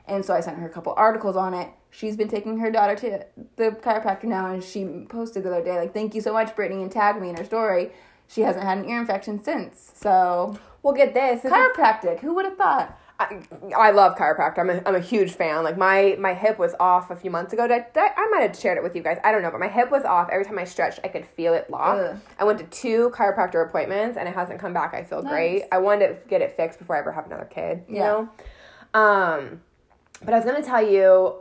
And 0.08 0.24
so 0.24 0.34
I 0.34 0.40
sent 0.42 0.58
her 0.60 0.66
a 0.68 0.70
couple 0.70 0.94
articles 0.98 1.36
on 1.36 1.54
it. 1.54 1.70
She's 1.92 2.16
been 2.18 2.28
taking 2.28 2.58
her 2.60 2.70
daughter 2.70 2.96
to 2.96 3.26
the 3.56 3.72
chiropractor 3.72 4.26
now, 4.26 4.52
and 4.52 4.64
she 4.64 5.06
posted 5.10 5.44
the 5.44 5.50
other 5.56 5.64
day 5.64 5.78
like, 5.78 5.94
"Thank 5.94 6.14
you 6.14 6.22
so 6.22 6.34
much, 6.34 6.56
Brittany," 6.56 6.82
and 6.84 6.92
tagged 6.92 7.22
me 7.22 7.30
in 7.30 7.38
her 7.38 7.46
story. 7.46 7.92
She 8.28 8.42
hasn't 8.42 8.66
had 8.66 8.78
an 8.80 8.90
ear 8.90 9.00
infection 9.00 9.44
since. 9.44 9.92
So 9.96 10.58
Well, 10.84 10.94
get 10.94 11.14
this. 11.14 11.42
this 11.42 11.52
is- 11.52 11.58
Chiropractic. 11.58 12.20
Who 12.20 12.34
would 12.36 12.46
have 12.46 12.58
thought? 12.58 13.00
I, 13.18 13.42
I 13.78 13.92
love 13.92 14.18
chiropractor. 14.18 14.60
I'm 14.60 14.70
a, 14.70 14.82
I'm 14.86 14.96
a 14.96 15.00
huge 15.00 15.32
fan. 15.32 15.64
Like 15.64 15.78
my 15.78 16.18
my 16.20 16.34
hip 16.34 16.60
was 16.60 16.76
off 16.82 17.12
a 17.12 17.16
few 17.16 17.32
months 17.32 17.54
ago. 17.54 17.66
Did 17.66 17.74
I, 17.74 17.80
did 17.94 17.98
I, 17.98 18.10
I 18.18 18.28
might 18.30 18.42
have 18.42 18.58
shared 18.58 18.78
it 18.78 18.84
with 18.84 18.94
you 18.94 19.02
guys. 19.02 19.20
I 19.24 19.32
don't 19.32 19.42
know, 19.42 19.52
but 19.52 19.60
my 19.62 19.70
hip 19.70 19.90
was 19.90 20.04
off. 20.04 20.28
Every 20.30 20.44
time 20.44 20.60
I 20.60 20.66
stretched, 20.66 21.00
I 21.06 21.08
could 21.08 21.26
feel 21.26 21.54
it 21.54 21.70
lock. 21.70 21.98
Ugh. 21.98 22.18
I 22.38 22.44
went 22.44 22.60
to 22.60 22.66
two 22.66 23.10
chiropractor 23.12 23.66
appointments 23.66 24.18
and 24.18 24.28
it 24.28 24.36
hasn't 24.36 24.60
come 24.60 24.74
back. 24.74 24.94
I 24.94 25.04
feel 25.04 25.22
Nice. 25.24 25.32
great. 25.32 25.64
I 25.72 25.78
wanted 25.78 26.22
to 26.22 26.28
get 26.28 26.42
it 26.42 26.58
fixed 26.58 26.78
before 26.78 26.98
I 26.98 27.00
ever 27.00 27.14
have 27.14 27.26
another 27.28 27.46
kid. 27.46 27.86
You 27.88 27.96
Yeah. 27.96 28.04
know. 28.08 28.30
Um, 28.94 29.62
but 30.26 30.34
I 30.34 30.38
was 30.38 30.46
gonna 30.46 30.64
tell 30.64 30.86
you, 30.86 31.36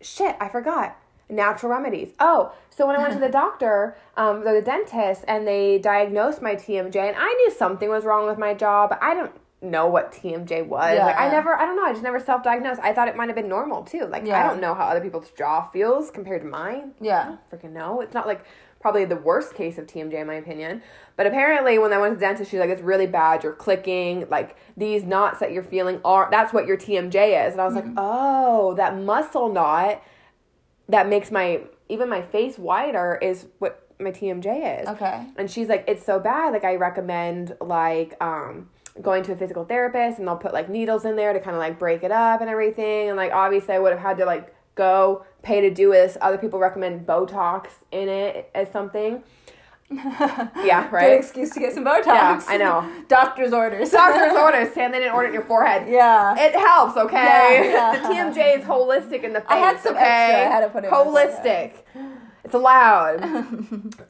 shit, 0.00 0.36
I 0.40 0.48
forgot. 0.48 0.96
Natural 1.28 1.70
remedies. 1.70 2.08
Oh, 2.18 2.52
so 2.70 2.86
when 2.86 2.96
I 2.96 2.98
went 2.98 3.12
to 3.14 3.20
the 3.20 3.28
doctor, 3.42 3.96
um, 4.16 4.42
the 4.42 4.60
dentist, 4.64 5.24
and 5.28 5.46
they 5.46 5.78
diagnosed 5.78 6.42
my 6.42 6.56
TMJ, 6.56 6.96
and 6.96 7.16
I 7.16 7.32
knew 7.34 7.50
something 7.52 7.88
was 7.88 8.04
wrong 8.04 8.26
with 8.26 8.38
my 8.38 8.54
jaw, 8.54 8.88
but 8.88 9.00
I 9.00 9.14
don't 9.14 9.32
know 9.62 9.86
what 9.86 10.12
TMJ 10.12 10.66
was. 10.66 10.94
Yeah, 10.94 11.06
like 11.06 11.18
I 11.18 11.30
never, 11.30 11.54
I 11.54 11.66
don't 11.66 11.76
know. 11.76 11.84
I 11.84 11.92
just 11.92 12.02
never 12.02 12.18
self-diagnosed. 12.18 12.80
I 12.82 12.92
thought 12.92 13.08
it 13.08 13.16
might 13.16 13.28
have 13.28 13.36
been 13.36 13.48
normal 13.48 13.84
too. 13.84 14.06
Like 14.06 14.26
I 14.28 14.46
don't 14.46 14.60
know 14.60 14.74
how 14.74 14.84
other 14.84 15.00
people's 15.00 15.30
jaw 15.36 15.68
feels 15.68 16.10
compared 16.10 16.42
to 16.42 16.48
mine. 16.48 16.92
Yeah. 17.00 17.36
Freaking 17.52 17.72
know. 17.72 18.00
It's 18.00 18.14
not 18.14 18.26
like 18.26 18.44
probably 18.80 19.04
the 19.04 19.16
worst 19.16 19.54
case 19.54 19.76
of 19.78 19.86
TMJ 19.86 20.14
in 20.14 20.26
my 20.26 20.34
opinion. 20.34 20.82
But 21.20 21.26
apparently 21.26 21.78
when 21.78 21.92
I 21.92 21.98
went 21.98 22.14
to 22.14 22.18
the 22.18 22.24
dentist, 22.24 22.50
she's 22.50 22.60
like, 22.60 22.70
it's 22.70 22.80
really 22.80 23.06
bad. 23.06 23.44
You're 23.44 23.52
clicking. 23.52 24.26
Like 24.30 24.56
these 24.74 25.04
knots 25.04 25.38
that 25.40 25.52
you're 25.52 25.62
feeling 25.62 26.00
are 26.02 26.26
that's 26.30 26.54
what 26.54 26.66
your 26.66 26.78
TMJ 26.78 27.46
is. 27.46 27.52
And 27.52 27.60
I 27.60 27.66
was 27.66 27.74
like, 27.74 27.84
oh, 27.98 28.72
that 28.76 28.96
muscle 28.96 29.52
knot 29.52 30.02
that 30.88 31.10
makes 31.10 31.30
my 31.30 31.60
even 31.90 32.08
my 32.08 32.22
face 32.22 32.56
wider 32.56 33.18
is 33.20 33.48
what 33.58 33.86
my 33.98 34.12
TMJ 34.12 34.80
is. 34.80 34.88
Okay. 34.88 35.26
And 35.36 35.50
she's 35.50 35.68
like, 35.68 35.84
it's 35.86 36.06
so 36.06 36.18
bad. 36.18 36.54
Like 36.54 36.64
I 36.64 36.76
recommend 36.76 37.54
like 37.60 38.16
um 38.22 38.70
going 39.02 39.22
to 39.24 39.32
a 39.32 39.36
physical 39.36 39.66
therapist 39.66 40.18
and 40.18 40.26
they'll 40.26 40.36
put 40.36 40.54
like 40.54 40.70
needles 40.70 41.04
in 41.04 41.16
there 41.16 41.34
to 41.34 41.40
kind 41.40 41.54
of 41.54 41.60
like 41.60 41.78
break 41.78 42.02
it 42.02 42.10
up 42.10 42.40
and 42.40 42.48
everything. 42.48 43.08
And 43.08 43.18
like 43.18 43.32
obviously 43.32 43.74
I 43.74 43.78
would 43.78 43.92
have 43.92 44.00
had 44.00 44.16
to 44.16 44.24
like 44.24 44.54
go 44.74 45.26
pay 45.42 45.60
to 45.60 45.68
do 45.68 45.92
this. 45.92 46.16
Other 46.22 46.38
people 46.38 46.58
recommend 46.58 47.06
Botox 47.06 47.66
in 47.92 48.08
it 48.08 48.50
as 48.54 48.70
something. 48.70 49.22
Yeah, 50.60 50.88
right. 50.90 51.08
Good 51.08 51.18
excuse 51.18 51.50
to 51.50 51.60
get 51.60 51.72
some 51.74 51.84
Botox. 51.84 52.04
Yeah, 52.06 52.42
I 52.46 52.56
know. 52.56 52.88
Doctor's 53.08 53.52
orders. 53.52 53.90
Doctor's 53.90 54.32
orders. 54.36 54.72
Sam, 54.72 54.92
they 54.92 54.98
didn't 55.00 55.14
order 55.14 55.26
it 55.26 55.30
in 55.30 55.34
your 55.34 55.44
forehead. 55.44 55.88
Yeah. 55.88 56.34
It 56.38 56.54
helps, 56.54 56.96
okay? 56.96 57.72
Yeah, 57.72 58.00
the. 58.00 58.08
TMJ 58.14 58.58
is 58.58 58.64
holistic 58.64 59.24
in 59.24 59.32
the 59.32 59.40
face. 59.40 59.48
I 59.48 59.56
had 59.56 59.80
some 59.80 59.96
okay? 59.96 60.04
extra. 60.04 60.46
I 60.46 60.54
had 60.54 60.60
to 60.60 60.68
put 60.68 60.84
it 60.84 60.88
in 60.88 60.92
Holistic. 60.92 61.72
It's 62.44 62.54
allowed. 62.54 63.24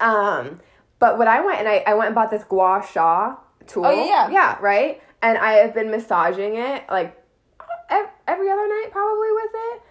um, 0.00 0.60
but 0.98 1.18
when 1.18 1.28
I 1.28 1.40
went 1.40 1.60
and 1.60 1.68
I, 1.68 1.82
I 1.86 1.94
went 1.94 2.06
and 2.08 2.14
bought 2.14 2.30
this 2.30 2.44
gua 2.44 2.86
sha 2.92 3.36
tool. 3.66 3.86
Oh, 3.86 3.90
yeah, 3.90 4.28
yeah. 4.28 4.30
Yeah, 4.30 4.58
right? 4.60 5.02
And 5.22 5.38
I 5.38 5.52
have 5.52 5.72
been 5.74 5.90
massaging 5.90 6.56
it 6.56 6.84
like 6.90 7.16
every 8.28 8.50
other 8.50 8.68
night 8.68 8.88
probably 8.92 9.32
with 9.32 9.50
it. 9.54 9.82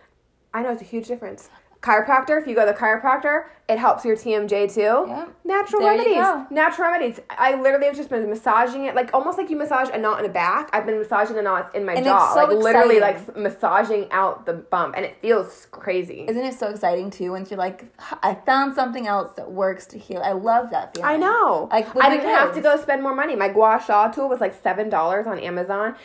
I 0.53 0.61
know 0.63 0.71
it's 0.71 0.81
a 0.81 0.85
huge 0.85 1.07
difference. 1.07 1.49
Chiropractor, 1.81 2.39
if 2.41 2.45
you 2.45 2.55
go 2.55 2.65
to 2.65 2.73
the 2.73 2.77
chiropractor, 2.77 3.45
it 3.69 3.77
helps 3.77 4.03
your 4.03 4.17
TMJ 4.17 4.73
too. 4.73 4.81
Yep. 5.07 5.33
Natural 5.45 5.81
There 5.81 5.93
you 5.93 5.99
remedies. 5.99 6.15
go. 6.17 6.47
Natural 6.49 6.91
remedies. 6.91 7.19
I 7.29 7.53
literally 7.55 7.85
have 7.85 7.95
just 7.95 8.09
been 8.09 8.27
massaging 8.29 8.85
it, 8.85 8.95
like 8.95 9.13
almost 9.13 9.37
like 9.37 9.49
you 9.49 9.55
massage 9.55 9.87
a 9.93 9.97
knot 9.97 10.17
in 10.19 10.23
the 10.23 10.29
back. 10.33 10.69
I've 10.73 10.85
been 10.85 10.97
massaging 10.99 11.37
the 11.37 11.41
knots 11.41 11.69
in 11.73 11.85
my 11.85 11.93
And 11.93 12.03
jaw, 12.03 12.25
it's 12.25 12.33
so 12.33 12.39
like 12.53 12.63
literally 12.63 12.99
like 12.99 13.37
massaging 13.37 14.07
out 14.11 14.45
the 14.45 14.53
bump, 14.53 14.95
and 14.97 15.05
it 15.05 15.21
feels 15.21 15.67
crazy. 15.71 16.25
Isn't 16.27 16.43
it 16.43 16.55
so 16.55 16.67
exciting 16.67 17.11
too 17.11 17.31
once 17.31 17.49
you're 17.49 17.59
like, 17.59 17.85
I 18.23 18.35
found 18.45 18.75
something 18.75 19.07
else 19.07 19.31
that 19.37 19.49
works 19.49 19.85
to 19.87 19.97
heal? 19.99 20.21
I 20.21 20.33
love 20.33 20.71
that 20.71 20.95
feeling. 20.95 21.09
I 21.09 21.15
know. 21.15 21.69
Like 21.71 21.95
I 21.95 22.09
didn't 22.09 22.25
have 22.29 22.53
to 22.55 22.61
go 22.61 22.75
spend 22.81 23.01
more 23.03 23.15
money. 23.15 23.37
My 23.37 23.47
gua 23.47 23.81
sha 23.85 24.09
tool 24.09 24.27
was 24.27 24.41
like 24.41 24.61
seven 24.61 24.89
dollars 24.89 25.27
on 25.27 25.39
Amazon. 25.39 25.95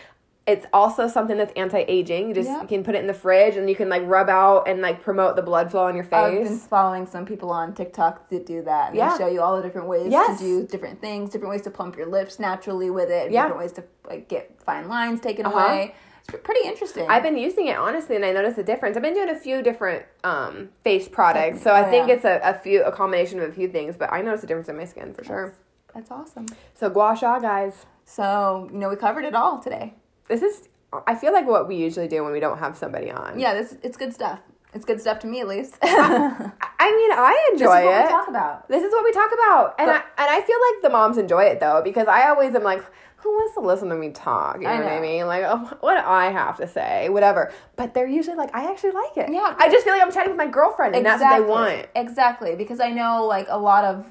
It's 0.46 0.66
also 0.74 1.08
something 1.08 1.38
that's 1.38 1.52
anti-aging. 1.56 2.28
You 2.28 2.34
just 2.34 2.50
Yep. 2.50 2.62
you 2.62 2.68
can 2.68 2.84
put 2.84 2.94
it 2.94 2.98
in 2.98 3.06
the 3.06 3.14
fridge 3.14 3.56
and 3.56 3.68
you 3.68 3.74
can 3.74 3.88
like 3.88 4.02
rub 4.04 4.28
out 4.28 4.68
and 4.68 4.82
like 4.82 5.02
promote 5.02 5.36
the 5.36 5.42
blood 5.42 5.70
flow 5.70 5.84
on 5.86 5.94
your 5.94 6.04
face. 6.04 6.12
I've 6.12 6.44
been 6.44 6.58
following 6.58 7.06
some 7.06 7.24
people 7.24 7.50
on 7.50 7.72
TikTok 7.72 8.28
that 8.28 8.44
do 8.44 8.60
that. 8.62 8.88
And 8.88 8.96
Yeah. 8.96 9.12
they 9.16 9.24
show 9.24 9.28
you 9.28 9.40
all 9.40 9.56
the 9.56 9.62
different 9.62 9.88
ways 9.88 10.12
Yes. 10.12 10.38
to 10.38 10.44
do 10.44 10.66
different 10.66 11.00
things, 11.00 11.30
different 11.30 11.50
ways 11.50 11.62
to 11.62 11.70
plump 11.70 11.96
your 11.96 12.06
lips 12.06 12.38
naturally 12.38 12.90
with 12.90 13.10
it, 13.10 13.30
Yeah. 13.30 13.44
different 13.44 13.60
ways 13.62 13.72
to 13.72 13.84
like 14.06 14.28
get 14.28 14.60
fine 14.62 14.86
lines 14.86 15.20
taken 15.20 15.46
Uh-huh. 15.46 15.58
away. 15.58 15.94
It's 16.28 16.38
pretty 16.42 16.66
interesting. 16.66 17.06
I've 17.08 17.22
been 17.22 17.38
using 17.38 17.66
it 17.68 17.78
honestly, 17.78 18.16
and 18.16 18.24
I 18.24 18.32
noticed 18.32 18.58
a 18.58 18.62
difference. 18.62 18.96
I've 18.96 19.02
been 19.02 19.14
doing 19.14 19.30
a 19.30 19.34
few 19.34 19.62
different 19.62 20.04
um, 20.24 20.70
face 20.82 21.08
products, 21.08 21.62
so 21.62 21.70
I 21.70 21.86
Oh, 21.86 21.90
think 21.90 22.08
yeah. 22.08 22.14
it's 22.14 22.24
a, 22.26 22.40
a 22.42 22.54
few 22.54 22.82
a 22.82 22.92
combination 22.92 23.40
of 23.40 23.48
a 23.48 23.52
few 23.52 23.68
things. 23.68 23.96
But 23.96 24.12
I 24.12 24.20
noticed 24.20 24.44
a 24.44 24.46
difference 24.46 24.68
in 24.68 24.76
my 24.76 24.84
skin 24.84 25.14
for 25.14 25.24
sure. 25.24 25.54
That's 25.94 26.10
awesome. 26.10 26.46
So 26.74 26.90
gua 26.90 27.16
sha, 27.16 27.38
guys, 27.38 27.86
So, 28.06 28.68
you 28.70 28.78
know, 28.78 28.90
we 28.90 28.96
covered 28.96 29.24
it 29.24 29.34
all 29.34 29.58
today. 29.58 29.94
This 30.28 30.42
is 30.42 30.68
I 31.06 31.14
feel 31.14 31.32
like 31.32 31.46
what 31.46 31.66
we 31.66 31.74
usually 31.76 32.06
do 32.08 32.22
when 32.22 32.32
we 32.32 32.40
don't 32.40 32.58
have 32.58 32.76
somebody 32.76 33.10
on. 33.10 33.38
Yeah, 33.38 33.54
this 33.54 33.76
it's 33.82 33.96
good 33.96 34.14
stuff. 34.14 34.40
It's 34.72 34.84
good 34.84 35.00
stuff 35.00 35.20
to 35.20 35.26
me 35.26 35.40
at 35.40 35.48
least. 35.48 35.76
I 35.82 36.50
I 36.78 36.90
mean, 36.90 37.12
I 37.12 37.50
enjoy 37.52 37.78
it. 37.78 37.84
this 37.84 37.84
is 37.84 37.86
what 37.86 38.00
it. 38.00 38.04
we 38.04 38.10
talk 38.10 38.28
about. 38.28 38.68
This 38.68 38.82
is 38.82 38.92
what 38.92 39.04
we 39.04 39.12
talk 39.12 39.30
about, 39.32 39.74
and 39.78 39.86
But- 39.88 40.04
I 40.18 40.22
and 40.22 40.30
I 40.30 40.40
feel 40.40 40.58
like 40.72 40.82
the 40.82 40.90
moms 40.90 41.18
enjoy 41.18 41.44
it 41.44 41.60
though 41.60 41.80
because 41.82 42.06
I 42.08 42.28
always 42.28 42.54
am 42.54 42.62
like, 42.64 42.82
who 43.16 43.30
wants 43.30 43.54
to 43.54 43.60
listen 43.60 43.88
to 43.88 43.94
me 43.96 44.10
talk? 44.10 44.56
You 44.56 44.64
know, 44.64 44.70
I 44.70 44.80
what 44.80 44.92
I 44.92 45.00
mean? 45.00 45.26
Like, 45.26 45.44
oh, 45.46 45.76
what 45.80 45.94
do 46.00 46.06
I 46.06 46.26
have 46.30 46.56
to 46.58 46.68
say? 46.68 47.08
Whatever. 47.08 47.52
But 47.76 47.94
they're 47.94 48.06
usually 48.06 48.36
like, 48.36 48.54
I 48.54 48.70
actually 48.70 48.90
like 48.92 49.16
it. 49.16 49.30
Yeah. 49.32 49.54
I 49.58 49.70
just 49.70 49.84
feel 49.84 49.94
like 49.94 50.02
I'm 50.02 50.12
chatting 50.12 50.30
with 50.30 50.36
my 50.38 50.46
girlfriend, 50.48 50.94
and 50.94 51.06
that's 51.06 51.22
what 51.22 51.34
they 51.38 51.44
want. 51.44 51.86
Exactly, 51.96 52.54
because 52.54 52.80
I 52.80 52.90
know 52.90 53.24
like 53.26 53.46
a 53.48 53.58
lot 53.58 53.84
of 53.84 54.04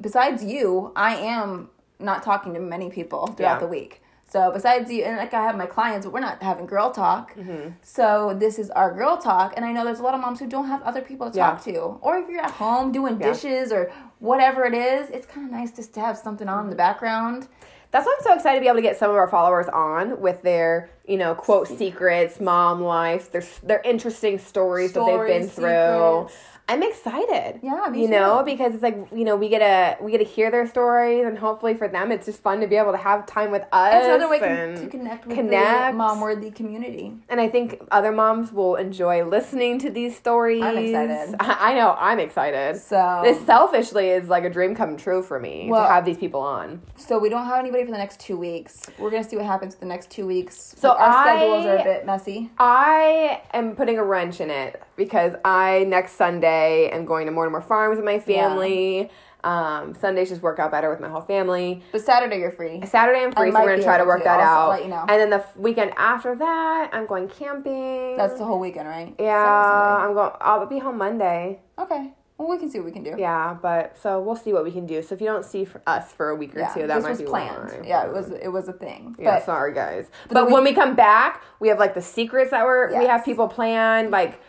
besides 0.00 0.42
you, 0.44 0.92
I 0.96 1.16
am 1.16 1.70
not 2.00 2.22
talking 2.22 2.54
to 2.54 2.60
many 2.60 2.90
people 2.90 3.26
throughout 3.28 3.54
Yeah. 3.56 3.58
the 3.60 3.66
week. 3.66 4.02
So 4.30 4.50
besides 4.52 4.90
you, 4.92 5.04
and 5.04 5.16
like 5.16 5.32
I 5.32 5.42
have 5.42 5.56
my 5.56 5.64
clients, 5.66 6.04
but 6.04 6.12
we're 6.12 6.20
not 6.20 6.42
having 6.42 6.66
girl 6.66 6.90
talk. 6.90 7.34
Mm-hmm. 7.34 7.70
So 7.82 8.34
this 8.38 8.58
is 8.58 8.68
our 8.70 8.92
girl 8.94 9.16
talk, 9.16 9.54
and 9.56 9.64
I 9.64 9.72
know 9.72 9.84
there's 9.84 10.00
a 10.00 10.02
lot 10.02 10.14
of 10.14 10.20
moms 10.20 10.38
who 10.38 10.46
don't 10.46 10.66
have 10.68 10.82
other 10.82 11.00
people 11.00 11.30
to 11.30 11.36
Yeah. 11.36 11.50
talk 11.50 11.64
to, 11.64 11.78
or 12.02 12.18
if 12.18 12.28
you're 12.28 12.42
at 12.42 12.50
home 12.50 12.92
doing 12.92 13.18
Yeah. 13.18 13.32
dishes 13.32 13.72
or 13.72 13.90
whatever 14.18 14.64
it 14.66 14.74
is, 14.74 15.08
it's 15.10 15.26
kind 15.26 15.46
of 15.46 15.52
nice 15.52 15.72
just 15.72 15.94
to 15.94 16.00
have 16.00 16.18
something 16.18 16.46
on 16.48 16.64
in 16.64 16.70
the 16.70 16.76
background. 16.76 17.48
That's 17.90 18.04
why 18.04 18.16
I'm 18.18 18.22
so 18.22 18.34
excited 18.34 18.56
to 18.58 18.60
be 18.60 18.66
able 18.66 18.76
to 18.76 18.82
get 18.82 18.98
some 18.98 19.08
of 19.10 19.16
our 19.16 19.28
followers 19.28 19.66
on 19.68 20.20
with 20.20 20.42
their, 20.42 20.90
you 21.06 21.16
know, 21.16 21.34
quote 21.34 21.68
secrets, 21.68 22.38
mom 22.38 22.82
life, 22.82 23.32
their 23.32 23.42
their 23.62 23.80
interesting 23.80 24.38
stories, 24.38 24.92
that 24.92 25.06
they've 25.06 25.26
been 25.26 25.48
Stories, 25.48 25.54
through. 25.54 26.28
I'm 26.70 26.82
excited. 26.82 27.60
Yeah, 27.62 27.88
me 27.90 28.02
you 28.02 28.08
know, 28.08 28.42
because 28.44 28.74
it's 28.74 28.82
like 28.82 29.08
you 29.10 29.24
know 29.24 29.36
we 29.36 29.48
get 29.48 29.60
to 29.60 30.04
we 30.04 30.12
get 30.12 30.18
to 30.18 30.24
hear 30.24 30.50
their 30.50 30.66
stories, 30.68 31.24
and 31.24 31.38
hopefully 31.38 31.72
for 31.72 31.88
them 31.88 32.12
it's 32.12 32.26
just 32.26 32.42
fun 32.42 32.60
to 32.60 32.66
be 32.66 32.76
able 32.76 32.92
to 32.92 32.98
have 32.98 33.24
time 33.24 33.50
with 33.50 33.64
us. 33.72 33.94
It's 33.94 34.06
another 34.06 34.28
way 34.28 34.38
and 34.42 34.76
to 34.76 34.86
connect 34.88 35.26
with 35.26 35.34
connect. 35.34 35.92
the 35.92 35.96
mom 35.96 36.20
worthy 36.20 36.50
community. 36.50 37.14
And 37.30 37.40
I 37.40 37.48
think 37.48 37.82
other 37.90 38.12
moms 38.12 38.52
will 38.52 38.76
enjoy 38.76 39.24
listening 39.24 39.78
to 39.78 39.90
these 39.90 40.14
stories. 40.14 40.62
I'm 40.62 40.76
excited. 40.76 41.36
I, 41.40 41.56
I 41.70 41.74
know 41.74 41.96
I'm 41.98 42.18
excited. 42.18 42.76
So 42.76 43.22
this 43.24 43.44
selfishly 43.46 44.10
is 44.10 44.28
like 44.28 44.44
a 44.44 44.50
dream 44.50 44.74
come 44.74 44.98
true 44.98 45.22
for 45.22 45.40
me 45.40 45.68
Well- 45.70 45.84
to 45.84 45.88
have 45.88 46.04
these 46.04 46.18
people 46.18 46.40
on. 46.40 46.82
So 46.96 47.18
we 47.18 47.30
don't 47.30 47.46
have 47.46 47.58
anybody 47.58 47.84
for 47.86 47.92
the 47.92 47.98
next 47.98 48.20
two 48.20 48.36
weeks. 48.36 48.82
We're 48.98 49.10
gonna 49.10 49.24
see 49.24 49.36
what 49.36 49.46
happens 49.46 49.74
for 49.74 49.80
the 49.80 49.86
next 49.86 50.10
two 50.10 50.26
weeks. 50.26 50.74
So 50.76 50.90
our 50.90 51.08
I- 51.08 51.24
schedules 51.24 51.64
are 51.64 51.76
a 51.78 51.84
bit 51.84 52.04
messy. 52.04 52.50
I 52.58 53.40
am 53.54 53.74
putting 53.74 53.98
a 53.98 54.04
wrench 54.04 54.42
in 54.42 54.50
it 54.50 54.82
because 54.98 55.32
I 55.44 55.84
next 55.88 56.12
Sunday 56.16 56.90
am 56.92 57.06
going 57.06 57.24
to 57.26 57.32
Mortimer 57.32 57.62
Farms 57.62 57.96
with 57.96 58.04
my 58.04 58.18
family. 58.18 59.10
Um, 59.44 59.94
Sundays 59.94 60.28
just 60.28 60.42
work 60.42 60.58
out 60.58 60.72
better 60.72 60.90
with 60.90 60.98
my 61.00 61.08
whole 61.08 61.20
family. 61.22 61.80
But 61.92 62.02
Saturday 62.02 62.38
you're 62.40 62.50
free. 62.50 62.84
Saturday 62.84 63.20
I'm 63.20 63.30
free, 63.32 63.52
so 63.52 63.60
we're 63.62 63.70
gonna 63.70 63.82
try 63.84 63.96
to 63.96 64.04
work 64.04 64.18
to. 64.20 64.24
that 64.24 64.40
I'll 64.40 64.72
out. 64.72 64.82
you 64.82 64.88
know. 64.90 64.98
And 65.08 65.20
then 65.20 65.30
the 65.30 65.36
f- 65.36 65.56
weekend 65.56 65.92
after 65.96 66.34
that, 66.34 66.90
I'm 66.92 67.06
going 67.06 67.28
camping. 67.28 68.16
That's 68.16 68.34
the 68.36 68.44
whole 68.44 68.58
weekend, 68.58 68.88
right? 68.88 69.14
yeah. 69.18 69.96
I'm 70.04 70.12
going. 70.12 70.32
I'll 70.40 70.66
be 70.66 70.80
home 70.80 70.98
Monday. 70.98 71.60
Okay. 71.78 72.12
Well, 72.36 72.48
we 72.48 72.58
can 72.58 72.70
see 72.70 72.78
what 72.78 72.84
we 72.86 72.92
can 72.92 73.02
do. 73.02 73.16
Yeah, 73.18 73.56
but 73.60 73.96
so 73.98 74.20
we'll 74.20 74.36
see 74.36 74.52
what 74.52 74.62
we 74.62 74.70
can 74.70 74.86
do. 74.86 75.02
So 75.02 75.14
if 75.14 75.20
you 75.20 75.26
don't 75.26 75.44
see 75.44 75.64
for 75.64 75.82
us 75.88 76.12
for 76.12 76.28
a 76.30 76.36
week 76.36 76.54
or 76.54 76.60
Yeah, 76.60 76.72
two, 76.72 76.86
that 76.86 76.94
this 76.96 77.02
might 77.02 77.10
was 77.10 77.18
be 77.18 77.24
planned. 77.24 77.68
why. 77.80 77.86
Yeah, 77.86 78.06
it 78.06 78.12
was. 78.12 78.30
It 78.30 78.48
was 78.52 78.68
a 78.68 78.72
thing. 78.72 79.16
Yeah, 79.18 79.36
but 79.36 79.44
sorry 79.46 79.72
guys. 79.72 80.08
But 80.30 80.46
week- 80.46 80.54
when 80.54 80.64
we 80.64 80.72
come 80.72 80.94
back, 80.96 81.42
we 81.60 81.68
have 81.68 81.78
like 81.78 81.94
the 81.94 82.02
secrets 82.02 82.50
that 82.50 82.64
we're 82.64 82.96
we 82.98 83.06
have 83.06 83.24
people 83.24 83.46
planned. 83.48 84.10
Like, 84.10 84.40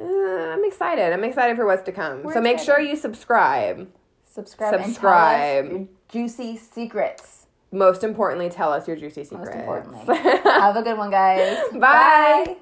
uh, 0.00 0.04
I'm 0.04 0.64
excited. 0.64 1.12
I'm 1.12 1.24
excited 1.24 1.56
for 1.56 1.66
what's 1.66 1.82
to 1.84 1.92
come. 1.92 2.22
We're 2.22 2.34
so 2.34 2.40
make 2.40 2.54
excited. 2.54 2.66
sure 2.72 2.80
you 2.80 2.96
subscribe. 2.96 3.88
subscribe, 4.24 4.84
Subscribe. 4.84 5.64
tell 5.68 5.72
us 5.74 5.78
your 5.80 5.88
juicy 6.28 6.56
secrets. 6.56 7.46
Most 7.72 8.04
importantly, 8.04 8.48
tell 8.48 8.72
us 8.72 8.86
your 8.86 8.96
juicy 8.96 9.24
secrets. 9.24 9.50
Most 9.54 9.56
importantly. 9.56 10.16
have 10.44 10.76
a 10.76 10.82
good 10.82 10.96
one, 10.98 11.10
guys. 11.10 11.58
Bye. 11.74 12.56